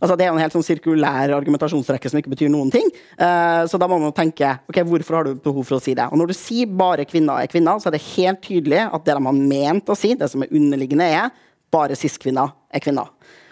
Altså, 0.00 0.16
det 0.18 0.26
er 0.26 0.32
jo 0.32 0.36
en 0.36 0.42
helt 0.42 0.56
sånn 0.56 0.66
sirkulær 0.66 1.32
argumentasjonsrekke 1.36 2.10
som 2.10 2.18
ikke 2.20 2.32
betyr 2.34 2.50
noen 2.52 2.72
ting. 2.74 2.90
Uh, 3.18 3.62
så 3.70 3.78
da 3.80 3.88
må 3.90 4.00
man 4.02 4.14
tenke 4.16 4.56
ok, 4.70 4.80
hvorfor 4.88 5.18
har 5.18 5.28
du 5.28 5.40
behov 5.44 5.68
for 5.68 5.78
å 5.78 5.84
si 5.84 5.94
det. 5.96 6.08
Og 6.10 6.20
når 6.20 6.32
du 6.32 6.36
sier 6.38 6.70
bare 6.70 7.06
kvinner 7.08 7.44
er 7.44 7.50
kvinner, 7.50 7.78
så 7.80 7.90
er 7.90 7.96
det 7.96 8.04
helt 8.14 8.42
tydelig 8.44 8.82
at 8.88 9.06
det 9.06 9.16
de 9.16 9.26
har 9.28 9.38
ment 9.38 9.92
å 9.92 9.98
si, 9.98 10.14
det 10.18 10.30
som 10.32 10.44
er 10.44 10.52
underliggende, 10.54 11.06
er 11.06 11.30
bare 11.74 11.98
cis-kvinner 11.98 12.52
er 12.74 12.82
kvinner. 12.84 13.10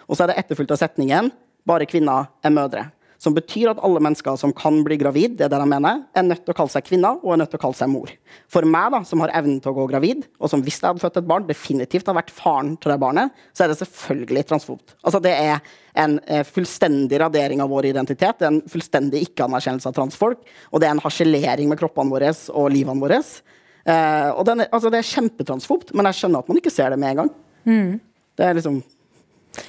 Og 0.08 0.18
så 0.18 0.24
er 0.24 0.32
det 0.32 0.42
etterfulgt 0.42 0.74
av 0.74 0.82
setningen 0.82 1.30
bare 1.68 1.86
kvinner 1.86 2.28
er 2.42 2.54
mødre. 2.54 2.88
Som 3.22 3.36
betyr 3.36 3.70
at 3.70 3.80
alle 3.86 4.00
mennesker 4.02 4.34
som 4.40 4.50
kan 4.56 4.80
bli 4.82 4.96
gravid, 4.98 5.36
det 5.38 5.46
er 5.46 5.52
det 5.52 5.60
de 5.62 5.66
mener, 5.70 6.00
er 6.10 6.24
nødt 6.26 6.40
til 6.42 6.50
å 6.50 6.56
kalle 6.58 6.72
seg 6.72 6.88
kvinner 6.88 7.20
og 7.20 7.34
er 7.34 7.38
nødt 7.44 7.52
til 7.52 7.60
å 7.60 7.62
kalle 7.62 7.78
seg 7.78 7.90
mor. 7.92 8.10
For 8.50 8.66
meg, 8.66 8.88
da, 8.90 9.02
som 9.06 9.22
har 9.22 9.30
evnen 9.38 9.60
til 9.62 9.70
å 9.70 9.76
gå 9.76 9.84
gravid, 9.92 10.24
og 10.42 10.50
som 10.50 10.64
hvis 10.64 10.80
jeg 10.80 10.88
hadde 10.88 11.04
født 11.04 11.20
et 11.20 11.28
barn, 11.30 11.46
definitivt 11.46 12.10
har 12.10 12.18
vært 12.18 12.34
faren 12.34 12.74
til 12.82 12.90
det 12.90 12.98
barnet, 13.04 13.44
så 13.54 13.62
er 13.62 13.70
det 13.70 13.78
selvfølgelig 13.78 14.44
transfobt. 14.50 14.96
Altså, 15.06 15.22
det 15.22 15.36
er 15.38 15.62
en 16.02 16.18
eh, 16.26 16.42
fullstendig 16.48 17.22
radering 17.22 17.62
av 17.62 17.70
vår 17.70 17.92
identitet, 17.92 18.42
det 18.42 18.48
er 18.48 18.54
en 18.56 18.62
fullstendig 18.74 19.22
ikke-anerkjennelse 19.28 19.92
av 19.92 19.98
transfolk, 20.02 20.42
og 20.72 20.82
det 20.82 20.90
er 20.90 20.96
en 20.96 21.06
harselering 21.06 21.70
med 21.70 21.78
kroppene 21.78 22.10
våre 22.10 22.34
og 22.50 22.70
livene 22.74 23.06
våre. 23.06 23.22
Eh, 23.22 24.30
og 24.34 24.46
den, 24.50 24.66
altså, 24.66 24.90
det 24.90 24.98
er 24.98 25.12
kjempetransfobt, 25.14 25.94
men 25.94 26.10
jeg 26.10 26.24
skjønner 26.24 26.42
at 26.42 26.50
man 26.50 26.58
ikke 26.58 26.74
ser 26.74 26.90
det 26.90 26.98
med 26.98 27.14
en 27.14 27.22
gang. 27.22 27.36
Mm. 27.70 27.92
Det 28.34 28.48
er 28.48 28.58
liksom 28.58 28.82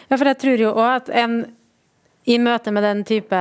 Ja, 0.09 0.15
for 0.15 0.25
jeg 0.25 0.39
tror 0.41 0.61
jo 0.63 0.73
òg 0.73 0.89
at 1.03 1.09
en 1.21 1.43
i 2.29 2.37
møte 2.39 2.71
med 2.71 2.85
den 2.85 3.03
type 3.07 3.39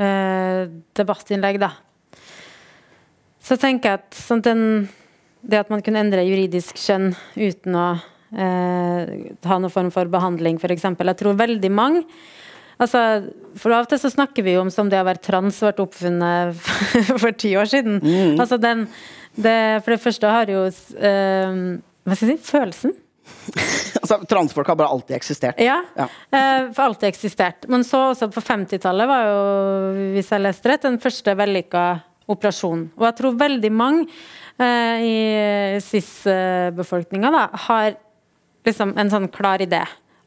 eh, 0.00 0.62
debattinnlegg, 0.98 1.60
da, 1.62 1.72
så 3.40 3.56
tenker 3.60 3.92
jeg 3.92 4.00
at 4.02 4.18
sånn 4.18 4.42
den, 4.44 4.64
det 5.42 5.62
at 5.62 5.70
man 5.72 5.82
kunne 5.84 6.02
endre 6.02 6.26
juridisk 6.26 6.78
kjønn 6.80 7.12
uten 7.38 7.78
å 7.78 7.86
eh, 7.94 9.14
ha 9.46 9.58
noen 9.58 9.72
form 9.72 9.90
for 9.94 10.10
behandling, 10.12 10.60
f.eks. 10.60 10.86
Jeg 10.90 11.18
tror 11.22 11.38
veldig 11.38 11.72
mange 11.74 12.04
altså, 12.80 13.30
For 13.58 13.74
av 13.74 13.86
og 13.86 13.92
til 13.92 14.02
så 14.02 14.12
snakker 14.12 14.46
vi 14.46 14.56
jo 14.56 14.64
om 14.64 14.72
som 14.72 14.90
det 14.92 15.00
å 15.00 15.06
være 15.08 15.24
trans 15.24 15.62
ble 15.64 15.86
oppfunnet 15.86 16.60
for 17.22 17.32
ti 17.36 17.54
år 17.58 17.70
siden. 17.70 18.00
Mm. 18.02 18.40
Altså 18.40 18.60
den, 18.60 18.86
det, 19.36 19.56
for 19.84 19.94
det 19.94 20.02
første 20.02 20.34
har 20.34 20.52
jo 20.52 20.66
eh, 20.66 21.62
Hva 22.04 22.16
skal 22.16 22.34
jeg 22.34 22.40
si? 22.40 22.50
Følelsen 22.50 22.98
altså, 24.02 24.20
transfolk 24.30 24.68
har 24.70 24.78
bare 24.80 24.92
alltid 24.94 25.16
eksistert. 25.16 25.60
Ja, 25.62 25.80
ja. 25.96 26.06
Eh, 26.30 26.68
for 26.74 26.90
alltid 26.90 27.08
eksistert. 27.10 27.66
Men 27.68 27.84
så 27.86 28.10
også 28.10 28.30
på 28.32 28.42
50-tallet 28.44 29.10
var 29.10 29.26
jo, 29.28 29.40
hvis 30.16 30.30
jeg 30.32 30.44
leste 30.44 30.72
rett, 30.72 30.86
den 30.86 31.00
første 31.02 31.34
vellykka 31.38 31.84
operasjonen. 32.30 32.88
Og 32.98 33.08
jeg 33.08 33.18
tror 33.18 33.40
veldig 33.40 33.72
mange 33.74 34.06
eh, 34.60 35.06
i 35.06 35.16
cis-befolkninga 35.84 37.48
har 37.66 37.98
liksom 38.66 38.94
en 39.00 39.12
sånn 39.12 39.30
klar 39.32 39.62
idé 39.64 39.82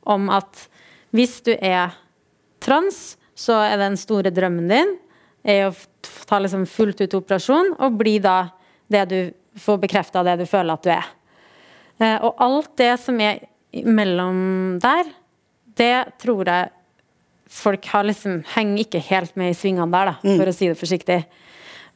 om 0.10 0.30
at 0.34 0.66
hvis 1.14 1.40
du 1.46 1.54
er 1.54 1.94
trans, 2.64 3.16
så 3.36 3.60
er 3.66 3.80
den 3.82 3.96
store 4.00 4.34
drømmen 4.34 4.70
din 4.70 4.96
er 5.44 5.68
å 5.68 5.74
ta 6.28 6.40
liksom 6.40 6.66
fullt 6.70 7.04
ut 7.04 7.16
operasjon 7.18 7.74
og 7.78 7.98
bli 8.00 8.18
da 8.24 8.38
det 8.92 9.04
du 9.12 9.20
får 9.60 9.82
bekrefta 9.84 10.24
det 10.26 10.38
du 10.42 10.46
føler 10.50 10.74
at 10.76 10.86
du 10.86 10.92
er. 10.94 11.10
Eh, 12.02 12.18
og 12.20 12.40
alt 12.42 12.72
det 12.82 12.94
som 13.02 13.20
er 13.22 13.44
mellom 13.86 14.80
der, 14.82 15.10
det 15.78 15.96
tror 16.22 16.50
jeg 16.50 16.72
folk 17.54 17.86
har 17.94 18.06
liksom 18.08 18.42
henger 18.56 18.84
ikke 18.84 19.02
helt 19.12 19.36
med 19.38 19.54
i 19.54 19.58
svingene 19.58 19.92
der, 19.94 20.14
da, 20.14 20.16
for 20.22 20.46
mm. 20.46 20.52
å 20.52 20.56
si 20.58 20.70
det 20.70 20.80
forsiktig. 20.80 21.20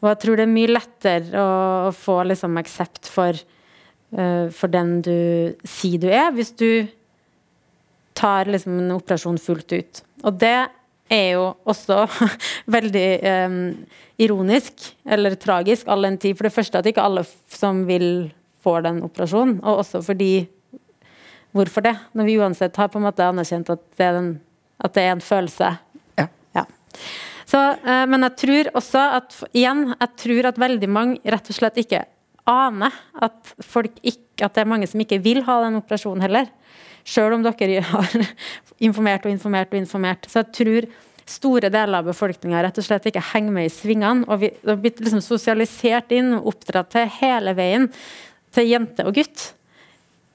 Og 0.03 0.11
jeg 0.11 0.19
tror 0.21 0.37
det 0.37 0.45
er 0.45 0.53
mye 0.53 0.69
lettere 0.69 1.41
å, 1.41 1.53
å 1.89 1.93
få 1.95 2.19
liksom 2.29 2.59
aksept 2.61 3.09
for, 3.09 3.37
uh, 4.13 4.45
for 4.53 4.73
den 4.73 4.99
du 5.05 5.17
sier 5.65 6.01
du 6.01 6.09
er, 6.11 6.29
hvis 6.35 6.53
du 6.57 6.85
tar 8.17 8.49
liksom 8.49 8.77
en 8.83 8.97
operasjon 8.97 9.39
fullt 9.41 9.73
ut. 9.73 10.03
Og 10.25 10.37
det 10.41 10.57
er 11.13 11.27
jo 11.37 11.49
også 11.69 12.03
veldig 12.77 13.07
um, 13.47 13.59
ironisk, 14.21 14.91
eller 15.05 15.37
tragisk, 15.41 15.89
all 15.89 16.05
den 16.05 16.19
tid. 16.21 16.37
For 16.37 16.49
det 16.49 16.53
første 16.53 16.81
at 16.81 16.89
ikke 16.89 17.05
alle 17.05 17.25
som 17.53 17.85
vil 17.89 18.29
får 18.67 18.85
den 18.89 19.01
operasjonen. 19.07 19.59
Og 19.63 19.85
også 19.85 20.03
fordi 20.05 20.31
Hvorfor 21.55 21.81
det? 21.81 21.95
Når 22.13 22.27
vi 22.27 22.37
uansett 22.37 22.75
har 22.77 22.89
på 22.91 22.99
en 22.99 23.07
måte 23.07 23.25
anerkjent 23.25 23.71
at 23.73 23.81
det 23.97 24.05
er 24.05 24.19
en, 24.19 24.29
det 24.83 25.01
er 25.01 25.13
en 25.15 25.23
følelse. 25.23 25.71
Ja. 26.19 26.27
ja. 26.53 26.63
Så, 27.47 27.61
uh, 27.87 28.03
men 28.11 28.25
jeg 28.27 28.35
tror 28.43 28.69
også 28.77 29.05
at 29.21 29.39
igjen, 29.55 29.87
jeg 29.95 30.11
tror 30.21 30.51
at 30.51 30.61
veldig 30.61 30.89
mange 30.91 31.33
rett 31.33 31.49
og 31.49 31.57
slett 31.57 31.79
ikke 31.81 32.03
aner 32.47 32.93
at 33.19 33.55
folk 33.65 33.97
ikke 34.03 34.23
At 34.45 34.53
det 34.53 34.61
er 34.61 34.69
mange 34.69 34.85
som 34.85 35.01
ikke 35.01 35.17
vil 35.17 35.39
ha 35.47 35.53
den 35.63 35.79
operasjonen 35.79 36.21
heller. 36.21 36.45
Sjøl 37.09 37.33
om 37.33 37.41
dere 37.41 37.79
har 37.89 38.11
informert 38.85 39.25
og 39.25 39.31
informert 39.33 39.71
og 39.73 39.79
informert. 39.79 40.27
Så 40.29 40.43
jeg 40.43 40.51
tror 40.53 40.87
store 41.25 41.71
deler 41.73 41.97
av 41.97 42.05
befolkninga 42.05 42.61
rett 42.61 42.77
og 42.77 42.85
slett 42.85 43.07
ikke 43.09 43.23
henger 43.31 43.55
med 43.55 43.65
i 43.65 43.73
svingene. 43.73 44.27
Og 44.29 44.43
vi 44.43 44.51
har 44.61 44.77
blitt 44.83 45.01
liksom 45.01 45.23
sosialisert 45.25 46.13
inn 46.13 46.35
og 46.37 46.51
oppdratt 46.53 46.93
til 46.93 47.09
hele 47.17 47.55
veien 47.57 47.89
til 48.57 48.73
jente 48.73 49.05
og 49.05 49.15
gutt. 49.17 49.51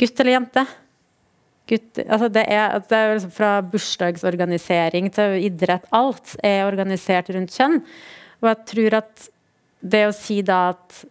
Gutt 0.00 0.22
eller 0.22 0.36
jente. 0.36 0.64
Gutt, 1.70 2.00
altså 2.02 2.30
det 2.32 2.46
er, 2.50 2.78
det 2.88 2.98
er 2.98 3.12
liksom 3.14 3.34
Fra 3.34 3.52
bursdagsorganisering 3.72 5.10
til 5.14 5.36
idrett, 5.46 5.86
alt 5.94 6.34
er 6.44 6.64
organisert 6.66 7.30
rundt 7.34 7.54
kjønn. 7.54 7.78
Og 8.42 8.50
jeg 8.50 8.64
tror 8.72 8.98
at 9.02 9.28
det 9.82 10.06
å 10.08 10.14
si 10.14 10.40
da 10.46 10.64
at 10.72 11.02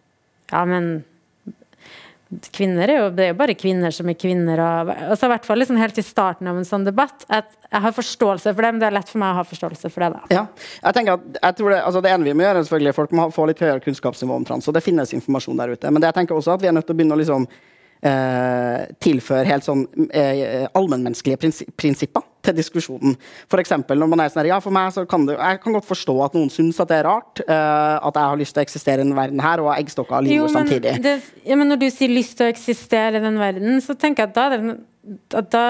ja, 0.52 0.64
men 0.68 1.02
kvinner 2.54 2.88
er 2.88 2.98
jo, 2.98 3.08
Det 3.12 3.24
er 3.24 3.30
jo 3.32 3.38
bare 3.38 3.56
kvinner 3.58 3.94
som 3.94 4.08
er 4.08 4.16
kvinner. 4.18 4.60
Og, 4.62 4.92
altså 5.12 5.28
i 5.28 5.32
hvert 5.32 5.46
fall 5.48 5.60
liksom 5.62 5.80
helt 5.80 5.98
i 5.98 6.04
starten 6.06 6.48
av 6.48 6.58
en 6.58 6.68
sånn 6.68 6.86
debatt. 6.86 7.26
At 7.28 7.50
jeg 7.68 7.84
har 7.84 7.94
forståelse 7.96 8.54
for 8.54 8.62
det, 8.62 8.72
men 8.72 8.82
det 8.82 8.88
er 8.88 8.96
lett 8.96 9.12
for 9.12 9.22
meg 9.22 9.34
å 9.34 9.40
ha 9.40 9.44
forståelse 9.48 9.92
for 9.92 10.06
det. 10.06 10.10
da. 10.16 10.22
Ja, 10.32 10.46
jeg 10.80 10.98
tenker 10.98 11.18
at, 11.18 11.28
jeg 11.38 11.58
tror 11.60 11.74
det, 11.74 11.82
altså 11.82 12.04
det 12.04 12.14
ene 12.14 12.28
vi 12.28 12.36
må 12.36 12.46
gjøre, 12.46 12.64
selvfølgelig, 12.64 12.96
folk 12.96 13.14
må 13.18 13.28
få 13.34 13.46
litt 13.50 13.62
høyere 13.62 13.84
kunnskapsnivå 13.84 14.40
om 14.40 14.48
trans. 14.48 14.68
og 14.68 14.78
Det 14.78 14.84
finnes 14.84 15.14
informasjon 15.18 15.62
der 15.62 15.76
ute. 15.76 15.92
Men 15.92 16.02
det 16.02 16.12
jeg 16.12 16.20
tenker 16.22 16.38
også 16.38 16.56
at 16.56 16.64
vi 16.64 16.72
er 16.72 16.76
nødt 16.76 16.88
til 16.88 16.96
å 16.96 17.00
begynne 17.00 17.18
å 17.18 17.22
liksom 17.22 17.48
eh, 17.48 18.90
tilføre 19.02 19.48
helt 19.48 19.68
sånn 19.68 19.86
eh, 20.10 20.68
allmennmenneskelige 20.72 21.70
prinsipper 21.76 22.28
til 22.42 22.56
diskusjonen. 22.56 23.16
For 23.50 23.62
eksempel, 23.62 23.98
når 24.00 24.10
man 24.12 24.24
er 24.24 24.32
sånn 24.32 24.48
ja, 24.50 24.58
for 24.62 24.74
meg 24.74 24.92
så 24.94 25.04
kan 25.08 25.26
det, 25.28 25.38
Jeg 25.38 25.60
kan 25.62 25.76
godt 25.76 25.88
forstå 25.88 26.14
at 26.26 26.36
noen 26.36 26.50
syns 26.52 26.80
at 26.82 26.90
det 26.90 27.00
er 27.00 27.08
rart 27.08 27.42
uh, 27.46 27.98
at 28.02 28.18
jeg 28.18 28.32
har 28.32 28.40
lyst 28.40 28.56
til 28.56 28.62
å 28.62 28.66
eksistere 28.66 29.00
i 29.00 29.04
denne 29.04 29.18
verden 29.18 29.42
her, 29.42 29.62
og 29.62 29.72
ha 29.72 29.78
eggstokker 29.82 30.18
og 30.18 30.26
livmor 30.26 30.52
samtidig. 30.52 30.96
Det, 31.02 31.16
ja, 31.46 31.58
men 31.58 31.70
når 31.72 31.82
du 31.84 31.88
sier 31.94 32.12
lyst 32.12 32.36
til 32.38 32.48
å 32.48 32.52
eksistere 32.52 33.20
i 33.20 33.24
den 33.24 33.38
verden, 33.40 33.82
så 33.84 33.96
tenker 33.98 34.26
jeg 34.26 34.32
at 34.32 34.38
da, 34.38 34.78
at 35.42 35.52
da 35.52 35.66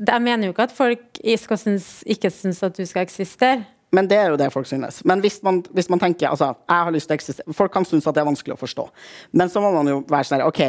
Jeg 0.00 0.22
mener 0.22 0.48
jo 0.48 0.54
ikke 0.54 0.68
at 0.68 0.72
folk 0.72 1.20
synes, 1.58 2.00
ikke 2.06 2.30
syns 2.32 2.62
at 2.64 2.76
du 2.76 2.86
skal 2.88 3.04
eksistere. 3.04 3.66
Men 3.92 4.06
det 4.08 4.16
er 4.16 4.30
jo 4.30 4.38
det 4.38 4.52
folk 4.54 4.68
synes. 4.70 5.02
Men 5.04 5.20
hvis 5.20 5.40
man, 5.42 5.64
hvis 5.74 5.90
man 5.90 5.98
tenker 5.98 6.30
altså, 6.30 6.54
jeg 6.54 6.86
har 6.86 6.94
lyst 6.94 7.10
til 7.10 7.16
å 7.16 7.18
eksistere, 7.18 7.56
Folk 7.58 7.72
kan 7.74 7.84
synes 7.84 8.06
at 8.06 8.14
det 8.14 8.22
er 8.22 8.28
vanskelig 8.28 8.54
å 8.54 8.60
forstå. 8.60 8.86
Men 9.34 9.50
så 9.50 9.62
må 9.62 9.72
man 9.74 9.90
jo 9.90 9.98
være 10.08 10.28
sånn 10.28 10.46
OK, 10.46 10.62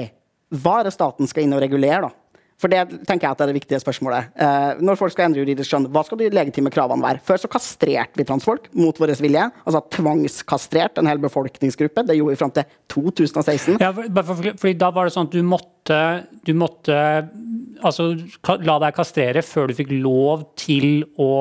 hva 0.62 0.80
er 0.80 0.90
det 0.90 0.96
staten 0.96 1.30
skal 1.30 1.46
inn 1.46 1.56
og 1.56 1.62
regulere, 1.64 2.10
da? 2.10 2.21
For 2.62 2.70
det 2.70 3.02
tenker 3.10 3.26
jeg 3.26 3.34
at 3.34 3.42
er 3.42 3.50
det 3.50 3.58
viktige 3.58 3.80
spørsmålet. 3.82 4.32
Eh, 4.38 4.82
når 4.86 5.00
folk 5.00 5.16
skal 5.16 5.28
endre 5.28 5.42
juridisk 5.42 5.72
skjønn, 5.72 5.88
hva 5.94 6.04
skal 6.06 6.20
de 6.20 6.30
legitime 6.34 6.72
kravene 6.74 7.02
være? 7.02 7.24
Før 7.26 7.42
så 7.42 7.50
kastrerte 7.52 8.20
vi 8.20 8.28
transfolk 8.30 8.70
mot 8.78 9.02
vår 9.02 9.16
vilje. 9.24 9.48
Altså 9.66 9.82
tvangskastrert 9.98 11.02
en 11.02 11.10
hel 11.10 11.22
befolkningsgruppe. 11.24 12.06
Det 12.06 12.20
gjorde 12.20 12.36
vi 12.36 12.42
fram 12.44 12.54
til 12.54 12.68
2016. 12.94 13.80
Ja, 13.82 13.90
for, 13.96 14.46
fordi 14.62 14.76
da 14.78 14.92
var 14.94 15.10
det 15.10 15.16
sånn 15.16 15.32
at 15.32 15.36
du 15.36 15.42
måtte, 15.46 16.00
du 16.46 16.54
måtte 16.58 17.02
altså, 17.82 18.12
la 18.62 18.78
deg 18.86 18.96
kastrere 18.98 19.44
før 19.46 19.72
du 19.72 19.78
fikk 19.82 19.94
lov 19.98 20.46
til 20.60 21.04
å 21.18 21.32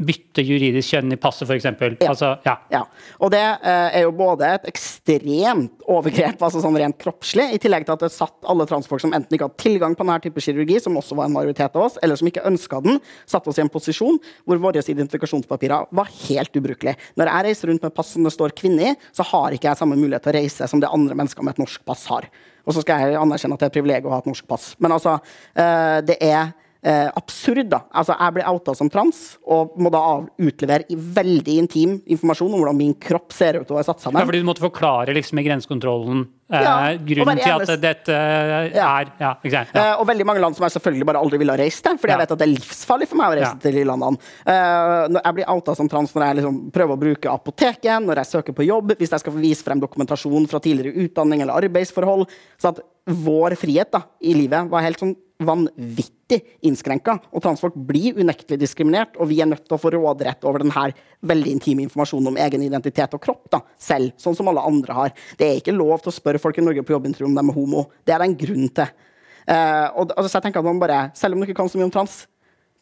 bytte 0.00 0.42
juridisk 0.44 0.94
kjønn 0.94 1.12
i 1.14 1.18
passet, 1.20 1.48
f.eks. 1.48 1.66
Ja. 1.68 2.08
Altså, 2.08 2.30
ja. 2.46 2.54
ja. 2.72 2.80
Og 3.20 3.32
det 3.34 3.42
eh, 3.42 3.98
er 4.00 4.04
jo 4.06 4.12
både 4.16 4.48
et 4.56 4.68
ekstremt 4.70 5.84
overgrep, 5.90 6.40
altså 6.40 6.62
sånn 6.62 6.78
rent 6.80 6.96
kroppslig, 7.00 7.50
i 7.54 7.60
tillegg 7.60 7.84
til 7.86 7.96
at 7.96 8.04
det 8.06 8.12
satt 8.14 8.48
alle 8.48 8.66
transfolk 8.70 9.02
som 9.04 9.14
enten 9.16 9.36
ikke 9.36 9.48
hadde 9.48 9.60
tilgang 9.60 9.96
på 9.98 10.06
denne 10.06 10.20
type 10.24 10.44
kirurgi, 10.44 10.78
som 10.82 10.96
også 11.00 11.18
var 11.18 11.28
en 11.28 11.36
majoritet 11.36 11.76
av 11.76 11.86
oss, 11.88 11.98
eller 12.00 12.20
som 12.20 12.30
ikke 12.30 12.46
ønska 12.48 12.80
den, 12.86 13.00
satt 13.28 13.48
oss 13.50 13.60
i 13.60 13.64
en 13.64 13.72
posisjon 13.72 14.20
hvor 14.48 14.62
våre 14.62 14.80
identifikasjonspapirer 14.80 15.90
var 15.96 16.14
helt 16.24 16.56
ubrukelige. 16.56 16.96
Når 17.20 17.32
jeg 17.32 17.48
reiser 17.48 17.72
rundt 17.72 17.84
med 17.84 17.96
pass 17.96 18.14
som 18.14 18.24
det 18.24 18.32
står 18.34 18.56
kvinne 18.56 18.92
i, 18.92 18.94
så 19.16 19.26
har 19.32 19.56
ikke 19.56 19.68
jeg 19.68 19.82
samme 19.82 19.98
mulighet 20.00 20.24
til 20.24 20.32
å 20.32 20.38
reise 20.38 20.70
som 20.70 20.80
det 20.82 20.90
andre 20.90 21.18
mennesker 21.18 21.44
med 21.44 21.56
et 21.58 21.62
norsk 21.64 21.84
pass 21.88 22.06
har. 22.10 22.30
Og 22.68 22.76
så 22.76 22.84
skal 22.84 23.04
jeg 23.04 23.20
anerkjenne 23.20 23.56
at 23.56 23.62
det 23.62 23.68
er 23.68 23.72
et 23.72 23.78
privilegium 23.78 24.10
å 24.10 24.16
ha 24.16 24.22
et 24.22 24.28
norsk 24.30 24.48
pass. 24.48 24.72
Men 24.80 24.94
altså, 24.96 25.18
eh, 25.58 26.00
det 26.06 26.16
er 26.24 26.52
eh, 26.82 27.08
absurd. 27.14 27.68
da. 27.70 27.84
Altså, 27.92 28.16
Jeg 28.18 28.36
blir 28.36 28.48
outa 28.48 28.74
som 28.76 28.90
trans 28.90 29.38
og 29.46 29.76
må 29.80 29.92
da 29.92 30.02
utlevere 30.40 30.88
i 30.90 30.96
veldig 30.96 31.56
intim 31.60 31.96
informasjon 32.06 32.52
om 32.52 32.62
hvordan 32.62 32.78
min 32.78 32.94
kropp 33.00 33.32
ser 33.36 33.60
ut 33.60 33.70
og 33.70 33.80
er 33.80 33.88
satt 33.88 34.02
sammen. 34.02 34.20
Ja, 34.20 34.28
fordi 34.28 34.42
du 34.42 34.48
måtte 34.48 34.64
forklare 34.64 35.14
liksom 35.16 35.40
i 35.40 35.44
grensekontrollen 35.46 36.26
eh, 36.52 36.64
ja, 36.64 36.74
grunnen 36.96 37.40
til 37.40 37.54
at 37.54 37.72
dette 37.82 38.16
er 38.16 38.70
ja. 38.74 38.90
ja, 39.20 39.32
ja. 39.44 39.64
Eh, 39.72 39.94
og 40.00 40.06
veldig 40.08 40.26
mange 40.28 40.42
land 40.42 40.56
som 40.56 40.66
jeg 40.66 40.76
selvfølgelig 40.76 41.08
bare 41.10 41.22
aldri 41.22 41.40
ville 41.42 41.56
ha 41.56 41.60
reist 41.60 41.84
til, 41.86 41.98
fordi 42.00 42.14
jeg 42.14 42.22
vet 42.24 42.36
at 42.36 42.42
det 42.42 42.48
er 42.48 42.54
livsfarlig 42.54 43.10
for 43.10 43.20
meg 43.20 43.32
å 43.32 43.38
reise 43.40 43.64
til 43.64 43.80
de 43.80 43.86
landene. 43.88 44.30
Eh, 44.44 45.18
jeg 45.18 45.36
blir 45.38 45.50
outa 45.56 45.76
som 45.78 45.90
trans 45.90 46.14
når 46.16 46.26
jeg 46.26 46.40
liksom 46.40 46.62
prøver 46.74 46.96
å 46.96 47.02
bruke 47.06 47.34
apoteket, 47.34 48.06
når 48.06 48.22
jeg 48.22 48.32
søker 48.34 48.56
på 48.56 48.68
jobb, 48.68 48.94
hvis 49.00 49.12
jeg 49.16 49.24
skal 49.24 49.36
få 49.36 49.42
vise 49.42 49.66
frem 49.66 49.82
dokumentasjon 49.82 50.48
fra 50.50 50.62
tidligere 50.62 51.06
utdanning 51.06 51.44
eller 51.44 51.60
arbeidsforhold. 51.60 52.26
Så 52.60 52.72
at 52.72 52.80
vår 53.10 53.56
frihet 53.58 53.90
da, 53.92 54.04
i 54.22 54.34
livet 54.36 54.70
var 54.70 54.84
helt 54.84 55.00
sånn 55.00 55.16
vanvittig 55.40 56.19
innskrenka. 56.66 57.16
Og 57.34 57.42
transfolk 57.44 57.76
blir 57.88 58.18
unektelig 58.20 58.60
diskriminert, 58.62 59.18
og 59.18 59.30
vi 59.30 59.40
er 59.42 59.48
nødt 59.50 59.66
til 59.66 59.76
å 59.76 59.80
få 59.80 59.92
råderett 59.94 60.46
over 60.48 60.64
denne 60.64 60.86
veldig 61.26 61.54
intime 61.56 61.84
informasjonen 61.86 62.30
om 62.32 62.40
egen 62.46 62.64
identitet 62.66 63.14
og 63.16 63.22
kropp 63.24 63.50
da, 63.52 63.62
selv, 63.80 64.14
sånn 64.20 64.36
som 64.38 64.50
alle 64.50 64.64
andre 64.66 64.96
har. 64.96 65.14
Det 65.38 65.48
er 65.48 65.60
ikke 65.60 65.76
lov 65.76 66.00
til 66.00 66.12
å 66.12 66.16
spørre 66.16 66.42
folk 66.42 66.58
i 66.58 66.64
Norge 66.64 66.84
på 66.86 66.96
jobbintervju 66.96 67.30
om 67.30 67.38
de 67.38 67.44
er 67.44 67.56
homo. 67.58 67.86
Det 68.04 68.14
er 68.14 68.22
det 68.22 68.30
en 68.30 68.40
grunn 68.44 68.74
til. 68.80 69.06
Uh, 69.50 69.86
og 69.98 70.12
altså, 70.14 70.36
jeg 70.36 70.44
tenker 70.46 70.60
at 70.60 70.66
man 70.68 70.78
bare, 70.78 70.98
Selv 71.16 71.34
om 71.34 71.40
du 71.40 71.48
ikke 71.48 71.56
kan 71.58 71.70
så 71.70 71.78
mye 71.80 71.88
om 71.88 71.94
trans, 71.94 72.20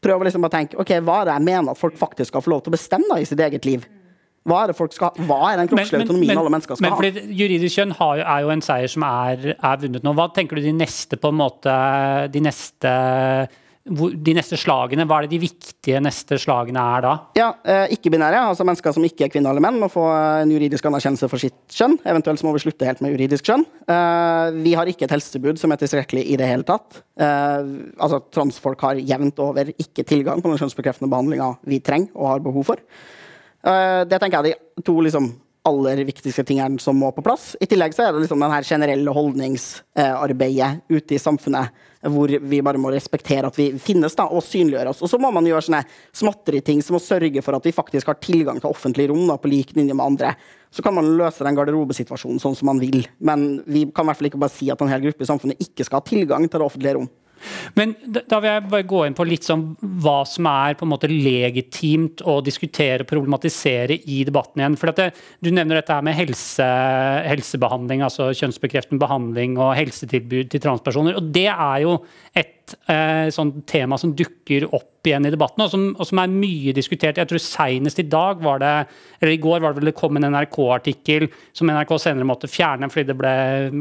prøv 0.04 0.20
å 0.20 0.26
liksom 0.26 0.42
bare 0.44 0.56
tenke 0.58 0.78
ok, 0.78 0.98
hva 1.06 1.20
er 1.22 1.30
det 1.30 1.36
jeg 1.38 1.46
mener 1.48 1.72
at 1.72 1.80
folk 1.80 1.96
faktisk 1.98 2.32
skal 2.32 2.44
få 2.44 2.52
lov 2.52 2.64
til 2.64 2.72
å 2.72 2.76
bestemme 2.76 3.08
da, 3.10 3.18
i 3.18 3.26
sitt 3.28 3.40
eget 3.42 3.66
liv. 3.66 3.86
Hva 4.48 4.64
er, 4.64 4.74
skal, 4.94 5.22
hva 5.28 5.38
er 5.52 5.60
den 5.60 5.70
kroppslige 5.70 6.04
autonomien 6.06 6.32
men, 6.32 6.42
alle 6.42 6.52
mennesker 6.54 6.78
skal 6.78 6.86
men, 6.86 6.96
ha? 6.96 7.04
Men 7.04 7.38
Juridisk 7.38 7.78
kjønn 7.78 7.94
har, 7.98 8.24
er 8.24 8.44
jo 8.46 8.52
en 8.54 8.64
seier 8.64 8.90
som 8.90 9.04
er, 9.08 9.48
er, 9.54 9.80
vunnet 9.84 10.04
nå. 10.06 10.14
Hva 10.16 10.28
tenker 10.34 10.58
du 10.58 10.64
de 10.64 10.74
neste 10.76 11.18
på 11.20 11.32
en 11.32 11.40
måte, 11.40 11.74
de 12.32 12.42
neste, 12.44 12.92
de 13.84 14.36
neste 14.38 14.58
slagene? 14.60 15.04
Hva 15.08 15.18
er 15.18 15.26
det 15.26 15.34
de 15.34 15.42
viktige 15.42 16.00
neste 16.04 16.38
slagene 16.40 16.84
er 16.96 17.04
da? 17.04 17.12
Ja, 17.38 17.48
eh, 17.60 17.94
Ikke-binære, 17.98 18.40
altså 18.52 18.64
mennesker 18.68 18.96
som 18.96 19.04
ikke 19.04 19.26
er 19.26 19.34
kvinner 19.34 19.52
eller 19.52 19.64
menn, 19.64 19.80
må 19.82 19.90
få 19.92 20.06
en 20.14 20.54
juridisk 20.54 20.88
anerkjennelse 20.88 21.28
for 21.28 21.44
sitt 21.44 21.58
kjønn. 21.76 21.98
Eventuelt 22.08 22.40
så 22.40 22.48
må 22.48 22.54
vi 22.56 22.64
slutte 22.64 22.88
helt 22.88 23.04
med 23.04 23.12
juridisk 23.16 23.50
kjønn. 23.50 23.66
Eh, 23.84 24.56
vi 24.64 24.74
har 24.78 24.88
ikke 24.88 25.08
et 25.08 25.14
helsetilbud 25.18 25.60
som 25.60 25.74
er 25.74 25.82
tilstrekkelig 25.82 26.24
i 26.24 26.40
det 26.40 26.48
hele 26.48 26.68
tatt. 26.68 27.02
Eh, 27.20 27.76
altså 28.00 28.24
Transfolk 28.32 28.88
har 28.88 29.04
jevnt 29.12 29.44
over 29.44 29.74
ikke 29.76 30.08
tilgang 30.08 30.40
på 30.40 30.52
den 30.52 30.60
kjønnsbekreftende 30.64 31.12
behandlinga 31.12 31.52
vi 31.68 31.82
trenger 31.84 32.16
og 32.16 32.32
har 32.32 32.44
behov 32.48 32.72
for. 32.72 32.84
Uh, 33.68 34.06
det 34.08 34.16
tenker 34.16 34.40
jeg 34.40 34.54
er 34.54 34.56
de 34.80 34.84
to 34.86 34.94
liksom, 35.04 35.28
aller 35.68 36.00
viktigste 36.08 36.44
tingene 36.48 36.80
som 36.80 36.96
må 36.96 37.10
på 37.12 37.24
plass. 37.24 37.50
I 37.60 37.68
tillegg 37.68 37.92
så 37.92 38.06
er 38.06 38.14
det 38.14 38.22
liksom 38.22 38.40
den 38.40 38.54
her 38.54 38.64
generelle 38.64 39.12
holdningsarbeidet 39.12 40.70
uh, 40.78 40.96
ute 40.96 41.16
i 41.16 41.20
samfunnet, 41.20 41.74
hvor 42.08 42.30
vi 42.30 42.60
bare 42.64 42.80
må 42.80 42.92
respektere 42.94 43.50
at 43.50 43.58
vi 43.58 43.72
finnes 43.82 44.16
da, 44.16 44.28
og 44.30 44.44
synliggjøre 44.46 44.94
oss. 44.94 45.02
Og 45.04 45.10
så 45.12 45.20
må 45.20 45.32
man 45.34 45.46
gjøre 45.48 45.66
sånne 45.66 45.82
småtteri-ting 46.16 46.80
som 46.86 46.96
å 46.96 47.02
sørge 47.02 47.42
for 47.44 47.58
at 47.58 47.68
vi 47.68 47.74
faktisk 47.74 48.08
har 48.08 48.20
tilgang 48.22 48.62
til 48.62 48.70
offentlige 48.70 49.12
rom 49.12 49.26
da, 49.28 49.36
på 49.36 49.50
lik 49.52 49.74
linje 49.76 49.96
med 49.98 50.06
andre. 50.06 50.32
Så 50.72 50.84
kan 50.84 50.96
man 50.96 51.10
løse 51.18 51.44
den 51.44 51.58
garderobesituasjonen 51.58 52.40
sånn 52.40 52.56
som 52.56 52.70
man 52.70 52.80
vil. 52.80 53.02
Men 53.18 53.64
vi 53.66 53.88
kan 53.92 54.06
i 54.06 54.12
hvert 54.12 54.22
fall 54.22 54.30
ikke 54.30 54.40
bare 54.40 54.54
si 54.54 54.70
at 54.72 54.84
en 54.84 54.92
hel 54.92 55.04
gruppe 55.04 55.26
i 55.26 55.28
samfunnet 55.28 55.64
ikke 55.64 55.84
skal 55.88 56.00
ha 56.00 56.08
tilgang 56.08 56.46
til 56.46 56.60
det 56.60 56.70
offentlige 56.70 57.00
rom. 57.00 57.10
Men 57.78 57.94
da 58.14 58.40
vil 58.40 58.50
jeg 58.50 58.66
bare 58.72 58.86
gå 58.88 59.04
inn 59.06 59.16
på 59.16 59.26
litt 59.28 59.46
sånn 59.46 59.64
hva 60.02 60.20
som 60.28 60.48
er 60.50 60.76
på 60.78 60.86
en 60.86 60.92
måte 60.92 61.10
legitimt 61.10 62.22
å 62.26 62.38
diskutere 62.44 63.04
og 63.04 63.10
problematisere 63.10 63.98
i 64.10 64.22
debatten 64.28 64.62
igjen. 64.62 64.78
For 64.80 64.92
det, 64.92 65.10
Du 65.42 65.50
nevner 65.50 65.80
dette 65.80 65.94
her 65.94 66.04
med 66.04 66.16
helse, 66.18 66.66
helsebehandling, 67.28 68.02
altså 68.02 68.30
kjønnsbekreftende 68.36 69.00
behandling 69.02 69.58
og 69.58 69.76
helsetilbud 69.78 70.50
til 70.52 70.62
transpersoner. 70.64 71.16
og 71.16 71.32
Det 71.32 71.48
er 71.48 71.82
jo 71.84 71.98
et 72.34 72.74
eh, 72.90 73.28
sånt 73.34 73.62
tema 73.68 73.98
som 74.00 74.14
dukker 74.16 74.68
opp 74.74 75.06
igjen 75.08 75.28
i 75.28 75.32
debatten, 75.32 75.62
og 75.64 75.70
som, 75.72 75.86
og 75.96 76.08
som 76.08 76.20
er 76.22 76.32
mye 76.32 76.74
diskutert. 76.76 77.20
Jeg 77.20 77.30
tror 77.30 77.42
Senest 77.42 78.02
i 78.02 78.08
dag 78.08 78.42
var 78.44 78.60
det, 78.62 78.74
eller 79.20 79.34
i 79.34 79.40
går 79.42 79.62
var 79.62 79.72
det 79.72 79.82
vel 79.82 79.92
det 79.92 79.98
kom 79.98 80.18
en 80.18 80.28
NRK-artikkel 80.28 81.28
som 81.56 81.70
NRK 81.70 81.94
senere 82.02 82.28
måtte 82.28 82.50
fjerne 82.50 82.90
fordi 82.92 83.08
det 83.10 83.18
ble, 83.18 83.34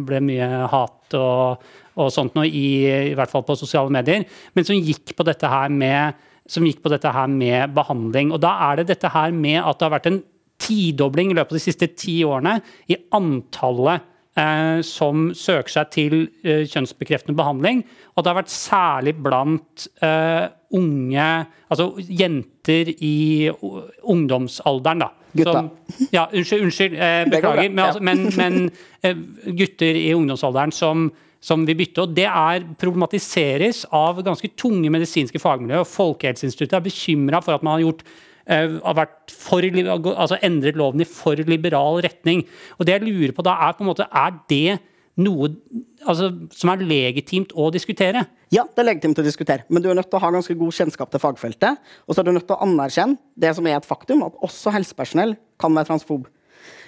ble 0.08 0.24
mye 0.24 0.48
hat 0.72 1.18
og 1.18 1.68
og 1.98 2.14
sånt 2.14 2.38
noe, 2.38 2.48
i, 2.48 2.86
i 3.12 3.16
hvert 3.18 3.32
fall 3.32 3.46
på 3.48 3.58
sosiale 3.60 3.94
medier, 3.94 4.26
men 4.56 4.68
som 4.68 4.78
gikk 4.78 5.16
på 5.18 5.26
dette 5.28 5.50
her 5.52 5.74
med 5.74 6.24
som 6.48 6.66
gikk 6.66 6.80
på 6.84 6.92
dette 6.94 7.12
her 7.12 7.28
med 7.28 7.74
behandling. 7.76 8.32
Og 8.32 8.42
Da 8.42 8.54
er 8.70 8.80
det 8.80 8.92
dette 8.94 9.12
her 9.12 9.34
med 9.36 9.60
at 9.62 9.80
det 9.80 9.88
har 9.88 9.98
vært 9.98 10.12
en 10.12 10.22
tidobling 10.64 11.32
i 11.32 11.38
løpet 11.38 11.54
av 11.54 11.60
de 11.60 11.66
siste 11.66 11.90
ti 12.00 12.22
årene 12.26 12.58
i 12.90 12.98
antallet 13.14 14.06
eh, 14.38 14.80
som 14.86 15.30
søker 15.38 15.74
seg 15.76 15.92
til 15.94 16.16
eh, 16.44 16.64
kjønnsbekreftende 16.70 17.38
behandling. 17.38 17.84
Og 18.16 18.24
det 18.24 18.32
har 18.32 18.40
vært 18.40 18.54
særlig 18.54 19.18
blant 19.20 19.90
eh, 20.02 20.48
unge 20.78 21.28
Altså 21.68 21.94
jenter 22.00 22.90
i 23.04 23.50
ungdomsalderen, 23.52 25.04
da. 25.04 25.12
Gutta. 25.38 25.54
Som, 25.54 26.08
ja, 26.16 26.26
unnskyld, 26.32 26.64
unnskyld 26.64 26.96
eh, 26.96 27.24
beklager. 27.28 27.70
Men, 27.70 27.84
altså, 27.84 28.04
men, 28.04 28.24
men 28.40 28.70
eh, 29.04 29.20
gutter 29.58 30.00
i 30.00 30.14
ungdomsalderen 30.16 30.72
som 30.72 31.10
som 31.44 31.66
vil 31.68 31.78
bytte. 31.80 32.04
og 32.04 32.16
Det 32.16 32.28
er 32.28 32.66
problematiseres 32.80 33.86
av 33.94 34.24
ganske 34.26 34.50
tunge 34.58 34.92
medisinske 34.94 35.42
fagmiljøer. 35.42 35.86
og 35.86 35.92
Folkehelseinstituttet 35.92 36.78
er 36.78 36.88
bekymra 36.88 37.42
for 37.44 37.58
at 37.58 37.64
man 37.64 37.78
har 37.78 37.86
gjort 37.86 38.04
uh, 38.50 38.78
har 38.84 39.08
for, 39.32 39.62
altså 40.14 40.40
endret 40.42 40.78
loven 40.80 41.02
i 41.02 41.10
for 41.10 41.36
liberal 41.36 42.02
retning. 42.06 42.46
Og 42.78 42.86
det 42.88 42.98
jeg 42.98 43.08
lurer 43.08 43.36
på 43.36 43.46
da 43.46 43.58
er 43.68 43.78
på 43.78 43.86
en 43.86 43.92
måte, 43.92 44.08
er 44.12 44.40
det 44.50 44.80
noe 45.18 45.50
altså, 46.06 46.30
som 46.54 46.72
er 46.72 46.84
legitimt 46.86 47.54
å 47.58 47.70
diskutere? 47.74 48.24
Ja, 48.54 48.64
det 48.64 48.84
er 48.84 48.92
legitimt 48.92 49.20
å 49.20 49.26
diskutere, 49.26 49.66
men 49.68 49.84
du 49.84 49.90
er 49.90 49.98
nødt 49.98 50.12
til 50.12 50.20
å 50.20 50.24
ha 50.24 50.32
ganske 50.32 50.56
god 50.56 50.76
kjennskap 50.78 51.12
til 51.12 51.22
fagfeltet. 51.24 51.82
Og 52.06 52.16
så 52.16 52.22
er 52.22 52.28
du 52.28 52.36
nødt 52.36 52.48
til 52.48 52.56
å 52.56 52.64
anerkjenne 52.64 53.18
det 53.36 53.54
som 53.58 53.68
er 53.68 53.80
et 53.80 53.88
faktum, 53.88 54.24
at 54.28 54.38
også 54.46 54.74
helsepersonell 54.76 55.36
kan 55.60 55.74
være 55.76 55.90
transfob. 55.92 56.30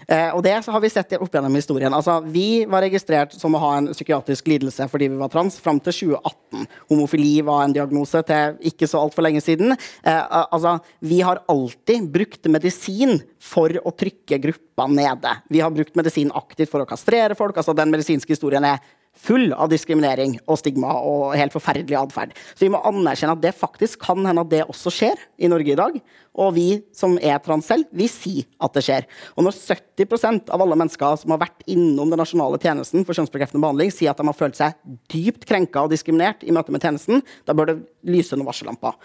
Eh, 0.09 0.29
og 0.33 0.41
det 0.45 0.55
har 0.65 0.81
vi 0.81 0.91
sett 0.91 1.13
opp 1.19 1.33
gjennom 1.33 1.55
historien. 1.57 1.93
Altså, 1.93 2.19
vi 2.25 2.65
var 2.69 2.83
registrert 2.85 3.35
som 3.37 3.55
å 3.55 3.61
ha 3.61 3.71
en 3.77 3.91
psykiatrisk 3.93 4.49
lidelse 4.49 4.87
fordi 4.89 5.09
vi 5.11 5.19
var 5.19 5.31
trans, 5.33 5.59
fram 5.61 5.81
til 5.83 5.95
2018. 6.15 6.67
Homofili 6.89 7.33
var 7.45 7.65
en 7.65 7.75
diagnose 7.75 8.23
til 8.27 8.57
ikke 8.71 8.89
så 8.89 9.03
altfor 9.03 9.27
lenge 9.27 9.43
siden. 9.45 9.75
Eh, 9.75 10.37
altså, 10.41 10.77
vi 11.05 11.21
har 11.25 11.43
alltid 11.51 12.09
brukt 12.13 12.49
medisin 12.49 13.19
for 13.39 13.73
å 13.83 13.93
trykke 13.93 14.41
gruppa 14.41 14.87
nede. 14.89 15.35
Vi 15.49 15.61
har 15.63 15.73
brukt 15.75 15.97
medisin 15.99 16.33
aktivt 16.35 16.71
for 16.71 16.83
å 16.83 16.89
kastrere 16.89 17.37
folk. 17.37 17.57
altså 17.57 17.77
Den 17.77 17.93
medisinske 17.93 18.33
historien 18.33 18.65
er 18.65 18.81
full 19.19 19.51
av 19.53 19.69
diskriminering 19.71 20.37
og 20.47 20.59
stigma 20.61 20.93
og 21.03 21.35
helt 21.37 21.53
forferdelig 21.55 21.97
atferd. 21.99 22.33
Så 22.55 22.65
vi 22.65 22.71
må 22.73 22.81
anerkjenne 22.87 23.35
at 23.35 23.43
det 23.43 23.55
faktisk 23.57 24.01
kan 24.05 24.21
hende 24.25 24.45
at 24.45 24.51
det 24.51 24.65
også 24.67 24.93
skjer 24.93 25.19
i 25.39 25.49
Norge 25.51 25.73
i 25.73 25.79
dag. 25.79 25.97
Og 26.39 26.53
vi 26.55 26.67
som 26.95 27.17
er 27.19 27.39
trans 27.43 27.67
selv, 27.67 27.89
vi 27.91 28.07
sier 28.11 28.47
at 28.63 28.75
det 28.75 28.83
skjer. 28.85 29.07
Og 29.35 29.45
når 29.45 29.57
70% 29.57 30.51
av 30.53 30.63
alle 30.63 30.77
mennesker 30.79 31.19
som 31.19 31.33
har 31.35 31.41
vært 31.41 31.65
innom 31.69 32.11
den 32.11 32.21
nasjonale 32.21 32.59
tjenesten 32.61 33.03
for 33.03 33.17
kjønnsbekreftende 33.17 33.61
behandling, 33.63 33.91
sier 33.93 34.13
at 34.13 34.21
de 34.21 34.27
har 34.29 34.37
følt 34.37 34.59
seg 34.59 34.77
dypt 35.11 35.43
krenka 35.49 35.83
og 35.83 35.91
diskriminert 35.93 36.45
i 36.47 36.55
møte 36.55 36.73
med 36.73 36.83
tjenesten, 36.85 37.23
da 37.47 37.55
bør 37.57 37.73
det 37.73 37.77
lyse 38.07 38.37
noen 38.37 38.47
varsellamper. 38.47 38.95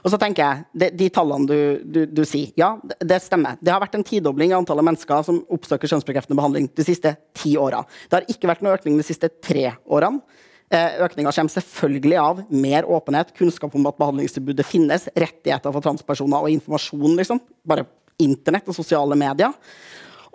Og 0.00 0.12
så 0.12 0.20
tenker 0.20 0.44
jeg, 0.44 0.66
de, 0.80 0.90
de 1.02 1.10
tallene 1.12 1.48
du, 1.48 1.58
du, 1.84 2.00
du, 2.08 2.24
sier, 2.28 2.54
ja, 2.58 2.74
det 2.80 3.20
stemmer. 3.24 3.60
Det 3.60 3.74
har 3.74 3.82
vært 3.84 3.98
en 3.98 4.06
tidobling 4.06 4.54
i 4.54 4.58
antallet 4.58 4.86
mennesker 4.88 5.24
som 5.26 5.42
oppsøker 5.52 5.90
kjønnsbekreftende 5.92 6.38
behandling 6.38 6.70
de 6.72 6.86
siste 6.86 7.18
ti 7.36 7.56
åra. 7.60 7.84
Det 8.08 8.20
har 8.20 8.30
ikke 8.32 8.48
vært 8.50 8.64
noen 8.64 8.78
økning 8.78 9.00
de 9.00 9.06
siste 9.06 9.30
tre 9.44 9.74
årene. 9.84 10.24
Eh, 10.68 10.98
Økninga 11.04 11.32
kommer 11.32 11.54
selvfølgelig 11.54 12.18
av 12.20 12.42
mer 12.52 12.88
åpenhet, 12.88 13.32
kunnskap 13.38 13.74
om 13.74 13.86
at 13.88 13.96
behandlingstilbudet 14.00 14.66
finnes, 14.68 15.08
rettigheter 15.16 15.72
for 15.72 15.84
transpersoner 15.84 16.44
og 16.44 16.52
informasjon. 16.52 17.16
liksom. 17.16 17.40
Bare 17.66 17.86
internett 18.18 18.68
og 18.68 18.76
sosiale 18.76 19.16
medier. 19.16 19.54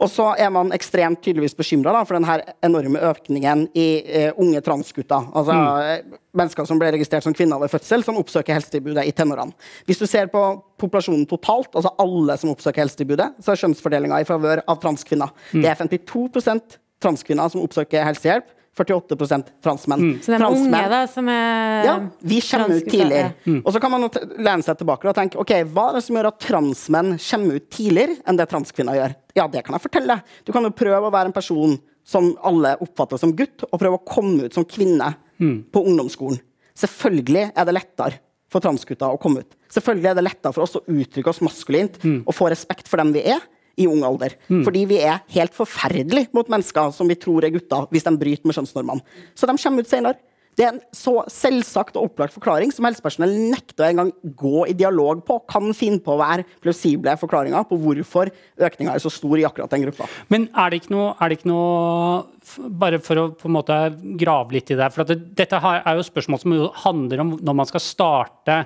Og 0.01 0.09
så 0.09 0.31
er 0.41 0.49
man 0.49 0.73
ekstremt 0.75 1.21
tydeligvis 1.23 1.55
bekymra 1.55 2.01
for 2.07 2.17
den 2.17 2.25
enorme 2.65 3.01
økningen 3.11 3.67
i 3.77 3.87
uh, 4.01 4.39
unge 4.41 4.61
transgutter. 4.65 5.27
Altså 5.37 5.53
mm. 5.53 5.67
Eh, 5.83 6.17
mennesker 6.33 6.65
som 6.67 6.79
ble 6.81 6.89
registrert 6.95 7.25
som 7.25 7.35
kvinner 7.35 7.61
ved 7.61 7.71
fødsel, 7.71 8.03
som 8.03 8.17
oppsøker 8.17 8.57
helsetilbudet 8.57 9.05
i 9.05 9.13
tenårene. 9.15 9.53
Hvis 9.85 10.01
du 10.01 10.07
ser 10.09 10.31
på 10.33 10.41
populasjonen 10.81 11.27
totalt, 11.29 11.69
altså 11.75 11.93
alle 12.01 12.39
som 12.41 12.51
oppsøker 12.51 12.83
helsetilbudet, 12.83 13.29
så 13.43 13.53
er 13.53 13.61
kjønnsfordelinga 13.61 14.23
i 14.23 14.27
favør 14.27 14.63
av 14.65 14.81
transkvinner. 14.81 15.31
Mm. 15.53 15.61
Det 15.61 15.71
er 15.71 15.79
52% 15.85 16.79
transkvinner 17.03 17.53
som 17.53 17.61
oppsøker 17.63 18.07
helsehjelp. 18.09 18.49
48 18.77 19.15
transmenn. 19.61 20.01
Mm. 20.01 20.13
Så 20.23 20.31
den 20.33 20.45
unge 20.45 20.81
da, 20.89 21.01
som 21.07 21.27
er 21.29 21.85
Ja, 21.85 21.95
vi 22.19 22.39
kommer 22.41 22.75
ut 22.75 22.87
tidligere. 22.89 23.33
Mm. 23.45 23.59
Og 23.61 23.73
så 23.73 23.79
kan 23.79 23.93
man 23.93 24.07
lene 24.37 24.65
seg 24.65 24.79
tilbake 24.79 25.09
og 25.09 25.17
tenke 25.17 25.37
ok, 25.41 25.53
hva 25.69 25.91
er 25.91 25.99
det 25.99 26.03
som 26.07 26.17
gjør 26.17 26.31
at 26.31 26.39
transmenn 26.41 27.13
kommer 27.21 27.59
ut 27.59 27.69
tidligere 27.69 28.17
enn 28.25 28.39
det 28.39 28.49
transkvinner 28.49 28.97
gjør? 28.97 29.15
Ja, 29.37 29.47
det 29.47 29.65
kan 29.65 29.77
jeg 29.77 29.85
fortelle. 29.85 30.19
Du 30.45 30.53
kan 30.55 30.65
jo 30.65 30.73
prøve 30.73 31.09
å 31.09 31.13
være 31.13 31.29
en 31.29 31.37
person 31.37 31.77
som 32.03 32.33
alle 32.43 32.75
oppfatter 32.83 33.21
som 33.21 33.31
gutt, 33.37 33.63
og 33.69 33.79
prøve 33.79 33.99
å 33.99 34.05
komme 34.07 34.49
ut 34.49 34.57
som 34.57 34.65
kvinne 34.67 35.13
mm. 35.39 35.57
på 35.71 35.85
ungdomsskolen. 35.87 36.41
Selvfølgelig 36.77 37.51
er 37.53 37.69
det 37.69 37.77
lettere 37.77 38.19
for 38.51 38.63
transgutter 38.63 39.13
å 39.13 39.19
komme 39.21 39.45
ut. 39.45 39.55
Selvfølgelig 39.73 40.09
er 40.11 40.17
det 40.17 40.25
lettere 40.25 40.55
for 40.55 40.65
oss 40.65 40.77
å 40.77 40.83
uttrykke 40.89 41.31
oss 41.31 41.41
maskulint 41.45 41.97
mm. 42.03 42.19
og 42.25 42.35
få 42.35 42.49
respekt 42.53 42.89
for 42.89 43.01
dem 43.01 43.13
vi 43.15 43.23
er, 43.33 43.41
i 43.79 43.87
ung 43.89 44.03
alder. 44.05 44.35
Mm. 44.49 44.61
Fordi 44.67 44.83
vi 44.89 44.99
er 45.01 45.23
helt 45.33 45.55
forferdelige 45.57 46.29
mot 46.35 46.49
mennesker 46.51 46.93
som 46.95 47.09
vi 47.09 47.17
tror 47.19 47.45
er 47.45 47.53
gutter, 47.55 47.87
hvis 47.93 48.05
de 48.05 48.13
bryter 48.19 48.49
med 48.49 48.57
kjønnsnormene. 48.57 49.17
Så 49.37 49.49
de 49.49 49.57
kommer 49.57 49.85
ut 49.85 49.89
senere. 49.89 50.21
Det 50.53 50.65
er 50.67 50.75
en 50.75 50.81
så 50.93 51.15
selvsagt 51.33 51.95
og 51.97 52.11
opplagt 52.11 52.35
forklaring 52.35 52.69
som 52.73 52.85
helsepersonell 52.85 53.31
nekter 53.49 53.85
å 53.85 53.87
engang 53.87 54.11
gå 54.37 54.67
i 54.69 54.75
dialog 54.77 55.23
på. 55.25 55.39
Kan 55.49 55.71
finne 55.73 55.97
på 56.03 56.13
å 56.13 56.19
være 56.19 56.45
plausible 56.61 57.15
forklaringer 57.17 57.65
på 57.69 57.79
hvorfor 57.81 58.29
økninga 58.61 58.93
er 58.93 59.01
så 59.01 59.09
stor 59.13 59.33
i 59.39 59.47
akkurat 59.47 59.73
den 59.73 59.87
gruppa. 59.87 60.05
Men 60.29 60.45
er 60.53 60.69
det 60.69 60.83
ikke 60.83 60.93
noe, 60.93 61.15
det 61.17 61.39
ikke 61.39 61.49
noe 61.49 61.71
Bare 62.83 62.97
for 62.99 63.15
å 63.15 63.21
på 63.39 63.47
en 63.47 63.53
måte 63.55 63.75
grave 64.19 64.51
litt 64.51 64.71
i 64.73 64.75
det. 64.75 64.89
For 64.91 65.07
det, 65.07 65.15
dette 65.39 65.57
er 65.63 65.95
jo 65.95 66.03
spørsmål 66.03 66.41
som 66.41 66.55
handler 66.83 67.21
om 67.23 67.29
når 67.39 67.55
man 67.55 67.69
skal 67.69 67.81
starte 67.81 68.57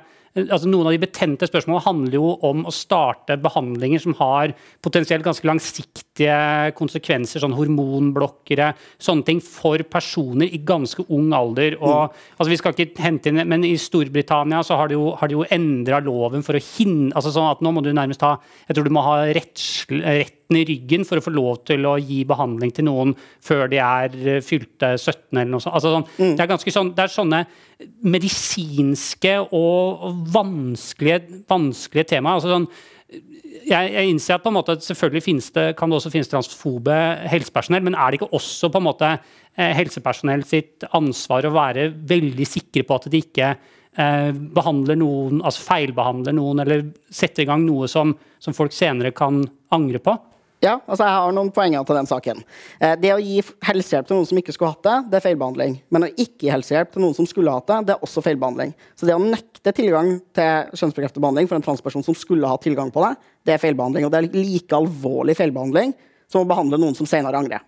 altså 0.45 0.69
Noen 0.69 0.89
av 0.89 0.95
de 0.95 1.01
betente 1.01 1.47
spørsmålene 1.49 1.85
handler 1.85 2.17
jo 2.17 2.31
om 2.45 2.65
å 2.67 2.73
starte 2.73 3.37
behandlinger 3.41 4.03
som 4.03 4.15
har 4.19 4.53
potensielt 4.85 5.25
ganske 5.25 5.47
langsiktige 5.47 6.37
konsekvenser, 6.77 7.41
sånn 7.43 7.55
hormonblokkere, 7.57 8.71
sånne 9.01 9.27
ting, 9.27 9.41
for 9.43 9.81
personer 9.89 10.49
i 10.53 10.61
ganske 10.67 11.05
ung 11.13 11.31
alder. 11.35 11.77
Og, 11.81 12.07
mm. 12.07 12.25
altså 12.37 12.49
vi 12.51 12.59
skal 12.61 12.75
ikke 12.75 13.03
hente 13.03 13.31
inn, 13.31 13.43
men 13.49 13.65
I 13.67 13.75
Storbritannia 13.81 14.63
så 14.65 14.79
har 14.79 14.91
de 14.91 14.97
jo, 14.97 15.11
har 15.17 15.33
jo 15.33 15.45
endra 15.53 16.01
loven 16.03 16.45
for 16.45 16.57
å 16.57 16.63
hindre 16.63 17.17
altså 17.17 17.33
sånn 17.33 17.49
at 17.49 17.61
Nå 17.63 17.71
må 17.73 17.81
du 17.83 17.89
nærmest 17.95 18.23
ha 18.25 18.35
jeg 18.67 18.77
tror 18.77 18.87
du 18.87 18.93
må 18.93 19.03
ha 19.05 19.15
rettsl, 19.35 20.01
retten 20.47 20.57
i 20.57 20.65
ryggen 20.65 21.05
for 21.05 21.17
å 21.19 21.23
få 21.23 21.31
lov 21.31 21.65
til 21.65 21.85
å 21.85 21.97
gi 21.99 22.23
behandling 22.25 22.71
til 22.71 22.85
noen 22.85 23.15
før 23.41 23.67
de 23.69 23.77
er 23.77 24.11
eh, 24.27 24.41
fylte 24.41 24.97
17 24.97 25.37
eller 25.37 25.51
noe 25.51 25.61
sånt. 25.61 25.75
Altså 25.75 25.91
sånn, 25.91 26.07
mm. 26.17 26.35
det, 26.37 26.43
er 26.43 26.71
sånn, 26.71 26.93
det 26.95 27.03
er 27.03 27.13
sånne 27.13 27.45
medisinske 28.03 29.37
og 29.51 30.23
vanskelige, 30.33 31.43
vanskelige 31.47 32.13
temaer. 32.13 32.39
Altså 32.39 32.53
sånn, 32.53 32.67
jeg, 33.67 33.91
jeg, 33.93 34.09
innser 34.09 34.35
at 34.35 34.43
på 34.43 34.51
en 34.51 34.57
måte 34.57 34.77
selvfølgelig 34.83 35.41
det, 35.53 35.75
kan 35.77 35.89
det 35.89 35.97
også 35.97 36.11
finnes 36.11 36.29
transfobe 36.31 36.95
helsepersonell, 37.27 37.83
men 37.83 37.95
er 37.95 38.11
det 38.11 38.21
ikke 38.21 38.35
også 38.35 38.69
på 38.71 38.81
en 38.81 38.87
måte 38.87 39.11
eh, 39.13 39.73
helsepersonell 39.75 40.45
sitt 40.47 40.87
ansvar 40.95 41.47
å 41.47 41.55
være 41.55 41.89
veldig 41.91 42.47
sikre 42.47 42.85
på 42.87 42.97
at 42.97 43.09
de 43.11 43.21
ikke 43.23 43.51
eh, 43.51 44.31
behandler 44.31 44.99
noen, 44.99 45.43
altså 45.43 45.67
feilbehandler 45.69 46.35
noen, 46.35 46.63
eller 46.63 46.87
setter 47.11 47.43
i 47.43 47.49
gang 47.51 47.63
noe 47.67 47.87
som, 47.91 48.15
som 48.39 48.55
folk 48.55 48.75
senere 48.75 49.13
kan 49.15 49.43
angre 49.75 50.03
på? 50.03 50.15
Ja, 50.57 50.79
altså 50.89 51.05
jeg 51.05 51.13
har 51.13 51.33
noen 51.37 51.51
poenger 51.53 51.83
til 51.85 51.97
den 51.99 52.07
saken. 52.09 52.39
Eh, 52.81 52.95
det 52.97 53.11
å 53.13 53.19
gi 53.21 53.43
helsehjelp 53.67 54.07
til 54.09 54.17
noen 54.17 54.25
som 54.25 54.39
ikke 54.41 54.55
skulle 54.55 54.71
hatt 54.73 54.87
det, 54.87 54.95
det 55.11 55.19
er 55.19 55.25
feilbehandling. 55.27 55.75
Men 55.93 56.07
å 56.07 56.09
ikke 56.09 56.47
gi 56.47 56.49
helsehjelp 56.49 56.95
til 56.95 57.03
noen 57.03 57.13
som 57.13 57.27
skulle 57.29 57.53
hatt 57.53 57.67
det, 57.69 57.77
det 57.85 57.93
er 57.93 58.05
også 58.07 58.23
feilbehandling. 58.25 58.73
Så 58.97 59.05
det 59.05 59.13
å 59.13 59.21
nekte 59.21 59.73
tilgang 59.77 60.15
til 60.37 60.71
kjønnsbekreftet 60.81 61.21
behandling 61.21 61.49
for 61.49 61.59
en 61.59 61.65
transperson 61.67 62.05
som 62.07 62.17
skulle 62.17 62.49
ha 62.49 62.57
tilgang 62.63 62.89
på 62.93 63.05
det, 63.05 63.13
det 63.45 63.53
er 63.53 63.61
feilbehandling. 63.61 64.07
Og 64.07 64.13
det 64.13 64.23
er 64.23 64.29
like 64.33 64.79
alvorlig 64.81 65.37
feilbehandling 65.37 65.93
som 66.25 66.41
å 66.41 66.49
behandle 66.49 66.81
noen 66.81 66.97
som 66.97 67.09
senere 67.09 67.37
angrer. 67.37 67.61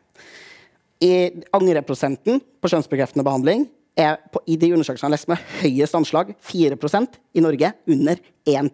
I 1.05 1.29
angreprosenten 1.55 2.41
på 2.59 2.73
kjønnsbekreftende 2.73 3.23
behandling 3.27 3.69
er 3.97 4.17
på, 4.31 4.41
i 4.47 4.55
de 4.59 4.71
undersøkelsene 4.75 5.11
lest 5.13 5.29
med 5.31 5.41
høyest 5.59 5.97
anslag 5.97 6.33
4% 6.45 7.19
i 7.35 7.43
Norge 7.43 7.71
under 7.89 8.21
1 8.49 8.71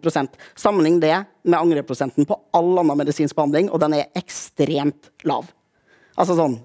Sammenlign 0.56 1.00
det 1.02 1.16
med 1.42 1.58
angreprosenten 1.58 2.26
på 2.28 2.38
all 2.56 2.72
annen 2.78 2.98
medisinsk 2.98 3.36
behandling, 3.36 3.70
og 3.70 3.80
den 3.82 3.98
er 3.98 4.10
ekstremt 4.18 5.10
lav. 5.24 5.48
Altså 6.16 6.36
sånn 6.38 6.60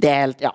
det 0.00 0.08
er 0.08 0.20
helt, 0.22 0.40
ja. 0.40 0.50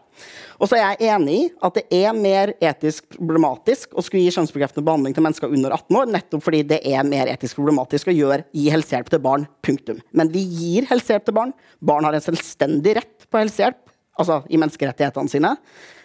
Og 0.57 0.70
så 0.70 0.78
er 0.78 0.95
jeg 0.95 1.11
enig 1.13 1.36
i 1.38 1.47
at 1.68 1.76
det 1.78 1.84
er 1.93 2.16
mer 2.18 2.53
etisk 2.63 3.05
problematisk 3.13 3.93
å 3.93 4.03
skulle 4.05 4.24
gi 4.24 4.34
kjønnsbekreftende 4.34 4.86
behandling 4.88 5.13
til 5.13 5.26
mennesker 5.26 5.53
under 5.53 5.76
18 5.76 5.99
år, 5.99 6.11
nettopp 6.16 6.45
fordi 6.45 6.63
det 6.72 6.80
er 6.89 7.05
mer 7.07 7.30
etisk 7.30 7.59
problematisk 7.59 8.09
å 8.09 8.16
gjøre, 8.16 8.47
gi 8.55 8.72
helsehjelp 8.74 9.11
til 9.11 9.22
barn. 9.22 9.45
Punktum. 9.66 9.99
Men 10.18 10.32
vi 10.34 10.41
gir 10.49 10.89
helsehjelp 10.89 11.28
til 11.28 11.38
barn. 11.38 11.53
Barn 11.86 12.07
har 12.07 12.18
en 12.18 12.26
selvstendig 12.26 12.95
rett 12.97 13.28
på 13.30 13.41
helsehjelp, 13.41 13.84
altså 14.20 14.41
i 14.49 14.59
menneskerettighetene 14.61 15.32
sine. 15.32 15.53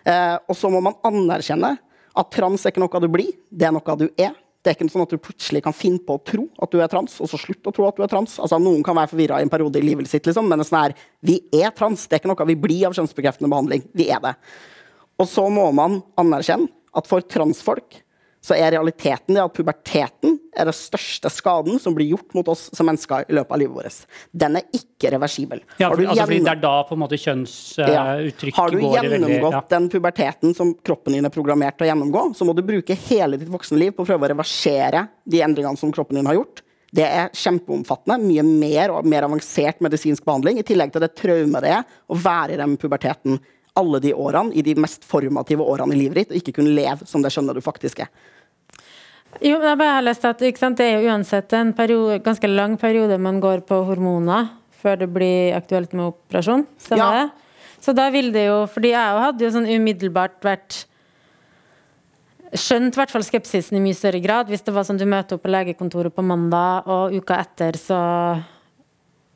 Eh, 0.05 0.37
og 0.47 0.57
så 0.57 0.71
må 0.73 0.83
man 0.85 0.99
anerkjenne 1.07 1.77
at 2.21 2.31
trans 2.35 2.65
er 2.65 2.75
ikke 2.75 2.83
noe 2.83 3.03
du 3.03 3.11
blir, 3.13 3.35
det 3.51 3.69
er 3.69 3.75
noe 3.75 3.99
du 3.99 4.09
er. 4.11 4.35
Det 4.61 4.69
er 4.69 4.77
ikke 4.77 4.91
sånn 4.93 5.07
at 5.07 5.13
du 5.15 5.23
plutselig 5.23 5.63
kan 5.65 5.73
finne 5.73 6.03
på 6.05 6.19
å 6.19 6.21
tro 6.21 6.43
at 6.61 6.73
du 6.73 6.83
er 6.85 6.91
trans, 6.93 7.15
og 7.25 7.31
så 7.31 7.39
slutte 7.41 7.71
å 7.71 7.73
tro 7.73 7.87
at 7.89 7.97
du 7.97 8.03
er 8.05 8.11
trans. 8.13 8.35
Altså, 8.43 8.59
Noen 8.61 8.83
kan 8.85 8.99
være 8.99 9.15
forvirra 9.15 9.39
i 9.41 9.47
en 9.47 9.53
periode 9.53 9.81
i 9.81 9.87
livet 9.87 10.11
sitt, 10.11 10.27
liksom, 10.29 10.51
men 10.51 10.61
det 10.61 10.67
er 10.67 10.69
sånn 10.69 10.83
her, 10.83 10.97
vi 11.25 11.39
er 11.63 11.73
trans. 11.77 12.05
Det 12.05 12.19
er 12.19 12.21
ikke 12.21 12.33
noe 12.33 12.49
vi 12.51 12.59
blir 12.61 12.91
av 12.91 12.99
kjønnsbekreftende 12.99 13.49
behandling. 13.49 13.87
Vi 13.97 14.11
er 14.13 14.21
det. 14.27 14.35
Og 15.21 15.29
så 15.33 15.47
må 15.53 15.65
man 15.77 16.03
anerkjenne 16.21 16.69
at 16.97 17.09
for 17.09 17.25
transfolk 17.25 18.03
så 18.41 18.57
er 18.57 18.73
realiteten 18.73 19.37
det 19.37 19.43
at 19.43 19.53
puberteten 19.53 20.39
er 20.57 20.69
den 20.69 20.77
største 20.77 21.29
skaden 21.33 21.77
som 21.81 21.95
blir 21.97 22.15
gjort 22.15 22.33
mot 22.37 22.49
oss 22.53 22.69
som 22.75 22.89
mennesker 22.89 23.27
i 23.29 23.37
løpet 23.37 23.53
av 23.53 23.61
livet 23.61 23.77
vårt. 23.77 24.07
Den 24.33 24.57
er 24.61 24.65
ikke 24.77 25.13
reversibel. 25.15 25.61
Ja, 25.77 25.91
for, 25.91 26.01
altså, 26.01 26.25
fordi 26.25 26.41
det 26.47 26.55
er 26.55 26.63
da 26.63 26.73
på 26.89 26.97
en 26.97 27.03
måte 27.03 27.21
kjønnsuttrykket 27.21 28.49
ja. 28.49 28.57
Har 28.57 28.73
du 28.73 28.81
gjennomgått 28.81 29.59
ja. 29.59 29.63
den 29.77 29.91
puberteten 29.93 30.57
som 30.57 30.73
kroppen 30.87 31.17
din 31.17 31.29
er 31.29 31.35
programmert 31.35 31.77
til 31.77 31.89
å 31.89 31.93
gjennomgå, 31.93 32.25
så 32.37 32.49
må 32.49 32.57
du 32.57 32.65
bruke 32.67 32.97
hele 33.11 33.41
ditt 33.41 33.53
voksne 33.53 33.79
liv 33.81 33.95
på 33.97 34.07
å 34.07 34.11
prøve 34.11 34.29
å 34.29 34.33
reversere 34.35 35.07
de 35.29 35.45
endringene 35.45 35.81
som 35.81 35.93
kroppen 35.95 36.21
din 36.21 36.29
har 36.31 36.41
gjort. 36.41 36.65
Det 36.91 37.07
er 37.07 37.31
kjempeomfattende, 37.37 38.19
mye 38.25 38.43
mer 38.43 38.97
og 38.97 39.07
mer 39.07 39.29
avansert 39.29 39.79
medisinsk 39.85 40.25
behandling, 40.27 40.59
i 40.59 40.67
tillegg 40.67 40.91
til 40.95 41.05
det 41.05 41.13
traumet 41.19 41.63
det 41.63 41.75
er 41.77 41.99
å 42.11 42.19
være 42.19 42.57
i 42.57 42.61
den 42.61 42.75
puberteten 42.81 43.39
alle 43.81 44.01
de 44.05 44.13
årene, 44.15 44.55
i 44.55 44.65
de 44.65 44.77
mest 44.79 45.07
formative 45.09 45.65
årene 45.65 45.97
i 45.97 46.03
livet 46.05 46.23
ditt, 46.23 46.35
og 46.35 46.41
ikke 46.41 46.61
kunne 46.61 46.77
leve 46.77 47.09
som 47.09 47.25
det 47.25 47.33
skjønner 47.35 47.57
du 47.57 47.65
faktisk 47.65 48.05
er. 48.05 48.13
Jo, 49.39 49.61
jeg 49.63 49.79
bare 49.79 49.95
har 49.95 50.03
lest 50.03 50.25
at 50.27 50.41
Det 50.43 50.85
er 50.85 50.99
jo 50.99 51.11
uansett 51.11 51.53
en 51.55 51.73
periode, 51.73 52.19
ganske 52.25 52.49
lang 52.51 52.77
periode 52.77 53.19
man 53.19 53.41
går 53.41 53.63
på 53.67 53.85
hormoner 53.87 54.51
før 54.81 54.97
det 54.97 55.11
blir 55.13 55.55
aktuelt 55.55 55.93
med 55.93 56.11
operasjon. 56.11 56.67
Stemmer 56.81 57.15
ja. 57.15 57.23
det? 57.23 57.51
Så 57.81 57.95
da 57.97 58.11
vil 58.13 58.33
det 58.33 58.47
jo 58.47 58.67
Fordi 58.69 58.93
jeg 58.93 59.21
hadde 59.25 59.45
jo 59.45 59.53
sånn 59.55 59.69
umiddelbart 59.69 60.41
vært 60.45 60.83
Skjønt 62.51 62.97
i 62.97 62.99
hvert 62.99 63.13
fall 63.13 63.23
skepsisen 63.23 63.79
i 63.79 63.83
mye 63.85 63.95
større 63.95 64.19
grad 64.21 64.49
hvis 64.51 64.65
det 64.67 64.73
var 64.75 64.83
sånn 64.83 64.99
du 64.99 65.07
møter 65.07 65.39
opp 65.39 65.45
på 65.45 65.53
legekontoret 65.53 66.11
på 66.11 66.25
mandag, 66.27 66.89
og 66.91 67.15
uka 67.15 67.37
etter 67.39 67.79
så 67.79 67.99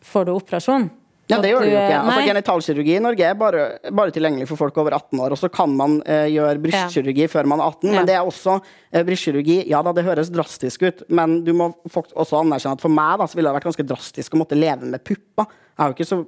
får 0.03 0.27
du 0.27 0.33
operasjon. 0.35 0.89
Ja, 1.31 1.39
det 1.41 1.51
gjør 1.55 1.63
det 1.65 1.71
jo 1.73 1.79
ikke. 1.81 1.99
Altså, 2.03 2.19
nei. 2.21 2.27
genitalkirurgi 2.29 2.95
i 2.99 3.01
Norge 3.01 3.25
er 3.25 3.37
bare, 3.41 3.63
bare 3.97 4.13
tilgjengelig 4.13 4.45
for 4.51 4.61
folk 4.61 4.77
over 4.83 4.93
18 4.93 5.23
år. 5.25 5.33
Og 5.33 5.41
så 5.41 5.49
kan 5.49 5.73
man 5.73 5.95
eh, 6.05 6.27
gjøre 6.35 6.61
brystkirurgi 6.67 7.29
før 7.33 7.49
man 7.49 7.63
er 7.65 7.71
18, 7.73 7.89
Ja. 7.89 7.95
men 7.97 8.09
det 8.11 8.17
er 8.19 8.29
også 8.29 8.59
eh, 8.93 9.03
brystkirurgi 9.09 9.57
Ja 9.73 9.81
da, 9.87 9.95
det 9.97 10.05
høres 10.05 10.29
drastisk 10.35 10.85
ut, 10.85 11.01
men 11.09 11.39
du 11.47 11.55
må 11.57 11.71
også 11.89 12.43
anerkjenne 12.43 12.77
at 12.77 12.85
for 12.85 12.93
meg 12.93 13.17
da, 13.23 13.27
så 13.31 13.39
ville 13.41 13.49
det 13.49 13.57
vært 13.57 13.71
ganske 13.71 13.87
drastisk 13.89 14.37
å 14.37 14.43
måtte 14.43 14.59
leve 14.59 14.85
med 14.85 15.01
pupper. 15.05 15.49
Jeg 15.49 15.81
har 15.81 15.91
jo 15.95 15.97
ikke 15.97 16.11
så 16.13 16.21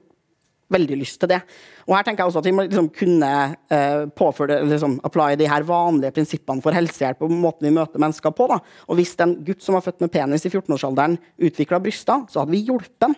veldig 0.72 0.96
lyst 0.98 1.20
til 1.22 1.30
det. 1.30 1.42
Og 1.86 1.92
her 1.94 2.02
tenker 2.08 2.24
jeg 2.24 2.32
også 2.32 2.40
at 2.40 2.48
vi 2.48 2.54
må 2.56 2.64
liksom 2.66 2.88
kunne 2.96 3.28
eh, 3.70 4.00
påføre 4.18 4.62
liksom, 4.66 4.96
apply 5.06 5.36
de 5.38 5.46
her 5.52 5.62
vanlige 5.68 6.10
prinsippene 6.16 6.64
for 6.64 6.74
helsehjelp 6.74 7.20
og 7.22 7.30
måten 7.36 7.68
vi 7.68 7.76
møter 7.76 8.02
mennesker 8.02 8.32
på. 8.34 8.48
da. 8.50 8.58
Og 8.88 8.98
hvis 8.98 9.12
en 9.22 9.36
gutt 9.46 9.62
som 9.62 9.76
var 9.76 9.84
født 9.86 10.00
med 10.02 10.10
penis 10.16 10.48
i 10.48 10.50
14-årsalderen, 10.50 11.20
utvikla 11.38 11.78
bryster, 11.84 12.24
så 12.32 12.42
hadde 12.42 12.56
vi 12.56 12.64
hjulpet 12.66 13.10
han. 13.10 13.14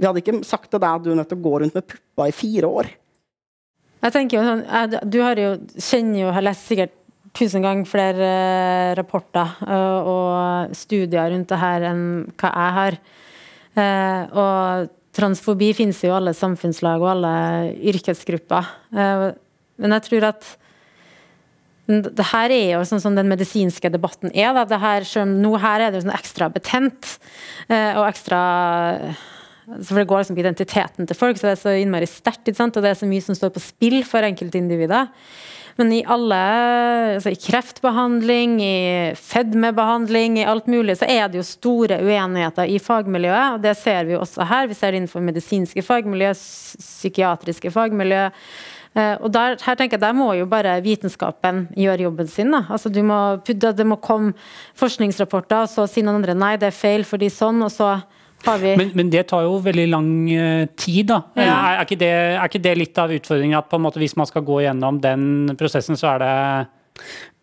Vi 0.00 0.08
hadde 0.08 0.22
ikke 0.22 0.40
sagt 0.48 0.70
til 0.72 0.80
deg 0.80 0.88
at 0.96 1.04
du 1.04 1.10
er 1.12 1.18
nødt 1.18 1.28
til 1.28 1.36
å 1.36 1.44
gå 1.44 1.58
rundt 1.60 1.76
med 1.76 1.84
pupper 1.84 2.30
i 2.30 2.34
fire 2.34 2.70
år. 2.80 2.88
Jeg 4.00 4.14
tenker 4.14 4.38
jo 4.38 4.44
sånn, 4.46 4.94
Du 5.12 5.18
har 5.20 5.36
jo, 5.36 5.50
kjenner 5.76 6.22
jo, 6.22 6.30
har 6.32 6.46
lest 6.46 6.70
sikkert 6.70 6.94
tusen 7.36 7.62
ganger 7.62 7.88
flere 7.88 8.28
eh, 8.28 8.92
rapporter 8.98 9.58
eh, 9.66 10.08
og 10.08 10.72
studier 10.76 11.30
rundt 11.30 11.50
det 11.50 11.58
her 11.60 11.86
enn 11.90 12.06
hva 12.40 12.50
jeg 12.50 12.76
har. 12.78 12.96
Eh, 13.80 14.40
og 14.40 14.88
transfobi 15.14 15.70
finnes 15.76 16.00
jo 16.02 16.10
i 16.10 16.16
alle 16.16 16.34
samfunnslag 16.36 17.02
og 17.02 17.12
alle 17.12 17.34
yrkesgrupper. 17.90 18.68
Men 18.94 19.94
jeg 19.96 20.04
tror 20.06 20.26
at 20.28 20.50
det 21.90 22.26
her 22.30 22.52
er 22.54 22.68
jo 22.76 22.84
sånn 22.86 23.02
som 23.02 23.16
den 23.18 23.26
medisinske 23.26 23.90
debatten 23.90 24.30
er. 24.30 24.52
Da. 24.54 24.62
Det 24.70 24.78
her, 24.78 25.06
selv 25.08 25.34
nå 25.42 25.50
her 25.58 25.82
er 25.82 25.90
det 25.90 25.98
jo 25.98 26.04
sånn 26.04 26.14
ekstra 26.14 26.46
betent 26.54 27.16
og 27.66 28.04
ekstra 28.06 28.40
for 29.78 30.00
Det 30.00 30.08
går 30.10 30.22
liksom 30.22 30.36
på 30.36 30.42
identiteten 30.42 31.06
til 31.06 31.16
folk, 31.16 31.38
så 31.38 31.50
det 31.50 31.54
er 31.54 31.62
så 31.62 31.76
innmari 31.78 32.08
sterkt. 32.10 32.50
Og 32.50 32.82
det 32.82 32.90
er 32.90 32.98
så 32.98 33.08
mye 33.08 33.24
som 33.24 33.38
står 33.38 33.54
på 33.54 33.62
spill 33.62 34.02
for 34.08 34.26
enkeltindivider. 34.26 35.08
Men 35.80 35.92
i 35.96 36.00
alle, 36.04 36.38
altså 37.16 37.30
i 37.32 37.38
kreftbehandling, 37.40 38.58
i 38.60 39.14
fedmebehandling, 39.16 40.36
i 40.40 40.44
alt 40.44 40.66
mulig, 40.68 40.98
så 41.00 41.08
er 41.08 41.30
det 41.30 41.40
jo 41.40 41.46
store 41.46 42.00
uenigheter 42.04 42.68
i 42.68 42.76
fagmiljøet. 42.82 43.54
og 43.54 43.62
Det 43.64 43.76
ser 43.78 44.04
vi 44.04 44.16
jo 44.16 44.20
også 44.20 44.44
her. 44.50 44.68
Vi 44.68 44.76
ser 44.76 44.92
det 44.92 45.00
innenfor 45.00 45.24
medisinske 45.24 45.84
fagmiljø, 45.86 46.34
psykiatriske 46.34 47.72
fagmiljø. 47.72 48.26
Eh, 48.98 49.16
og 49.22 49.30
der, 49.32 49.56
her 49.62 49.78
tenker 49.78 49.96
jeg, 49.96 50.02
der 50.02 50.16
må 50.18 50.32
jo 50.34 50.48
bare 50.50 50.80
vitenskapen 50.82 51.68
gjøre 51.78 52.08
jobben 52.08 52.28
sin. 52.28 52.50
Da. 52.52 52.64
Altså, 52.68 52.90
må, 53.06 53.20
det 53.46 53.86
må 53.86 54.00
komme 54.02 54.34
forskningsrapporter, 54.80 55.64
og 55.64 55.70
så 55.70 55.86
sier 55.88 56.04
noen 56.06 56.20
andre 56.20 56.36
nei, 56.36 56.56
det 56.60 56.72
er 56.72 56.76
feil 56.76 57.06
fordi 57.06 57.30
sånn, 57.32 57.62
og 57.64 57.72
så 57.72 57.94
Men, 58.46 58.90
men 58.96 59.12
det 59.12 59.26
tar 59.30 59.44
jo 59.44 59.60
veldig 59.64 59.86
lang 59.90 60.10
eh, 60.32 60.66
tid, 60.78 61.10
da. 61.12 61.22
Ja. 61.36 61.44
Er, 61.44 61.78
er, 61.80 61.86
ikke 61.86 62.00
det, 62.00 62.10
er 62.10 62.44
ikke 62.48 62.64
det 62.64 62.76
litt 62.78 63.00
av 63.00 63.12
utfordringen 63.14 63.58
at 63.58 63.70
på 63.70 63.80
en 63.80 63.86
måte 63.86 64.00
hvis 64.00 64.16
man 64.18 64.28
skal 64.28 64.44
gå 64.46 64.62
gjennom 64.64 65.00
den 65.02 65.56
prosessen, 65.60 65.98
så 66.00 66.14
er 66.14 66.22
det 66.24 66.34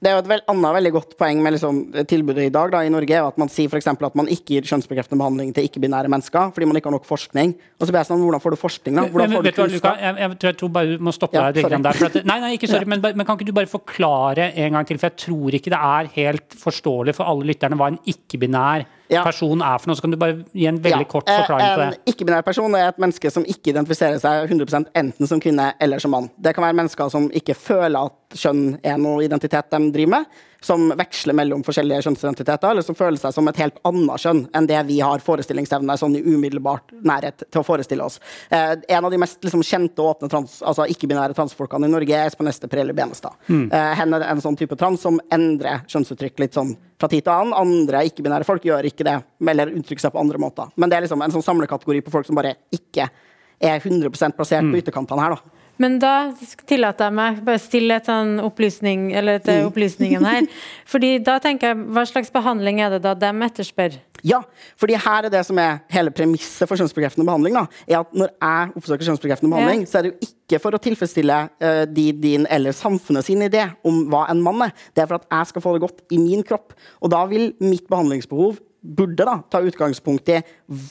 Det 0.01 0.09
er 0.09 0.15
jo 0.15 0.21
et 0.21 0.29
vel, 0.29 0.41
annet 0.53 0.75
veldig 0.77 0.91
godt 0.93 1.13
poeng 1.17 1.39
med 1.41 1.55
liksom, 1.55 1.79
tilbudet 2.09 2.47
i 2.47 2.53
dag 2.53 2.73
da, 2.73 2.83
i 2.85 2.91
Norge, 2.93 3.13
er 3.13 3.25
at 3.25 3.37
man 3.41 3.49
sier 3.49 3.69
for 3.69 3.79
eksempel 3.79 4.09
at 4.09 4.17
man 4.17 4.29
ikke 4.29 4.57
gir 4.57 4.67
kjønnsbekreftende 4.69 5.21
behandling 5.21 5.53
til 5.53 5.69
ikke-binære 5.69 6.11
mennesker 6.13 6.51
fordi 6.53 6.69
man 6.69 6.81
ikke 6.81 6.91
har 6.91 6.97
nok 6.97 7.07
forskning. 7.09 7.55
Og 7.77 7.85
så 7.85 7.93
blir 7.93 8.01
jeg 8.01 8.11
sånn, 8.11 8.25
hvordan 8.25 8.43
får 8.43 8.57
du 8.57 8.61
forskning, 8.61 8.99
da? 8.99 9.07
Hvordan 9.13 9.33
men, 9.33 9.37
får 9.37 9.45
du 9.45 9.49
vet 9.49 9.57
du 9.57 9.61
Luka? 9.61 9.71
kunnskap? 9.71 10.03
Jeg, 10.03 10.19
jeg, 10.21 10.35
tror, 10.35 10.51
jeg 10.51 10.59
tror 10.61 10.75
bare 10.77 10.91
du 10.91 11.07
må 11.07 11.15
stoppe 11.15 11.39
Ja, 11.39 11.47
deg 11.53 11.71
der. 11.71 12.01
For 12.01 12.09
at, 12.09 12.21
nei, 12.29 12.39
nei, 12.45 12.53
ikke 12.57 12.69
sorry, 12.73 12.89
men, 12.93 13.05
men 13.05 13.25
kan 13.25 13.37
ikke 13.37 13.49
du 13.49 13.57
bare 13.57 13.69
forklare 13.69 14.51
en 14.53 14.77
gang 14.79 14.89
til? 14.89 15.01
For 15.01 15.11
jeg 15.11 15.21
tror 15.27 15.61
ikke 15.61 15.73
det 15.73 15.81
er 15.93 16.13
helt 16.17 16.61
forståelig 16.65 17.17
for 17.17 17.29
alle 17.29 17.53
lytterne 17.53 17.77
hva 17.77 17.93
en 17.93 18.01
ikke-binær 18.13 18.89
Ja. 19.09 19.23
person 19.23 19.61
er 19.61 19.77
for 19.79 19.91
noe. 19.91 19.95
Så 19.95 20.03
kan 20.05 20.11
du 20.11 20.17
bare 20.19 20.41
gi 20.53 20.65
en 20.67 20.79
veldig 20.83 21.05
Ja, 21.05 21.11
kort 21.11 21.29
eh, 21.29 21.39
forklaring 21.43 21.69
på 21.73 21.79
det. 21.79 21.87
En 21.87 22.13
ikke-binær 22.13 22.43
person 22.47 22.75
er 22.75 22.89
et 22.89 22.99
menneske 22.99 23.31
som 23.31 23.45
ikke 23.47 23.71
identifiserer 23.71 24.19
seg 24.19 24.49
100% 24.51 24.91
enten 24.95 25.27
som 25.29 25.39
kvinne 25.43 25.69
eller 25.79 25.99
som 26.03 26.11
mann. 26.11 26.29
Det 26.37 26.53
kan 26.55 26.65
være 26.65 26.77
mennesker 26.81 27.09
som 27.13 27.29
ikke 27.31 27.55
føler 27.55 28.09
at 28.09 28.37
kjønn 28.37 28.79
er 28.83 28.97
noe 29.01 29.23
identitet 29.23 29.71
de 29.71 29.81
driver 29.95 30.17
med, 30.17 30.25
som 30.63 30.89
veksler 30.97 31.35
mellom 31.37 31.63
forskjellige 31.65 32.05
kjønnsidentiteter, 32.07 32.71
eller 32.71 32.85
som 32.85 32.97
føler 32.97 33.19
seg 33.21 33.33
som 33.35 33.47
et 33.49 33.59
helt 33.61 33.77
annet 33.87 34.23
kjønn 34.23 34.43
enn 34.57 34.69
det 34.69 34.79
vi 34.87 34.99
har 35.03 35.21
forestillingsevne 35.23 35.97
sånn 35.99 36.17
i 36.17 36.23
umiddelbart 36.25 36.95
nærhet 37.05 37.45
til 37.45 37.61
å 37.61 37.65
forestille 37.67 38.05
oss. 38.05 38.19
Eh, 38.49 38.73
en 38.97 39.05
av 39.05 39.13
de 39.13 39.19
mest 39.21 39.43
liksom, 39.45 39.63
kjente 39.65 40.01
og 40.03 40.15
åpne 40.15 40.31
trans, 40.33 40.59
altså 40.65 40.87
ikke-binære 40.91 41.37
transfolkene 41.37 41.89
i 41.89 41.93
Norge 41.93 42.17
er 42.17 42.31
Espen 42.31 42.49
Ester 42.49 42.71
Pirelli 42.71 42.95
Benestad. 42.97 43.37
Eh, 43.71 43.93
henne 44.01 44.21
er 44.21 44.29
en 44.31 44.43
sånn 44.43 44.57
type 44.59 44.77
trans 44.79 45.01
som 45.01 45.19
endrer 45.33 45.85
kjønnsuttrykk 45.87 46.43
litt 46.43 46.57
sånn 46.57 46.75
fra 46.99 47.09
tid 47.11 47.25
til 47.27 47.33
annen. 47.33 47.55
Andre 47.57 48.05
ikke-binære 48.09 48.47
folk 48.47 48.65
gjør 48.65 48.89
ikke 48.89 49.05
det, 49.07 49.17
eller 49.53 49.73
uttrykker 49.73 50.07
seg 50.07 50.15
på 50.15 50.21
andre 50.21 50.41
måter. 50.41 50.73
Men 50.75 50.89
det 50.89 50.97
er 50.97 51.07
liksom 51.07 51.21
en 51.21 51.35
sånn 51.35 51.45
samlekategori 51.45 52.01
på 52.05 52.13
folk 52.13 52.29
som 52.29 52.37
bare 52.39 52.55
ikke 52.73 53.09
er 53.57 53.79
100% 53.81 54.37
plassert 54.37 54.67
på 54.69 54.81
ytterkantene 54.81 55.23
her, 55.23 55.37
da. 55.37 55.56
Men 55.79 55.99
da 55.99 56.31
tillater 56.65 57.05
jeg 57.05 57.13
meg 57.13 57.43
bare 57.45 57.59
stille 57.61 57.95
et 57.99 58.05
sånn 58.09 58.39
opplysning, 58.41 59.11
eller 59.15 59.39
til 59.39 59.61
Mm. 59.63 59.67
opplysningen 59.71 60.25
her. 60.25 60.47
Fordi 60.91 61.17
da 61.23 61.37
tenker 61.39 61.73
jeg, 61.73 61.77
hva 61.93 62.05
slags 62.09 62.31
behandling 62.33 62.81
er 62.81 62.89
det 62.95 63.01
da 63.03 63.13
de 63.13 63.31
etterspør? 63.45 63.99
Ja, 64.25 64.39
fordi 64.75 64.95
her 64.97 65.25
er 65.27 65.29
det 65.29 65.43
som 65.45 65.59
er 65.61 65.75
hele 65.93 66.09
premisset 66.09 66.65
for 66.67 66.75
kjønnsbekreftende 66.75 67.23
behandling. 67.27 67.53
da, 67.53 67.67
er 67.87 67.99
at 67.99 68.13
Når 68.17 68.29
jeg 68.41 68.71
oppsøker 68.75 69.05
kjønnsbekreftende 69.05 69.51
behandling, 69.53 69.79
Ja. 69.81 69.85
så 69.85 69.97
er 69.99 70.01
det 70.01 70.11
jo 70.13 70.27
ikke 70.27 70.59
for 70.63 70.71
å 70.71 70.79
tilfredsstille 70.81 71.37
uh, 71.61 71.85
de, 71.85 72.11
din 72.11 72.47
eller 72.49 72.71
samfunnet 72.71 73.23
sin 73.23 73.39
idé 73.45 73.67
om 73.85 74.07
hva 74.09 74.27
en 74.31 74.41
mann 74.41 74.61
er. 74.65 74.71
Det 74.95 75.03
er 75.03 75.07
for 75.07 75.15
at 75.21 75.27
jeg 75.29 75.47
skal 75.47 75.61
få 75.61 75.73
det 75.77 75.81
godt 75.85 76.01
i 76.11 76.17
min 76.17 76.41
kropp. 76.43 76.73
Og 77.01 77.11
da 77.11 77.25
vil 77.29 77.53
mitt 77.61 77.85
behandlingsbehov 77.87 78.57
burde 78.81 79.25
da 79.27 79.39
ta 79.49 79.61
utgangspunkt 79.63 80.29
i 80.31 80.41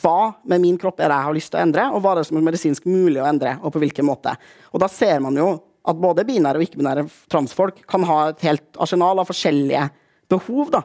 hva 0.01 0.35
med 0.49 0.63
min 0.65 0.77
kropp 0.81 1.01
er 1.01 1.11
det 1.11 1.21
jeg 1.21 1.29
har 1.29 1.37
lyst 1.37 1.53
til 1.53 1.61
å 1.61 1.65
endre, 1.65 1.87
og 1.93 2.03
hva 2.03 2.15
er 2.15 2.21
det 2.21 2.27
som 2.29 2.41
er 2.41 2.47
medisinsk 2.49 2.89
mulig 2.89 3.23
å 3.23 3.29
endre, 3.29 3.57
og 3.63 3.75
på 3.75 3.83
hvilken 3.83 4.09
måte. 4.09 4.35
Og 4.73 4.83
da 4.83 4.91
ser 4.93 5.23
man 5.25 5.39
jo 5.39 5.55
at 5.87 6.01
både 6.03 6.27
binære 6.27 6.59
og 6.59 6.67
ikke-binære 6.67 7.07
transfolk 7.31 7.85
kan 7.89 8.05
ha 8.09 8.19
et 8.33 8.43
helt 8.47 8.81
arsenal 8.83 9.23
av 9.23 9.29
forskjellige 9.31 9.87
behov. 10.31 10.73
da. 10.75 10.83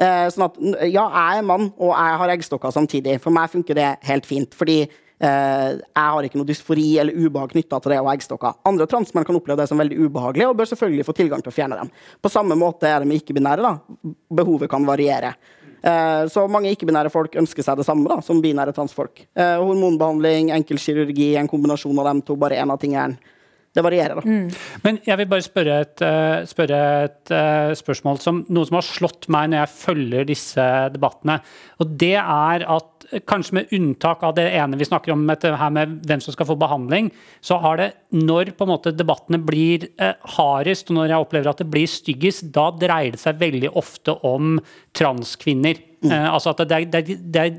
Eh, 0.00 0.26
sånn 0.32 0.46
at, 0.46 0.58
ja, 0.88 1.04
jeg 1.04 1.38
er 1.42 1.46
mann, 1.46 1.70
og 1.76 1.92
jeg 1.92 2.18
har 2.22 2.34
eggstokker 2.34 2.74
samtidig. 2.74 3.18
For 3.22 3.34
meg 3.34 3.52
funker 3.52 3.76
det 3.76 3.90
helt 4.08 4.26
fint. 4.26 4.56
Fordi 4.56 4.78
eh, 4.82 5.68
jeg 5.76 6.06
har 6.14 6.26
ikke 6.26 6.40
noe 6.40 6.48
dysfori 6.48 6.88
eller 7.02 7.14
ubehag 7.14 7.52
knytta 7.52 7.78
til 7.78 7.94
det 7.94 8.00
ha 8.00 8.14
eggstokker. 8.14 8.58
Andre 8.70 8.88
transmenn 8.90 9.28
kan 9.28 9.38
oppleve 9.38 9.60
det 9.60 9.68
som 9.70 9.80
veldig 9.80 10.00
ubehagelig, 10.06 10.48
og 10.48 10.56
bør 10.58 10.72
selvfølgelig 10.72 11.06
få 11.06 11.16
tilgang 11.20 11.44
til 11.44 11.52
å 11.52 11.56
fjerne 11.58 11.78
dem. 11.82 11.92
På 12.22 12.32
samme 12.32 12.58
måte 12.58 12.88
er 12.88 13.02
det 13.02 13.10
med 13.10 13.20
ikke-binære. 13.20 13.66
da. 13.66 14.14
Behovet 14.40 14.72
kan 14.72 14.88
variere. 14.88 15.34
Eh, 15.82 16.22
så 16.32 16.44
mange 16.50 16.72
ikke-binære 16.74 17.12
folk 17.12 17.36
ønsker 17.40 17.64
seg 17.64 17.80
det 17.80 17.86
samme 17.88 18.08
da, 18.10 18.20
som 18.24 18.42
binære 18.44 18.74
transfolk. 18.76 19.24
Eh, 19.34 19.56
hormonbehandling, 19.60 20.52
enkel 20.56 20.80
kirurgi, 20.80 21.32
en 21.40 21.50
kombinasjon 21.50 22.00
av 22.02 22.10
dem 22.10 22.24
to. 22.26 22.36
Bare 22.40 22.60
én 22.60 22.72
av 22.72 22.80
tingene. 22.82 23.36
Det 23.70 23.84
varierer, 23.86 24.18
da. 24.18 24.32
Men 24.82 24.96
jeg 25.06 25.16
vil 25.20 25.28
bare 25.30 25.44
spørre 25.46 25.74
et, 25.84 26.02
eh, 26.02 26.40
spørre 26.50 26.78
et 27.06 27.30
spørsmål 27.78 28.18
som 28.18 28.40
noe 28.48 28.66
som 28.66 28.80
har 28.80 28.82
slått 28.82 29.28
meg 29.30 29.52
når 29.52 29.60
jeg 29.60 29.74
følger 29.76 30.26
disse 30.26 30.64
debattene. 30.90 31.38
Og 31.78 31.96
det 31.96 32.16
er 32.18 32.66
at 32.66 32.89
kanskje 33.28 33.56
med 33.58 33.72
unntak 33.76 34.22
av 34.26 34.36
det 34.36 34.46
ene 34.54 34.78
vi 34.78 34.86
snakker 34.86 35.14
om, 35.14 35.26
dette 35.28 35.52
her 35.58 35.72
med 35.74 35.98
hvem 36.06 36.22
som 36.22 36.34
skal 36.34 36.48
få 36.48 36.56
behandling, 36.60 37.10
så 37.44 37.58
har 37.62 37.80
det 37.80 37.88
når 38.14 38.54
på 38.58 38.66
en 38.66 38.72
måte 38.72 38.94
debattene 38.94 39.40
blir 39.42 39.88
eh, 40.00 40.14
hardest, 40.36 40.90
og 40.90 41.00
når 41.00 41.14
jeg 41.14 41.26
opplever 41.26 41.50
at 41.52 41.62
det 41.62 41.70
blir 41.72 41.90
styggest, 41.90 42.48
da 42.54 42.70
dreier 42.74 43.16
det 43.16 43.22
seg 43.22 43.40
veldig 43.40 43.74
ofte 43.78 44.14
om 44.26 44.58
transkvinner. 44.96 45.82
Eh, 46.06 46.28
altså 46.30 46.54
at 46.54 46.64
det, 46.70 46.86
det, 46.94 47.18
det 47.34 47.50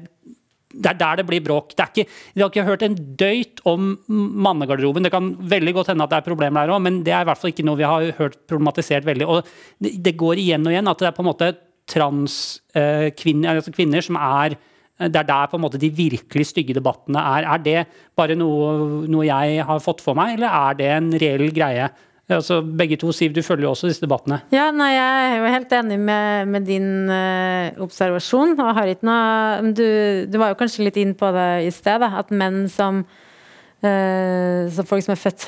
det 0.71 0.91
er 0.91 0.99
der 0.99 1.19
det 1.19 1.25
blir 1.27 1.43
bråk. 1.43 1.73
Det 1.75 1.83
er 1.83 1.89
ikke, 1.91 2.19
vi 2.33 2.43
har 2.43 2.51
ikke 2.51 2.63
hørt 2.67 2.83
en 2.85 2.95
døyt 3.19 3.61
om 3.67 3.89
mannegarderoben. 4.07 5.03
Det 5.03 5.11
kan 5.11 5.33
veldig 5.51 5.73
godt 5.75 5.91
hende 5.91 6.05
at 6.05 6.13
det 6.13 6.21
er 6.21 6.27
problemer 6.29 6.63
der 6.63 6.75
òg, 6.75 6.83
men 6.85 7.01
det 7.03 7.11
er 7.11 7.25
i 7.25 7.29
hvert 7.29 7.41
fall 7.41 7.51
ikke 7.51 7.65
noe 7.67 7.79
vi 7.79 7.87
har 7.87 8.13
hørt 8.19 8.39
problematisert 8.47 9.07
veldig. 9.07 9.27
Og 9.27 9.51
det, 9.83 10.15
går 10.15 10.39
igjen 10.39 10.65
og 10.65 10.71
igjen 10.71 10.91
at 10.91 11.03
det 11.03 11.09
er 11.09 11.17
på 11.17 11.25
en 11.25 11.31
måte 11.31 11.51
transkvinner 11.91 13.57
altså 13.57 13.73
kvinner 13.75 14.05
som 14.05 14.19
er 14.19 14.55
det 14.99 15.17
er 15.17 15.27
der 15.27 15.49
på 15.49 15.57
en 15.57 15.63
måte 15.63 15.79
de 15.81 15.89
virkelig 15.89 16.45
stygge 16.51 16.75
debattene 16.77 17.21
er. 17.37 17.47
Er 17.55 17.61
det 17.65 17.77
bare 18.17 18.35
noe, 18.37 19.01
noe 19.09 19.25
jeg 19.25 19.63
har 19.65 19.83
fått 19.83 20.03
for 20.03 20.17
meg, 20.17 20.35
eller 20.35 20.51
er 20.51 20.77
det 20.77 20.89
en 20.97 21.11
reell 21.21 21.47
greie? 21.55 21.89
Altså, 22.31 22.61
begge 22.61 22.95
to, 22.95 23.11
Siv, 23.11 23.33
du 23.35 23.41
følger 23.43 23.65
jo 23.65 23.71
også 23.73 23.89
disse 23.89 24.03
debattene. 24.03 24.39
Ja, 24.53 24.69
nei, 24.75 24.91
jeg 24.93 25.31
er 25.31 25.33
jo 25.41 25.49
helt 25.51 25.73
enig 25.75 25.97
med, 25.99 26.51
med 26.53 26.67
din 26.69 27.09
uh, 27.09 27.81
observasjon. 27.83 28.53
Og 28.59 28.75
har 28.77 28.91
ikke 28.91 29.07
noe 29.09 29.73
du, 29.75 29.83
du 30.31 30.37
var 30.39 30.53
jo 30.53 30.59
kanskje 30.61 30.85
litt 30.87 30.99
inn 31.01 31.15
på 31.17 31.31
det 31.35 31.49
i 31.67 31.73
sted, 31.75 31.99
da, 32.03 32.13
at 32.21 32.31
menn 32.31 32.63
som 32.71 33.03
uh, 33.03 34.69
Som 34.71 34.87
folk 34.87 35.03
som 35.03 35.15
er 35.17 35.19
født 35.19 35.47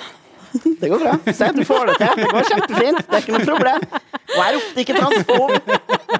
Det 0.82 0.90
går 0.90 1.00
bra. 1.02 1.16
Se, 1.34 1.48
du 1.56 1.64
får 1.66 1.88
det 1.90 1.96
til. 2.02 2.20
Det 2.20 2.28
går 2.30 2.50
kjempefint. 2.52 3.06
Det 3.08 3.16
er 3.18 3.24
ikke 3.24 3.38
noe 3.38 3.48
problem. 3.48 3.88
Og 4.34 4.42
jeg 4.42 4.58
ropte 4.58 4.84
ikke 4.84 4.98
transfob. 5.00 5.52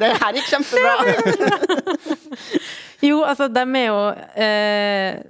Det 0.02 0.10
her 0.24 0.40
gikk 0.40 0.48
kjempebra. 0.54 0.94
Jo, 3.04 3.22
altså, 3.28 3.50
de 3.52 3.64
er 3.80 3.88
jo 3.90 4.00
eh, 4.40 5.22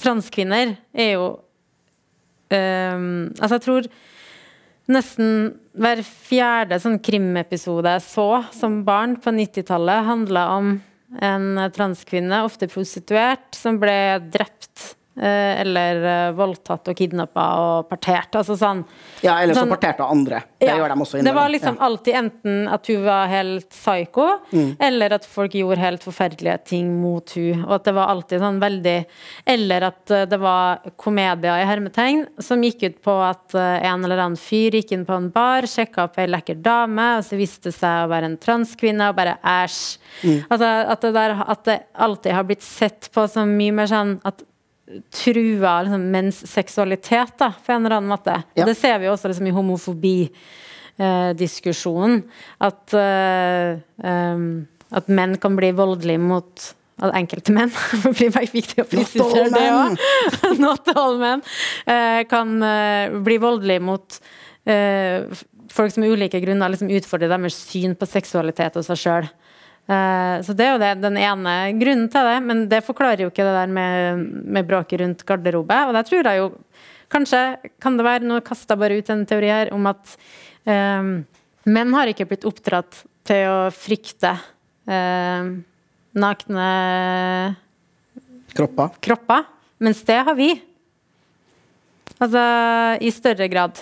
Transkvinner 0.00 0.76
er 0.96 1.10
jo 1.14 1.26
eh, 2.52 3.00
Altså, 3.38 3.58
jeg 3.58 3.64
tror 3.66 3.88
nesten 4.88 5.32
hver 5.78 6.00
fjerde 6.00 6.78
sånn 6.80 6.96
krimepisode 7.04 7.92
jeg 7.98 8.04
så 8.06 8.28
som 8.56 8.80
barn 8.86 9.18
på 9.20 9.34
90-tallet, 9.36 10.06
handla 10.06 10.44
om 10.56 10.70
en 11.24 11.60
transkvinne, 11.72 12.40
ofte 12.44 12.68
prostituert, 12.72 13.50
som 13.56 13.76
ble 13.80 13.98
drept 14.32 14.72
eh, 14.80 14.97
eller 15.24 16.04
eh, 16.04 16.32
voldtatt 16.32 16.88
og 16.88 16.96
kidnappa 16.96 17.44
og 17.58 17.88
partert. 17.90 18.30
Altså 18.38 18.56
sånn 18.58 18.84
Ja, 19.22 19.38
eller 19.42 19.54
så 19.54 19.64
sånn- 19.64 19.72
parterte 19.74 20.04
andre. 20.08 20.42
Det 20.58 20.66
Ja, 20.68 20.76
gjør 20.78 20.88
de 20.88 21.00
også 21.00 21.22
Det 21.24 21.34
var 21.34 21.48
liksom 21.48 21.76
Ja. 21.78 21.84
alltid 21.86 22.14
enten 22.14 22.68
at 22.72 22.86
hun 22.86 23.04
var 23.04 23.26
helt 23.28 23.68
psycho, 23.70 24.28
Mm. 24.52 24.76
eller 24.80 25.12
at 25.14 25.24
folk 25.24 25.52
gjorde 25.52 25.78
helt 25.78 26.02
forferdelige 26.02 26.64
ting 26.64 27.00
mot 27.02 27.28
hun 27.34 27.64
Og 27.64 27.72
at 27.72 27.84
det 27.84 27.94
var 27.94 28.08
alltid 28.08 28.40
sånn 28.40 28.60
veldig 28.60 29.06
Eller 29.46 29.82
at 29.84 30.10
eh, 30.10 30.24
det 30.26 30.38
var 30.40 30.78
komedier 30.96 31.62
i 31.62 31.66
hermetegn 31.66 32.26
som 32.40 32.60
gikk 32.62 32.82
ut 32.82 33.02
på 33.02 33.14
at 33.30 33.54
eh, 33.54 33.84
en 33.86 34.04
eller 34.04 34.18
annen 34.18 34.36
fyr 34.36 34.70
gikk 34.72 34.92
inn 34.92 35.04
på 35.06 35.16
en 35.16 35.30
bar, 35.30 35.62
sjekka 35.62 36.04
opp 36.04 36.18
ei 36.18 36.26
lekker 36.26 36.60
dame, 36.62 37.18
og 37.18 37.24
så 37.24 37.36
viste 37.36 37.64
det 37.70 37.74
seg 37.74 38.06
å 38.06 38.08
være 38.10 38.24
en 38.24 38.36
transkvinne, 38.38 39.08
og 39.10 39.16
bare 39.16 39.38
æsj. 39.44 39.98
Mm. 40.24 40.44
Altså 40.50 40.90
at 40.90 41.00
det, 41.00 41.12
der, 41.14 41.44
at 41.48 41.64
det 41.64 41.82
alltid 41.98 42.32
har 42.32 42.44
blitt 42.44 42.62
sett 42.62 43.08
på 43.12 43.28
som 43.30 43.48
mye 43.56 43.72
mer 43.72 43.86
sånn 43.86 44.20
at 44.24 44.42
trua 45.12 45.82
liksom, 45.82 46.10
menns 46.10 46.46
seksualitet, 46.48 47.38
da, 47.38 47.52
på 47.64 47.72
en 47.72 47.86
eller 47.86 47.96
annen 47.98 48.12
måte. 48.12 48.42
Ja. 48.54 48.64
Det 48.68 48.74
ser 48.78 48.98
vi 48.98 49.06
jo 49.08 49.12
også 49.14 49.28
liksom, 49.32 49.46
i 49.46 49.56
homofobidiskusjonen. 49.56 52.22
At, 52.64 52.94
eh, 52.96 53.78
um, 54.04 54.66
at 54.88 55.08
menn 55.12 55.36
kan 55.40 55.56
bli 55.58 55.70
voldelige 55.76 56.20
mot 56.22 56.74
at 56.98 57.14
enkelte 57.14 57.52
menn 57.54 57.70
Det 58.02 58.10
blir 58.18 58.30
viktig 58.34 58.82
å 58.82 58.86
presisere 58.88 59.50
det 59.54 59.68
òg. 59.70 59.96
Not 60.64 60.88
all 60.96 61.16
men. 61.20 61.40
eh, 61.86 62.22
kan 62.30 62.62
eh, 62.64 63.10
bli 63.24 63.36
voldelige 63.42 63.80
mot 63.84 64.20
eh, 64.66 65.18
folk 65.70 65.92
som 65.94 66.02
av 66.06 66.10
ulike 66.16 66.40
grunner 66.42 66.68
liksom 66.72 66.90
utfordrer 66.90 67.30
deres 67.30 67.56
syn 67.68 67.94
på 67.98 68.06
seksualitet 68.08 68.76
og 68.80 68.84
seg 68.86 68.98
sjøl. 69.02 69.26
Eh, 69.88 70.36
Så 70.44 70.52
det 70.52 70.66
er 70.66 70.74
jo 70.74 70.80
det, 70.82 70.90
den 71.00 71.16
ene 71.16 71.54
grunnen 71.80 72.10
til 72.12 72.26
det, 72.28 72.36
men 72.44 72.66
det 72.68 72.84
forklarer 72.84 73.24
jo 73.24 73.30
ikke 73.32 73.46
det 73.46 73.54
der 73.56 73.70
med, 73.72 74.26
med 74.44 74.68
bråket 74.68 75.00
rundt 75.00 75.24
garderobe. 75.24 75.78
Og 75.88 75.94
der 75.96 76.08
tror 76.08 76.28
jeg 76.28 76.42
jo 76.42 76.50
Kanskje 77.08 77.38
kan 77.80 77.94
det 77.96 78.04
være 78.04 78.26
Nå 78.28 78.42
kaster 78.44 78.74
jeg 78.76 78.80
bare 78.82 78.96
ut 79.00 79.10
en 79.14 79.22
teori 79.24 79.48
her 79.48 79.70
om 79.72 79.86
at 79.88 80.10
eh, 80.68 81.06
menn 81.64 81.94
har 81.96 82.10
ikke 82.12 82.26
blitt 82.28 82.44
oppdratt 82.44 82.98
til 83.24 83.48
å 83.48 83.56
frykte 83.72 84.34
eh, 84.84 85.48
nakne 86.20 86.66
Kropper. 88.52 88.92
kropper, 89.00 89.48
mens 89.80 90.02
det 90.04 90.18
har 90.28 90.36
vi. 90.36 90.50
Altså 92.20 92.44
i 93.00 93.10
større 93.14 93.48
grad. 93.48 93.80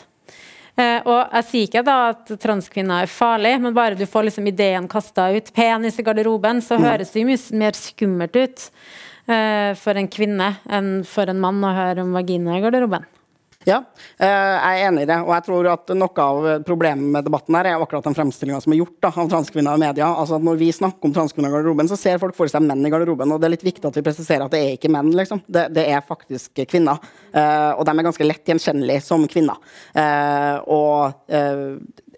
Eh, 0.77 1.01
og 1.09 1.33
jeg 1.33 1.47
sier 1.49 1.69
ikke 1.71 1.85
da 1.87 1.97
at 2.11 2.31
transkvinner 2.43 3.07
er 3.07 3.11
farlig, 3.11 3.55
men 3.65 3.77
bare 3.77 3.97
du 3.97 4.05
får 4.09 4.29
liksom 4.29 4.51
ideen 4.51 4.89
kasta 4.93 5.31
ut, 5.33 5.49
penis 5.57 5.97
i 5.97 6.05
garderoben, 6.05 6.61
så 6.61 6.77
høres 6.81 7.15
det 7.15 7.25
mye 7.25 7.41
mer 7.57 7.79
skummelt 7.79 8.37
ut 8.37 8.67
eh, 9.25 9.73
for 9.81 9.97
en 9.97 10.11
kvinne 10.13 10.53
enn 10.69 10.91
for 11.09 11.33
en 11.33 11.41
mann 11.41 11.65
å 11.65 11.73
høre 11.77 12.05
om 12.05 12.13
vagina 12.17 12.59
i 12.59 12.65
garderoben. 12.65 13.09
Ja, 13.67 13.81
eh, 14.23 14.31
jeg 14.31 14.79
er 14.79 14.85
enig 14.87 15.03
i 15.03 15.09
det. 15.11 15.17
Og 15.25 15.33
jeg 15.35 15.45
tror 15.49 15.69
at 15.73 15.91
noe 15.99 16.23
av 16.23 16.45
problemet 16.67 17.11
med 17.17 17.27
debatten 17.27 17.57
her 17.59 17.67
er 17.73 17.83
akkurat 17.83 18.05
den 18.07 18.15
fremstillinga 18.15 18.61
som 18.63 18.75
er 18.75 18.79
gjort 18.79 19.01
da, 19.03 19.11
av 19.11 19.31
transkvinner 19.33 19.75
i 19.75 19.83
media. 19.83 20.07
Altså 20.07 20.37
at 20.39 20.45
Når 20.47 20.61
vi 20.61 20.69
snakker 20.75 21.09
om 21.09 21.15
transkvinner 21.17 21.51
i 21.51 21.57
garderoben, 21.57 21.91
så 21.91 21.99
ser 21.99 22.21
folk 22.23 22.37
for 22.39 22.51
seg 22.53 22.63
menn 22.63 22.87
i 22.87 22.93
garderoben. 22.95 23.33
Og 23.35 23.43
det 23.43 23.49
er 23.49 23.55
litt 23.57 23.67
viktig 23.67 23.89
at 23.91 23.99
vi 23.99 24.05
presiserer 24.07 24.47
at 24.47 24.55
det 24.55 24.61
er 24.63 24.77
ikke 24.77 24.93
menn, 24.95 25.11
liksom. 25.19 25.43
Det, 25.51 25.67
det 25.75 25.89
er 25.91 26.07
faktisk 26.07 26.63
kvinner. 26.71 27.03
Eh, 27.33 27.73
og 27.73 27.83
de 27.89 27.97
er 27.97 28.07
ganske 28.07 28.29
lett 28.29 28.53
gjenkjennelige 28.53 29.03
som 29.09 29.27
kvinner. 29.31 29.59
Eh, 29.99 30.63
og 30.71 31.35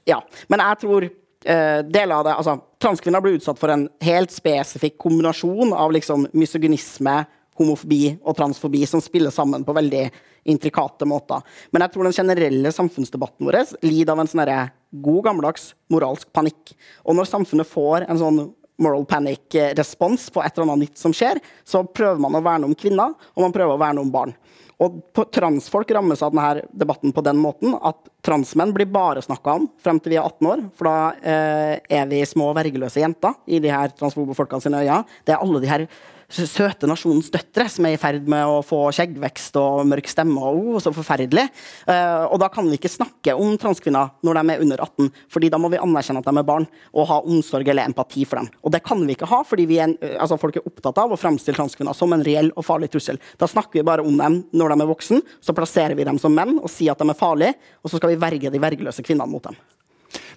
ja. 0.08 0.20
Men 0.52 0.64
jeg 0.66 0.82
tror 0.84 1.08
deler 1.48 2.12
av 2.16 2.24
det 2.26 2.32
Altså, 2.34 2.56
transkvinner 2.82 3.22
blir 3.22 3.36
utsatt 3.38 3.60
for 3.60 3.70
en 3.72 3.86
helt 4.04 4.32
spesifikk 4.34 4.96
kombinasjon 5.00 5.70
av 5.72 5.92
liksom 5.94 6.26
misogynisme, 6.36 7.22
homofobi 7.58 8.02
og 8.22 8.36
transfobi 8.38 8.84
som 8.88 9.02
spiller 9.04 9.34
sammen 9.34 9.64
på 9.66 9.74
veldig 9.76 10.04
intrikate 10.48 11.08
måter. 11.08 11.42
Men 11.72 11.84
jeg 11.84 11.94
tror 11.94 12.08
den 12.08 12.16
generelle 12.16 12.72
samfunnsdebatten 12.74 13.48
vår 13.48 13.60
lider 13.84 14.14
av 14.14 14.22
en 14.22 14.30
sånn 14.30 14.70
god 15.04 15.24
gammeldags 15.26 15.72
moralsk 15.92 16.30
panikk. 16.32 16.72
Og 17.04 17.18
når 17.18 17.28
samfunnet 17.28 17.68
får 17.68 18.08
en 18.08 18.22
sånn 18.22 18.40
moral 18.78 19.04
panic-respons 19.10 20.28
på 20.30 20.42
et 20.42 20.54
eller 20.54 20.68
annet 20.68 20.86
nytt 20.86 21.00
som 21.00 21.14
skjer, 21.14 21.40
så 21.66 21.82
prøver 21.82 22.22
man 22.22 22.38
å 22.38 22.44
verne 22.44 22.68
om 22.68 22.76
kvinner, 22.78 23.16
og 23.34 23.42
man 23.42 23.54
prøver 23.54 23.74
å 23.74 23.80
verne 23.80 24.04
om 24.04 24.12
barn. 24.14 24.34
Og 24.78 25.00
transfolk 25.34 25.90
rammes 25.90 26.20
av 26.22 26.30
denne 26.30 26.62
debatten 26.70 27.10
på 27.14 27.22
den 27.26 27.40
måten 27.42 27.74
at 27.74 27.98
transmenn 28.22 28.70
blir 28.76 28.86
bare 28.86 29.24
snakka 29.24 29.56
om 29.58 29.66
frem 29.82 29.98
til 29.98 30.14
vi 30.14 30.20
er 30.20 30.28
18 30.28 30.50
år. 30.52 30.62
For 30.78 30.86
da 30.86 30.98
eh, 31.18 31.72
er 31.98 32.06
vi 32.06 32.20
små 32.30 32.52
vergeløse 32.54 33.02
jenter 33.02 33.34
i 33.50 33.58
de 33.64 33.72
her 33.74 33.90
transfobe 33.98 34.36
folka 34.38 34.60
sine 34.62 34.84
øyne. 34.84 35.00
Det 35.26 35.34
er 35.34 35.42
alle 35.42 35.62
de 35.64 35.72
her 35.72 35.86
søte 36.28 36.88
nasjonens 36.88 37.30
døtre 37.32 37.64
som 37.72 37.86
er 37.88 37.94
i 37.96 38.00
ferd 38.00 38.26
med 38.28 38.44
å 38.44 38.60
få 38.66 38.82
skjeggvekst 38.92 39.56
og 39.60 39.86
mørk 39.88 40.10
stemme. 40.10 40.36
og 40.38 40.74
oh, 40.74 40.80
så 40.82 40.92
forferdelig. 40.92 41.46
Uh, 41.88 42.28
og 42.28 42.38
da 42.42 42.50
kan 42.52 42.68
vi 42.68 42.76
ikke 42.76 42.90
snakke 42.92 43.34
om 43.34 43.56
transkvinner 43.60 44.12
når 44.26 44.40
de 44.40 44.54
er 44.54 44.64
under 44.64 44.82
18, 44.84 45.08
fordi 45.32 45.50
da 45.52 45.60
må 45.60 45.70
vi 45.72 45.80
anerkjenne 45.80 46.20
at 46.20 46.28
de 46.28 46.36
er 46.42 46.48
barn 46.50 46.68
og 46.92 47.08
ha 47.08 47.20
omsorg 47.24 47.68
eller 47.68 47.88
empati 47.88 48.26
for 48.28 48.42
dem. 48.42 48.50
Og 48.62 48.74
det 48.74 48.82
kan 48.84 49.00
vi 49.06 49.16
ikke 49.16 49.30
ha, 49.30 49.40
fordi 49.46 49.66
er, 49.78 49.88
en- 49.88 49.96
altså 50.20 50.38
folk 50.40 50.60
er 50.60 50.68
opptatt 50.68 51.00
av 51.00 51.12
å 51.12 51.20
fremstille 51.20 51.56
transkvinner 51.56 51.96
som 51.96 52.12
en 52.12 52.24
reell 52.26 52.52
og 52.56 52.66
farlig 52.66 52.90
trussel. 52.92 53.20
Da 53.40 53.48
snakker 53.48 53.80
vi 53.80 53.88
bare 53.88 54.04
om 54.04 54.20
dem 54.20 54.42
når 54.52 54.74
de 54.74 54.84
er 54.84 54.92
voksen, 54.92 55.24
så 55.40 55.56
plasserer 55.56 55.96
vi 55.96 56.04
dem 56.04 56.20
som 56.20 56.34
menn 56.34 56.58
og 56.60 56.68
sier 56.72 56.92
at 56.92 57.00
de 57.00 57.08
er 57.08 57.18
farlige, 57.18 57.56
og 57.82 57.90
så 57.90 57.96
skal 57.96 58.12
vi 58.12 58.20
verge 58.20 58.52
de 58.52 58.60
vergeløse 58.62 59.04
kvinnene 59.06 59.30
mot 59.30 59.48
dem. 59.48 59.56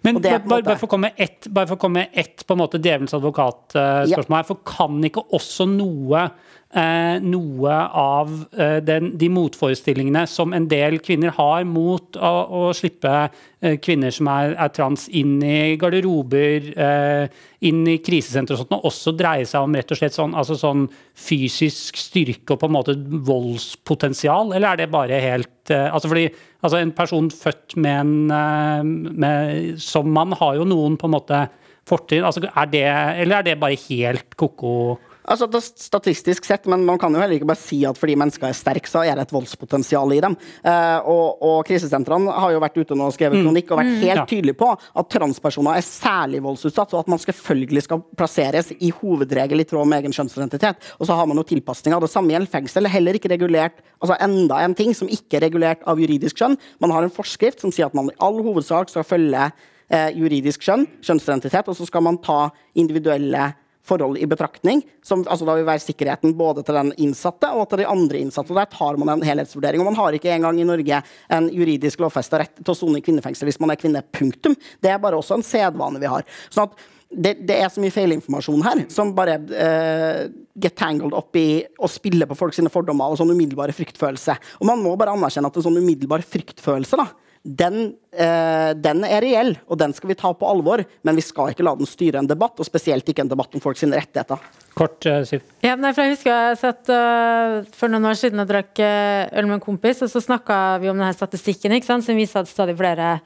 Men 0.01 0.17
bare, 0.21 0.39
bare 0.49 0.77
for 0.79 0.87
å 0.87 0.91
komme 0.95 1.11
med 1.11 1.21
ett, 1.21 1.45
bare 1.53 1.69
for 1.69 1.77
å 1.77 1.81
komme 1.81 2.03
med 2.05 2.15
ett 2.17 2.45
på 2.47 2.55
en 2.55 2.61
måte 2.63 2.79
djevelens 2.81 3.13
advokat-spørsmål 3.17 4.39
her, 4.39 4.47
for 4.47 4.63
kan 4.65 4.97
ikke 5.05 5.23
også 5.37 5.67
noe 5.69 6.23
eh, 6.25 6.31
noe 6.71 7.77
av 7.99 8.29
eh, 8.55 8.77
den, 8.83 9.11
de 9.19 9.27
motforestillingene 9.33 10.23
som 10.29 10.53
en 10.55 10.67
del 10.71 11.01
kvinner 11.03 11.33
har 11.35 11.65
mot 11.67 12.15
å, 12.15 12.31
å 12.47 12.61
slippe 12.75 13.11
eh, 13.59 13.75
kvinner 13.83 14.13
som 14.15 14.29
er, 14.31 14.55
er 14.55 14.71
trans, 14.71 15.07
inn 15.11 15.41
i 15.43 15.75
garderober, 15.81 16.69
eh, 16.71 17.41
inn 17.67 17.83
i 17.91 17.97
krisesentre 18.03 18.55
og 18.55 18.63
sånt, 18.63 18.75
og 18.77 18.87
også 18.87 19.15
dreie 19.19 19.47
seg 19.49 19.67
om 19.67 19.75
rett 19.75 19.91
og 19.91 19.99
slett 19.99 20.15
sånn, 20.15 20.37
altså 20.37 20.55
sånn 20.59 20.87
fysisk 21.19 21.99
styrke 21.99 22.55
og 22.55 22.63
på 22.63 22.71
en 22.71 22.77
måte 22.77 22.95
voldspotensial, 23.27 24.55
eller 24.55 24.71
er 24.71 24.83
det 24.83 24.91
bare 24.95 25.19
helt 25.23 25.73
eh, 25.75 25.89
altså 25.91 26.11
fordi 26.13 26.29
altså 26.61 26.77
En 26.77 26.91
person 26.93 27.27
født 27.33 27.75
med 27.81 27.99
en 27.99 28.33
eh, 28.37 28.83
med, 28.85 29.79
som 29.81 30.07
mann 30.13 30.35
har 30.37 30.59
jo 30.59 30.67
noen 30.69 30.95
på 30.95 31.09
en 31.09 31.15
måte 31.15 31.45
fortrinn. 31.89 32.25
Altså 32.27 32.43
er 32.45 32.67
det, 32.69 32.83
eller 33.23 33.39
er 33.39 33.47
det 33.47 33.61
bare 33.61 33.79
helt 33.89 34.37
ko-ko? 34.37 34.99
Altså, 35.31 35.47
det 35.51 35.61
Statistisk 35.63 36.45
sett, 36.45 36.65
men 36.71 36.83
man 36.85 36.97
kan 36.99 37.13
jo 37.15 37.19
heller 37.21 37.37
ikke 37.37 37.47
bare 37.49 37.59
si 37.61 37.79
at 37.87 37.97
fordi 37.99 38.15
mennesker 38.19 38.49
er 38.49 38.55
sterke, 38.57 38.89
så 38.89 39.01
er 39.07 39.15
det 39.17 39.25
et 39.27 39.33
voldspotensial 39.33 40.11
i 40.15 40.19
dem. 40.23 40.35
Eh, 40.67 40.99
og, 41.09 41.41
og 41.47 41.61
krisesentrene 41.67 42.33
har 42.35 42.51
jo 42.53 42.61
vært 42.63 42.77
ute 42.81 42.97
nå 42.97 43.07
og 43.09 43.15
skrevet 43.15 43.41
kronikk 43.45 43.71
og 43.73 43.79
vært 43.81 43.93
helt 44.03 44.21
Ja. 44.21 44.25
tydelige 44.27 44.57
på 44.59 44.69
at 44.75 45.09
transpersoner 45.13 45.79
er 45.79 45.85
særlig 45.87 46.41
voldsutsatt, 46.43 46.93
og 46.93 47.05
at 47.05 47.11
man 47.13 47.21
selvfølgelig 47.23 47.85
skal 47.87 48.03
plasseres 48.19 48.71
i 48.79 48.91
hovedregel 49.01 49.63
i 49.63 49.67
tråd 49.67 49.87
med 49.87 50.03
egen 50.03 50.15
kjønnsidentitet. 50.15 50.75
Og 50.99 51.07
så 51.07 51.15
har 51.17 51.25
man 51.31 51.39
jo 51.39 51.47
tilpasninger. 51.55 51.99
Det 52.03 52.11
samme 52.11 52.35
gjelder 52.35 52.51
fengsel. 52.51 52.85
er 52.85 52.95
heller 52.97 53.13
ikke 53.17 53.31
regulert, 53.31 53.81
altså 54.01 54.17
Enda 54.21 54.61
en 54.65 54.75
ting 54.75 54.93
som 54.97 55.07
ikke 55.07 55.39
er 55.39 55.47
regulert 55.47 55.81
av 55.87 55.97
juridisk 56.01 56.37
skjønn. 56.37 56.57
Man 56.83 56.91
har 56.91 57.03
en 57.07 57.13
forskrift 57.13 57.61
som 57.63 57.71
sier 57.71 57.87
at 57.87 57.95
man 57.97 58.11
i 58.11 58.17
all 58.19 58.41
hovedsak 58.43 58.89
skal 58.89 59.03
følge 59.07 59.47
eh, 59.91 60.09
juridisk 60.17 60.61
skjønn, 60.65 60.87
kjønnsidentitet, 61.01 61.67
og 61.67 61.75
så 61.77 61.87
skal 61.87 62.03
man 62.03 62.17
ta 62.21 62.49
individuelle 62.75 63.53
forhold 63.87 64.19
i 64.21 64.27
betraktning. 64.29 64.83
Som, 65.03 65.25
altså 65.27 65.47
da 65.47 65.55
vil 65.57 65.67
være 65.67 65.83
sikkerheten 65.83 66.35
både 66.37 66.63
til 66.67 66.77
den 66.77 66.93
innsatte 67.01 67.49
og 67.55 67.67
til 67.71 67.83
de 67.83 67.89
andre 67.89 68.21
innsatte. 68.21 68.55
Der 68.57 68.69
tar 68.71 68.99
man 69.01 69.15
en 69.15 69.25
helhetsvurdering. 69.25 69.81
og 69.81 69.91
Man 69.91 69.99
har 69.99 70.17
ikke 70.17 70.31
engang 70.35 70.61
i 70.61 70.67
Norge 70.67 71.01
en 71.31 71.51
juridisk 71.51 72.03
lovfesta 72.03 72.41
rett 72.43 72.61
til 72.61 72.73
å 72.73 72.77
sone 72.77 73.01
i 73.01 73.05
kvinnefengsel 73.05 73.49
hvis 73.49 73.61
man 73.63 73.73
er 73.73 73.81
kvinne. 73.81 74.05
Punktum. 74.11 74.55
Det 74.81 74.91
er 74.91 75.01
bare 75.01 75.19
også 75.19 75.37
en 75.37 75.45
sedvane 75.45 76.01
vi 76.01 76.09
har. 76.09 76.25
Sånn 76.53 76.69
at 76.69 76.89
det, 77.11 77.33
det 77.47 77.57
er 77.59 77.71
så 77.71 77.81
mye 77.83 77.91
feilinformasjon 77.91 78.61
her 78.63 78.83
som 78.91 79.11
bare 79.15 79.35
uh, 79.51 80.21
get 80.55 80.77
tangled 80.79 81.15
opp 81.17 81.35
i 81.35 81.63
å 81.75 81.89
spille 81.91 82.27
på 82.27 82.37
folk 82.39 82.55
sine 82.55 82.71
fordommer 82.71 83.11
og 83.11 83.19
sånn 83.19 83.33
umiddelbare 83.33 83.75
fryktfølelse. 83.75 84.37
Og 84.61 84.69
man 84.69 84.79
må 84.83 84.93
bare 84.99 85.15
anerkjenne 85.17 85.51
at 85.51 85.59
en 85.59 85.65
sånn 85.67 85.81
umiddelbar 85.81 86.23
fryktfølelse 86.23 86.99
da, 87.01 87.09
den, 87.43 87.95
eh, 88.13 88.71
den 88.77 89.03
er 89.07 89.23
reell, 89.23 89.55
og 89.65 89.79
den 89.81 89.93
skal 89.97 90.11
vi 90.11 90.17
ta 90.19 90.29
på 90.33 90.45
alvor. 90.45 90.83
Men 91.03 91.17
vi 91.17 91.23
skal 91.25 91.51
ikke 91.51 91.65
la 91.65 91.73
den 91.75 91.89
styre 91.89 92.21
en 92.21 92.29
debatt, 92.29 92.59
og 92.59 92.67
spesielt 92.67 93.07
ikke 93.09 93.25
en 93.25 93.31
debatt 93.31 93.55
om 93.57 93.63
folks 93.63 93.83
rettigheter. 93.83 94.39
Kort, 94.77 95.05
eh, 95.05 95.23
Siv. 95.25 95.41
Ja, 95.63 95.75
nei, 95.75 95.93
for 95.93 96.05
jeg 96.05 96.15
husker 96.15 96.31
jeg 96.31 96.59
satt 96.61 96.91
uh, 96.93 97.61
for 97.73 97.89
noen 97.89 98.05
år 98.05 98.19
siden 98.19 98.39
og 98.39 98.47
drakk 98.47 98.77
uh, 98.79 99.29
øl 99.33 99.49
med 99.49 99.59
en 99.59 99.65
kompis, 99.65 100.03
og 100.05 100.11
så 100.13 100.21
snakka 100.21 100.79
vi 100.81 100.91
om 100.91 100.97
denne 100.97 101.15
statistikken 101.17 101.73
ikke 101.73 101.89
sant, 101.89 102.05
som 102.05 102.19
viser 102.19 102.43
at 102.43 102.51
stadig 102.51 102.77
flere 102.77 103.17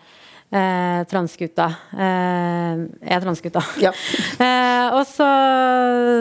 Eh, 0.54 1.00
transgutter 1.10 1.74
eh, 1.98 2.84
er 3.02 3.24
transgutter. 3.24 3.66
Ja. 3.82 3.92
Eh, 4.46 4.94
og 4.94 5.06
så 5.08 5.26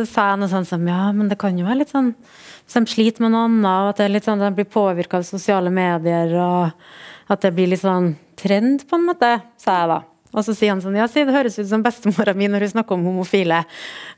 sa 0.09 0.31
jeg 0.31 0.39
noe 0.41 0.49
sånt 0.49 0.69
som 0.71 0.85
ja, 0.89 1.11
men 1.13 1.29
det 1.29 1.37
kan 1.39 1.57
jo 1.59 1.67
være 1.67 1.83
litt 1.83 1.93
sånn 1.93 2.13
hvis 2.15 2.77
de 2.79 2.93
sliter 2.95 3.25
med 3.25 3.35
noe 3.35 3.49
annet, 3.49 3.67
og 3.69 3.89
at 3.91 3.99
det 3.99 4.05
er 4.07 4.13
litt 4.15 4.29
sånn, 4.29 4.41
at 4.41 4.55
de 4.55 4.57
blir 4.63 4.71
påvirka 4.71 5.19
av 5.21 5.27
sosiale 5.29 5.69
medier, 5.75 6.31
og 6.41 6.71
at 7.31 7.45
det 7.45 7.55
blir 7.57 7.71
litt 7.73 7.83
sånn 7.83 8.15
trend, 8.41 8.85
på 8.89 8.99
en 8.99 9.07
måte, 9.09 9.31
sa 9.61 9.79
jeg 9.83 9.93
da. 9.95 10.01
Og 10.35 10.43
så 10.43 10.55
sier 10.57 10.73
han 10.73 10.83
sånn 10.83 10.97
Ja, 10.99 11.07
si, 11.07 11.23
det 11.23 11.35
høres 11.35 11.61
ut 11.61 11.69
som 11.71 11.83
bestemora 11.85 12.35
mi 12.35 12.49
når 12.51 12.67
hun 12.67 12.75
snakker 12.75 12.97
om 12.97 13.07
homofile. 13.07 13.63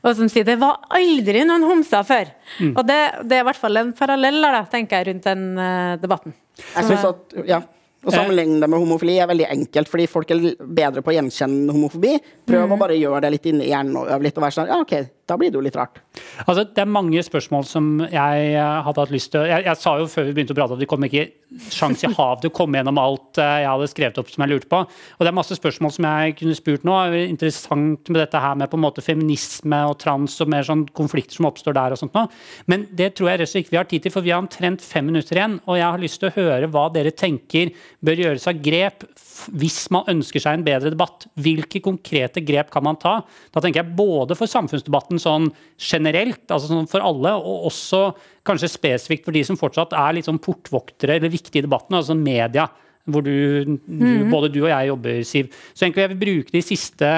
Og 0.01 0.17
som 0.17 0.29
sier 0.33 0.47
det 0.47 0.57
var 0.61 0.81
aldri 0.97 1.43
noen 1.45 1.65
homser 1.67 2.05
før. 2.07 2.33
Mm. 2.57 2.73
Og 2.73 2.83
det, 2.87 2.99
det, 3.23 3.37
er 3.37 3.45
i 3.45 3.47
hvert 3.51 3.61
fall 3.61 3.83
en 3.83 3.93
parallell 3.97 4.41
da, 4.41 4.65
tenker 4.71 4.97
jeg, 4.97 5.11
rundt 5.11 5.29
den 5.29 5.49
uh, 5.61 5.95
debatten. 6.01 6.33
Jeg 6.73 6.89
synes 6.89 7.09
at, 7.13 7.41
ja 7.45 7.61
å 8.07 8.13
sammenligne 8.13 8.61
det 8.61 8.69
med 8.71 8.79
homofili 8.79 9.17
er 9.19 9.27
veldig 9.27 9.47
enkelt, 9.49 9.89
fordi 9.91 10.05
folk 10.07 10.29
er 10.31 10.43
bedre 10.61 11.01
på 11.03 11.11
å 11.11 11.15
gjenkjenne 11.17 11.73
homofobi. 11.75 12.13
Prøv 12.47 12.63
mm. 12.63 12.73
å 12.75 12.79
bare 12.79 12.95
gjøre 12.95 13.23
det 13.25 13.31
litt 13.33 13.49
inni 13.51 13.67
hjernen 13.71 13.97
og 13.99 14.11
øve 14.13 14.27
litt 14.27 14.37
og 14.37 14.45
være 14.45 14.55
sånn 14.55 14.71
Ja, 14.71 14.77
OK, 14.83 14.93
da 15.27 15.37
blir 15.39 15.51
det 15.51 15.59
jo 15.59 15.63
litt 15.65 15.79
rart. 15.79 15.99
Altså, 16.45 16.63
det 16.65 16.83
er 16.83 16.89
mange 16.89 17.23
spørsmål 17.25 17.65
som 17.67 17.89
jeg 18.05 18.47
eh, 18.53 18.77
hadde 18.85 19.03
hatt 19.03 19.13
lyst 19.13 19.31
til 19.33 19.47
jeg, 19.49 19.65
jeg, 19.65 19.79
sa 19.81 19.95
jo 19.99 20.07
før 20.11 20.27
vi 20.27 20.35
begynte 20.37 20.55
å 20.55 20.59
prate 20.59 20.77
at 20.77 20.81
det 20.83 20.89
kom 20.89 21.05
ikke 21.07 21.25
sjans 21.71 22.03
i 22.03 22.11
hav 22.11 22.41
til 22.41 22.51
å 22.51 22.55
komme 22.55 22.79
gjennom 22.79 22.99
alt 23.01 23.39
eh, 23.41 23.53
jeg 23.63 23.69
hadde 23.71 23.89
skrevet 23.91 24.21
opp 24.21 24.31
som 24.31 24.43
jeg 24.43 24.53
lurte 24.53 24.69
på. 24.71 24.81
Og 24.83 25.23
det 25.23 25.31
er 25.31 25.37
masse 25.37 25.57
spørsmål 25.57 25.93
som 25.95 26.07
jeg 26.09 26.37
kunne 26.41 26.57
spurt 26.57 26.87
nå. 26.87 26.97
Det 27.11 27.21
er 27.21 27.31
interessant 27.31 28.11
med 28.11 28.21
dette 28.21 28.41
her 28.43 28.57
med 28.59 28.71
på 28.71 28.79
en 28.79 28.85
måte 28.85 29.05
feminisme 29.05 29.81
og 29.89 29.97
trans 30.03 30.37
og 30.43 30.51
mer 30.53 30.67
sånn 30.67 30.85
konflikter 30.97 31.39
som 31.39 31.49
oppstår 31.49 31.77
der 31.77 31.95
og 31.95 32.01
sånt 32.01 32.17
nå. 32.17 32.27
Men 32.71 32.87
det 32.97 33.13
tror 33.17 33.31
jeg 33.31 33.41
rett 33.41 33.49
og 33.49 33.53
slett 33.53 33.67
ikke 33.67 33.75
vi 33.75 33.81
har 33.81 33.91
tid 33.91 34.05
til, 34.05 34.15
for 34.15 34.25
vi 34.25 34.33
har 34.35 34.43
omtrent 34.43 34.83
fem 34.85 35.07
minutter 35.07 35.39
igjen. 35.39 35.59
Og 35.65 35.79
jeg 35.79 35.87
har 35.87 36.03
lyst 36.03 36.21
til 36.21 36.31
å 36.31 36.35
høre 36.37 36.71
hva 36.73 36.87
dere 36.93 37.15
tenker 37.15 37.73
bør 38.03 38.25
gjøres 38.25 38.49
av 38.49 38.61
grep 38.63 39.07
hvis 39.53 39.83
man 39.93 40.07
ønsker 40.09 40.41
seg 40.41 40.57
en 40.57 40.65
bedre 40.65 40.91
debatt. 40.93 41.27
Hvilke 41.39 41.81
konkrete 41.83 42.41
grep 42.45 42.71
kan 42.73 42.85
man 42.87 42.97
ta? 42.99 43.19
Da 43.53 43.61
tenker 43.63 43.83
jeg 43.83 43.97
både 43.97 44.37
for 44.37 44.49
samfunnsdebatten 44.49 45.21
sånn 45.21 45.49
generelt, 45.77 46.06
altså 46.15 46.67
sånn 46.69 46.89
for 46.89 47.03
alle, 47.03 47.33
og 47.35 47.67
også 47.69 48.01
kanskje 48.47 48.71
spesifikt 48.71 49.27
for 49.27 49.35
de 49.35 49.43
som 49.47 49.59
fortsatt 49.59 49.95
er 49.97 50.17
litt 50.17 50.27
sånn 50.27 50.41
portvoktere 50.43 51.17
eller 51.17 51.33
viktige 51.33 51.61
i 51.61 51.67
debatten, 51.67 51.97
altså 51.99 52.15
media. 52.17 52.67
Hvor 53.07 53.23
du, 53.23 53.77
mm. 53.87 54.27
både 54.27 54.49
du 54.51 54.61
og 54.65 54.71
jeg 54.71 54.89
jobber, 54.89 55.19
Siv. 55.23 55.51
Så 55.71 55.85
egentlig 55.85 56.03
jeg 56.03 56.11
vil 56.11 56.23
bruke 56.25 56.51
de 56.51 56.61
siste 56.65 57.11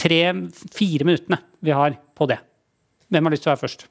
tre-fire 0.00 1.06
minuttene 1.06 1.38
vi 1.62 1.74
har 1.74 1.94
på 2.18 2.26
det. 2.30 2.40
Hvem 3.14 3.28
har 3.28 3.34
lyst 3.34 3.44
til 3.46 3.52
å 3.52 3.54
være 3.54 3.62
først? 3.62 3.86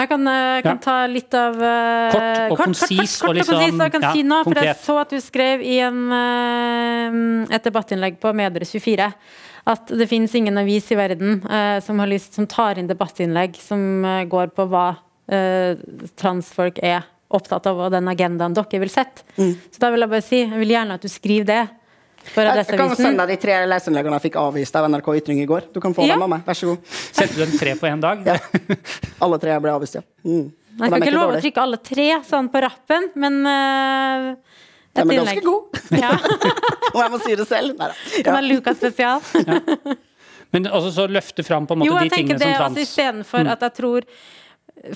Jeg 0.00 0.08
kan, 0.08 0.26
eh, 0.32 0.62
kan 0.64 0.78
ja. 0.78 0.80
ta 0.80 0.96
litt 1.12 1.34
av 1.36 1.58
uh, 1.60 2.10
Kort 2.10 2.24
og 2.24 2.54
kort, 2.54 2.62
konsis. 2.64 3.18
Kort, 3.20 3.20
kort, 3.20 3.28
og 3.28 3.36
liksom, 3.36 3.58
konsis, 3.58 3.80
jeg 3.84 3.92
kan 3.92 4.06
ja, 4.06 4.12
si 4.16 4.22
nå, 4.24 4.38
for 4.46 4.60
Jeg 4.64 4.76
så 4.80 4.96
at 5.02 5.12
du 5.12 5.20
skrev 5.20 5.64
i 5.66 5.76
en, 5.84 6.00
uh, 6.08 7.52
et 7.52 7.68
debattinnlegg 7.68 8.16
på 8.22 8.32
Medre24 8.40 9.10
at 9.68 9.92
det 9.92 10.08
finnes 10.10 10.34
ingen 10.38 10.56
avis 10.60 10.88
i 10.92 10.98
verden 10.98 11.42
uh, 11.44 11.78
som, 11.84 12.00
lyst, 12.08 12.34
som, 12.36 12.48
tar 12.50 12.80
inn 12.80 12.88
debattinnlegg 12.90 13.58
som 13.60 14.04
går 14.30 14.54
på 14.56 14.68
hva 14.70 14.88
transfolk 16.18 16.80
er 16.82 17.04
opptatt 17.30 17.68
av, 17.70 17.78
og 17.78 17.92
den 17.94 18.08
agendaen 18.10 18.56
dere 18.56 18.80
vil 18.82 18.90
sette. 18.90 19.22
Mm. 19.36 19.52
Så 19.70 19.78
da 19.78 19.92
vil 19.94 20.02
jeg 20.02 20.10
bare 20.10 20.24
si, 20.26 20.40
jeg 20.42 20.58
vil 20.58 20.72
gjerne 20.74 20.96
at 20.98 21.04
du 21.04 21.12
skriver 21.12 21.46
det 21.46 21.60
jeg, 22.20 22.44
jeg 22.44 22.78
kan 22.78 22.92
sende 22.94 23.24
deg 23.24 23.32
de 23.32 23.40
tre 23.40 23.54
leserinnleggene 23.66 24.18
jeg 24.18 24.26
fikk 24.28 24.38
avvist 24.42 24.76
av 24.76 24.86
NRK 24.92 25.08
Ytring 25.22 25.40
i 25.42 25.46
går. 25.48 25.70
Du 25.74 25.80
kan 25.82 25.94
få 25.96 26.04
ja. 26.04 26.14
dem 26.14 26.26
av 26.26 26.30
meg. 26.30 26.42
Vær 26.46 26.58
så 26.58 26.68
god. 26.68 26.90
Sendte 26.90 27.38
du 27.38 27.42
dem 27.42 27.54
tre 27.58 27.74
på 27.80 27.88
én 27.88 28.02
dag? 28.02 28.20
ja. 28.28 28.36
Alle 29.24 29.38
tre 29.42 29.56
ble 29.64 29.72
avvist, 29.72 29.96
ja. 29.98 30.04
Mm. 30.26 30.50
Jeg 30.80 30.92
kan 30.92 31.02
ikke 31.02 31.14
love 31.16 31.38
å 31.38 31.40
trykke 31.42 31.62
alle 31.64 31.78
tre 31.84 32.06
sånn 32.24 32.46
på 32.52 32.60
rappen, 32.62 33.08
men 33.20 33.34
uh, 33.44 34.60
et 34.90 35.06
De 35.06 35.14
er 35.14 35.20
ganske 35.20 35.44
god. 35.46 35.80
Ja. 35.94 36.12
Og 36.94 37.00
jeg 37.04 37.10
må 37.12 37.20
si 37.22 37.34
det 37.38 37.46
selv. 37.48 37.74
Nei 37.78 37.90
da. 37.92 37.98
Ja. 38.16 38.22
Det 38.26 38.34
var 38.34 38.46
Lukas 38.46 38.80
spesial. 38.80 39.20
ja. 39.46 39.60
Men 40.50 40.66
også 40.66 40.90
så 40.96 41.06
løfte 41.06 41.44
fram 41.46 41.66
på 41.68 41.76
en 41.76 41.82
måte 41.84 41.92
jo, 41.92 41.98
de 42.02 42.10
tingene 42.10 42.38
det, 42.40 42.48
som 42.48 42.56
trans... 42.58 42.74
Altså, 42.74 42.86
Istedenfor 42.88 43.44
mm. 43.46 43.50
at 43.54 43.60
jeg 43.68 43.74
tror 43.76 44.06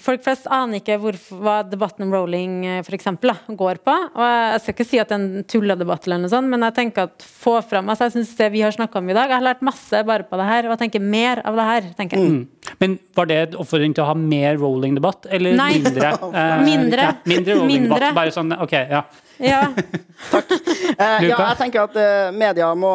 Folk 0.01 0.23
flest 0.25 0.47
aner 0.49 0.81
ikke 0.81 0.97
hvor, 1.01 1.17
hva 1.45 1.59
debatten 1.69 2.07
om 2.07 2.13
rolling 2.15 2.55
eh, 2.65 2.79
for 2.87 2.97
eksempel, 2.97 3.35
da, 3.35 3.55
går 3.59 3.83
på. 3.85 3.93
Og 3.93 4.23
Jeg 4.25 4.63
skal 4.63 4.75
ikke 4.77 4.87
si 4.89 5.01
at 5.03 5.11
det 5.11 5.19
er 5.19 5.25
en 5.25 5.45
tulledebatt, 5.51 6.07
eller 6.09 6.23
noe 6.23 6.33
sånt, 6.33 6.49
men 6.49 6.65
jeg 6.65 6.77
tenker 6.79 7.11
at 7.11 7.27
få 7.27 7.59
fram 7.69 7.93
altså 7.93 8.09
Jeg 8.09 8.15
synes 8.17 8.33
det 8.39 8.49
vi 8.55 8.63
har 8.65 8.73
snakka 8.73 9.03
om 9.03 9.11
i 9.11 9.17
dag 9.17 9.29
Jeg 9.29 9.37
har 9.37 9.45
lært 9.45 9.65
masse 9.67 10.01
bare 10.09 10.25
på 10.29 10.41
det 10.41 10.47
her, 10.49 10.69
og 10.69 10.75
jeg 10.75 10.83
tenker 10.87 11.05
mer 11.05 11.43
av 11.45 11.61
det 11.61 11.69
her. 11.69 11.91
tenker 11.99 12.21
jeg. 12.21 12.31
Mm. 12.33 12.73
Men 12.81 12.97
Var 13.15 13.29
det 13.29 13.41
en 13.43 13.59
oppfordring 13.65 13.97
til 13.97 14.07
å 14.07 14.09
ha 14.09 14.17
mer 14.17 14.57
rolling-debatt, 14.63 15.29
eller 15.31 15.61
Nei. 15.61 15.75
mindre? 15.81 16.15
Eh, 16.35 16.65
mindre. 16.65 17.05
Ja, 17.05 17.13
mindre 17.29 17.59
rolling-debatt. 17.61 18.09
Bare 18.17 18.33
sånn, 18.35 18.51
ok, 18.65 18.73
ja. 18.91 19.05
Ja. 19.43 19.67
Takk. 20.31 20.51
Eh, 20.95 21.27
ja, 21.27 21.37
jeg 21.37 21.59
tenker 21.59 21.85
at 21.89 21.97
eh, 21.99 22.31
media 22.35 22.71
må, 22.79 22.93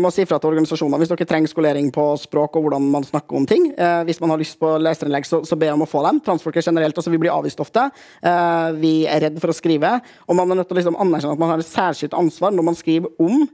må 0.00 0.10
si 0.14 0.24
fra 0.28 0.38
til 0.40 0.54
organisasjoner 0.54 1.00
hvis 1.00 1.12
dere 1.12 1.28
trenger 1.28 1.52
skolering 1.52 1.90
på 1.94 2.06
språk 2.20 2.56
og 2.56 2.66
hvordan 2.66 2.86
man 2.92 3.06
snakker 3.06 3.38
om 3.38 3.46
ting. 3.48 3.68
Eh, 3.76 4.00
hvis 4.08 4.20
man 4.22 4.32
har 4.32 4.40
lyst 4.40 4.58
på 4.60 4.72
leserinnlegg, 4.80 5.28
så, 5.28 5.42
så 5.46 5.58
be 5.60 5.70
om 5.74 5.84
å 5.84 5.90
få 5.90 6.02
dem. 6.08 6.15
Transfolk 6.24 6.56
er 6.56 6.66
generelt 6.66 6.96
altså 6.96 7.12
vi 7.12 7.20
blir 7.22 7.34
avvist 7.34 7.60
ofte. 7.62 7.88
Uh, 8.24 8.72
vi 8.80 8.94
er 9.10 9.26
redd 9.28 9.38
for 9.42 9.52
å 9.52 9.56
skrive. 9.56 9.96
Og 10.26 10.38
man 10.38 10.50
er 10.50 10.60
nødt 10.60 10.70
til 10.70 10.78
å 10.78 10.80
liksom 10.80 10.98
anerkjenne 11.02 11.36
at 11.36 11.44
man 11.44 11.54
har 11.54 11.62
et 11.62 11.68
særskilt 11.68 12.16
ansvar 12.16 12.54
når 12.54 12.68
man 12.70 12.78
skriver 12.78 13.12
om 13.22 13.46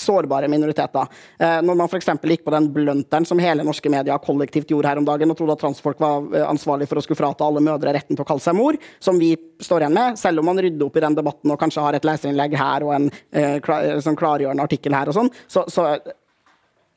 sårbare 0.00 0.48
minoriteter. 0.48 1.08
Eh, 1.38 1.62
når 1.64 1.78
man 1.78 1.88
f.eks. 1.88 2.10
gikk 2.22 2.44
på 2.44 2.52
den 2.54 2.68
blunteren 2.72 3.26
som 3.28 3.40
hele 3.40 3.64
norske 3.64 3.90
media 3.92 4.18
kollektivt 4.22 4.70
gjorde 4.70 4.90
her 4.90 5.00
om 5.00 5.06
dagen, 5.08 5.32
og 5.32 5.38
trodde 5.38 5.56
at 5.56 5.62
transfolk 5.64 6.02
var 6.02 6.28
eh, 6.36 6.44
ansvarlig 6.44 6.88
for 6.90 7.00
å 7.00 7.04
skulle 7.04 7.20
frata 7.20 7.46
alle 7.46 7.64
mødre 7.64 7.94
retten 7.96 8.16
til 8.16 8.24
å 8.24 8.28
kalle 8.28 8.44
seg 8.44 8.58
mor, 8.58 8.76
som 9.00 9.20
vi 9.20 9.32
står 9.62 9.86
igjen 9.86 9.96
med, 9.96 10.20
selv 10.20 10.42
om 10.42 10.50
man 10.50 10.60
rydder 10.60 10.86
opp 10.88 11.00
i 11.00 11.04
den 11.06 11.16
debatten 11.16 11.54
og 11.54 11.60
kanskje 11.62 11.86
har 11.86 11.96
et 11.96 12.06
leserinnlegg 12.08 12.58
her 12.60 12.86
og 12.86 12.94
en 12.98 13.08
eh, 13.08 13.56
klar, 13.64 13.88
sånn 14.04 14.18
klargjørende 14.20 14.68
artikkel 14.68 14.96
her 14.96 15.10
og 15.10 15.16
sånn, 15.16 15.32
så, 15.48 15.64
så 15.72 15.88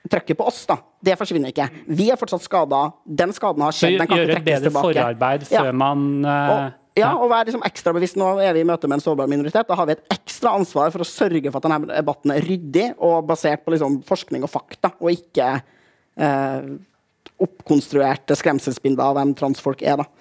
trøkket 0.10 0.40
på 0.40 0.48
oss, 0.50 0.64
da, 0.70 0.80
det 1.06 1.16
forsvinner 1.20 1.54
ikke. 1.54 1.70
Vi 1.94 2.10
er 2.12 2.20
fortsatt 2.20 2.44
skada. 2.46 2.90
Den 3.06 3.34
skaden 3.36 3.64
har 3.66 3.76
skjedd. 3.76 4.00
Den 4.02 4.10
kan 4.10 4.24
ikke 4.24 4.36
trekkes 4.36 4.68
tilbake. 4.68 4.94
Gjøre 4.96 5.14
et 5.14 5.20
bedre 5.20 5.20
forarbeid 5.20 5.48
før 5.50 5.72
ja. 5.72 5.78
man 5.86 6.06
og, 6.26 6.80
ja, 7.00 7.12
og 7.16 7.30
være 7.32 7.50
liksom 7.50 7.66
ekstra 7.68 7.94
bevisst. 7.96 8.18
Nå 8.20 8.32
er 8.44 8.54
vi 8.56 8.64
i 8.64 8.68
møte 8.68 8.90
med 8.90 9.00
en 9.00 9.04
sårbar 9.04 9.30
minoritet. 9.32 9.68
Da 9.70 9.78
har 9.78 9.88
vi 9.88 9.96
et 9.96 10.16
ekstra 10.16 10.54
ansvar 10.58 10.92
for 10.94 11.06
å 11.06 11.08
sørge 11.08 11.52
for 11.52 11.62
at 11.62 11.68
denne 11.68 11.92
debatten 11.92 12.34
er 12.34 12.46
ryddig 12.46 12.88
og 12.98 13.28
basert 13.30 13.64
på 13.66 13.74
liksom 13.76 14.02
forskning 14.08 14.46
og 14.46 14.52
fakta, 14.52 14.92
og 15.00 15.14
ikke 15.14 15.50
eh, 16.20 16.72
oppkonstruerte 17.40 18.36
skremselsbilder 18.38 19.06
av 19.06 19.20
hvem 19.20 19.36
transfolk 19.40 19.84
er. 19.86 20.02
da. 20.02 20.19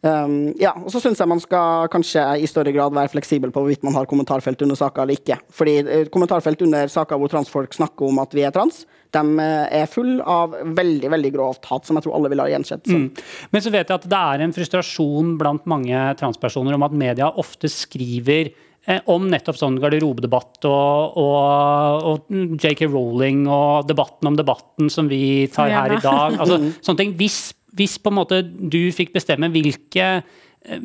Um, 0.00 0.54
ja, 0.56 0.70
og 0.80 0.88
så 0.88 1.00
syns 1.02 1.20
jeg 1.20 1.28
man 1.28 1.42
skal 1.42 1.90
kanskje 1.92 2.22
i 2.40 2.46
større 2.48 2.72
grad 2.72 2.94
være 2.96 3.10
fleksibel 3.12 3.50
på 3.52 3.60
hvorvidt 3.60 3.82
man 3.84 3.98
har 3.98 4.08
kommentarfelt 4.08 4.62
under 4.64 4.78
saker 4.78 5.04
eller 5.04 5.18
ikke. 5.20 5.36
Fordi 5.52 5.74
uh, 5.84 6.06
kommentarfelt 6.12 6.64
under 6.64 6.88
saker 6.88 7.20
hvor 7.20 7.32
transfolk 7.32 7.76
snakker 7.76 8.08
om 8.08 8.22
at 8.22 8.32
vi 8.36 8.46
er 8.48 8.54
trans, 8.54 8.86
de 9.12 9.20
uh, 9.20 9.66
er 9.68 9.90
full 9.92 10.22
av 10.24 10.56
veldig 10.78 11.12
veldig 11.12 11.34
grovt 11.36 11.68
hat, 11.68 11.84
som 11.84 11.98
jeg 11.98 12.06
tror 12.06 12.16
alle 12.16 12.32
vil 12.32 12.40
ha 12.40 12.48
gjensett. 12.48 12.88
Mm. 12.88 13.06
Men 13.52 13.66
så 13.66 13.74
vet 13.74 13.92
jeg 13.92 14.00
at 14.00 14.08
det 14.08 14.24
er 14.32 14.46
en 14.46 14.56
frustrasjon 14.56 15.36
blant 15.40 15.68
mange 15.68 16.08
transpersoner 16.22 16.78
om 16.78 16.88
at 16.88 16.96
media 16.96 17.28
ofte 17.44 17.68
skriver 17.68 18.54
eh, 18.88 19.04
om 19.12 19.28
nettopp 19.28 19.60
sånn 19.60 19.76
garderobedebatt 19.84 20.64
og, 20.70 21.20
og, 21.20 22.08
og, 22.08 22.36
JK 22.56 22.86
Rowling 22.88 23.44
og 23.52 23.84
debatten 23.90 24.32
om 24.32 24.40
debatten 24.40 24.88
som 24.88 25.12
vi 25.12 25.44
tar 25.52 25.76
her 25.76 25.98
i 25.98 26.00
dag. 26.00 26.40
Altså, 26.40 26.62
sånne 26.80 27.04
ting. 27.04 27.18
Hvis 27.20 27.50
hvis 27.76 27.98
på 28.02 28.12
en 28.12 28.18
måte 28.18 28.42
du 28.44 28.82
fikk 28.94 29.14
bestemme 29.14 29.50
hvilke 29.52 30.10
eh, 30.20 30.84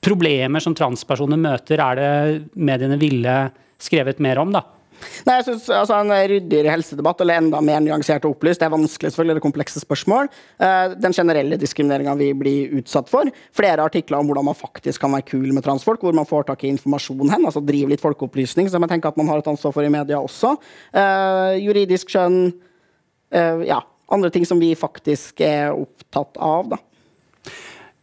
problemer 0.00 0.62
som 0.64 0.76
transpersoner 0.76 1.40
møter, 1.40 1.80
er 1.82 2.00
det 2.00 2.12
mediene 2.56 2.98
ville 3.00 3.40
skrevet 3.80 4.20
mer 4.22 4.40
om, 4.42 4.52
da? 4.54 4.64
Nei, 5.24 5.36
jeg 5.38 5.46
synes 5.46 5.68
altså, 5.72 5.96
En 5.96 6.12
ryddigere 6.12 6.72
helsedebatt, 6.74 7.22
eller 7.24 7.40
enda 7.40 7.60
mer 7.64 7.80
nyansert 7.84 8.26
og 8.28 8.34
opplyst, 8.34 8.60
det 8.60 8.68
er 8.68 8.74
vanskelig, 8.74 9.12
selvfølgelig, 9.12 9.36
det 9.36 9.42
er 9.42 9.46
komplekse 9.46 9.82
spørsmål. 9.82 10.30
Uh, 10.60 10.96
den 11.00 11.16
generelle 11.16 11.58
diskrimineringa 11.60 12.16
vi 12.20 12.30
blir 12.36 12.74
utsatt 12.80 13.10
for. 13.12 13.30
Flere 13.56 13.86
artikler 13.86 14.20
om 14.20 14.30
hvordan 14.30 14.50
man 14.50 14.58
faktisk 14.58 15.04
kan 15.04 15.14
være 15.16 15.28
kul 15.32 15.48
med 15.56 15.64
transfolk, 15.66 16.04
hvor 16.04 16.16
man 16.16 16.28
får 16.28 16.50
tak 16.50 16.64
i 16.64 16.72
informasjon 16.74 17.32
hen. 17.32 17.46
altså 17.48 17.64
Drive 17.64 17.92
litt 17.92 18.04
folkeopplysning, 18.04 18.68
som 18.72 18.84
jeg 18.84 18.94
tenker 18.94 19.12
at 19.12 19.20
man 19.20 19.30
har 19.32 19.40
et 19.40 19.52
ansvar 19.52 19.74
for 19.76 19.86
i 19.86 19.92
media 19.92 20.20
også. 20.20 20.56
Uh, 20.96 21.56
juridisk 21.60 22.12
skjønn. 22.12 22.42
Ja, 23.30 23.76
andre 24.10 24.30
ting 24.34 24.46
som 24.48 24.60
vi 24.60 24.74
faktisk 24.78 25.42
er 25.44 25.74
opptatt 25.74 26.38
av. 26.40 26.72
da. 26.74 26.80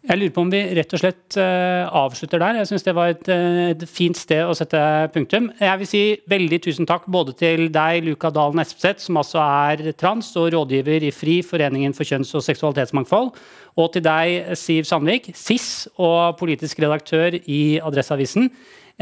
Jeg 0.07 0.21
lurer 0.21 0.31
på 0.31 0.43
om 0.45 0.51
vi 0.53 0.59
rett 0.77 0.93
og 0.95 1.01
slett 1.01 1.35
uh, 1.35 1.83
avslutter 1.99 2.39
der. 2.39 2.61
Jeg 2.61 2.69
syns 2.69 2.85
det 2.85 2.93
var 2.95 3.11
et, 3.11 3.27
uh, 3.27 3.73
et, 3.73 3.81
fint 3.91 4.15
sted 4.15 4.39
å 4.47 4.53
sette 4.55 4.79
punktum. 5.11 5.49
Jeg 5.59 5.81
vil 5.81 5.89
si 5.89 6.03
veldig 6.31 6.59
tusen 6.63 6.87
takk 6.87 7.09
både 7.11 7.33
til 7.35 7.65
deg, 7.75 8.05
Luka 8.05 8.31
Dalen 8.31 8.63
Espeseth, 8.63 9.03
som 9.03 9.19
altså 9.19 9.41
er 9.43 9.91
trans 9.99 10.29
og 10.39 10.53
rådgiver 10.55 11.09
i 11.09 11.11
FRI, 11.11 11.41
Foreningen 11.43 11.95
for 11.97 12.07
kjønns- 12.07 12.31
og 12.39 12.45
seksualitetsmangfold, 12.45 13.33
og 13.75 13.89
til 13.97 14.05
deg, 14.07 14.53
Siv 14.55 14.87
Sandvik, 14.87 15.33
SIS 15.35 15.89
og 15.99 16.39
politisk 16.39 16.79
redaktør 16.85 17.35
i 17.43 17.61
Adresseavisen. 17.83 18.47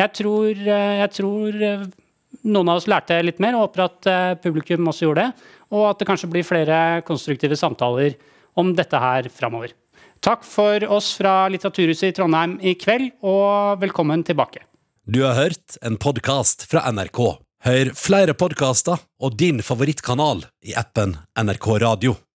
Jeg 0.02 0.18
tror, 0.18 0.58
uh, 0.58 0.96
jeg 1.04 1.14
tror 1.20 1.62
noen 2.44 2.72
av 2.72 2.82
oss 2.82 2.90
lærte 2.92 3.22
litt 3.24 3.40
mer, 3.44 3.56
og 3.56 3.70
håper 3.70 3.86
at 3.86 4.42
publikum 4.44 4.92
også 4.92 5.08
gjorde 5.08 5.28
det 5.28 5.54
og 5.74 5.90
at 5.90 6.02
det 6.02 6.08
kanskje 6.10 6.30
blir 6.32 6.46
flere 6.46 7.02
konstruktive 7.08 7.58
samtaler 7.60 8.16
om 8.60 8.74
dette 8.78 9.00
her 9.00 9.30
framover. 9.34 9.74
Takk 10.24 10.46
for 10.48 10.86
oss 10.96 11.12
fra 11.20 11.46
Litteraturhuset 11.52 12.10
i 12.10 12.16
Trondheim 12.18 12.58
i 12.64 12.76
kveld, 12.80 13.12
og 13.26 13.82
velkommen 13.84 14.24
tilbake. 14.26 14.64
Du 15.06 15.22
har 15.22 15.38
hørt 15.38 15.78
en 15.86 16.00
podkast 16.02 16.66
fra 16.70 16.86
NRK. 16.90 17.22
Hør 17.66 17.92
flere 17.98 18.34
podkaster 18.38 19.02
og 19.22 19.38
din 19.38 19.62
favorittkanal 19.66 20.46
i 20.66 20.74
appen 20.78 21.18
NRK 21.38 21.68
Radio. 21.82 22.18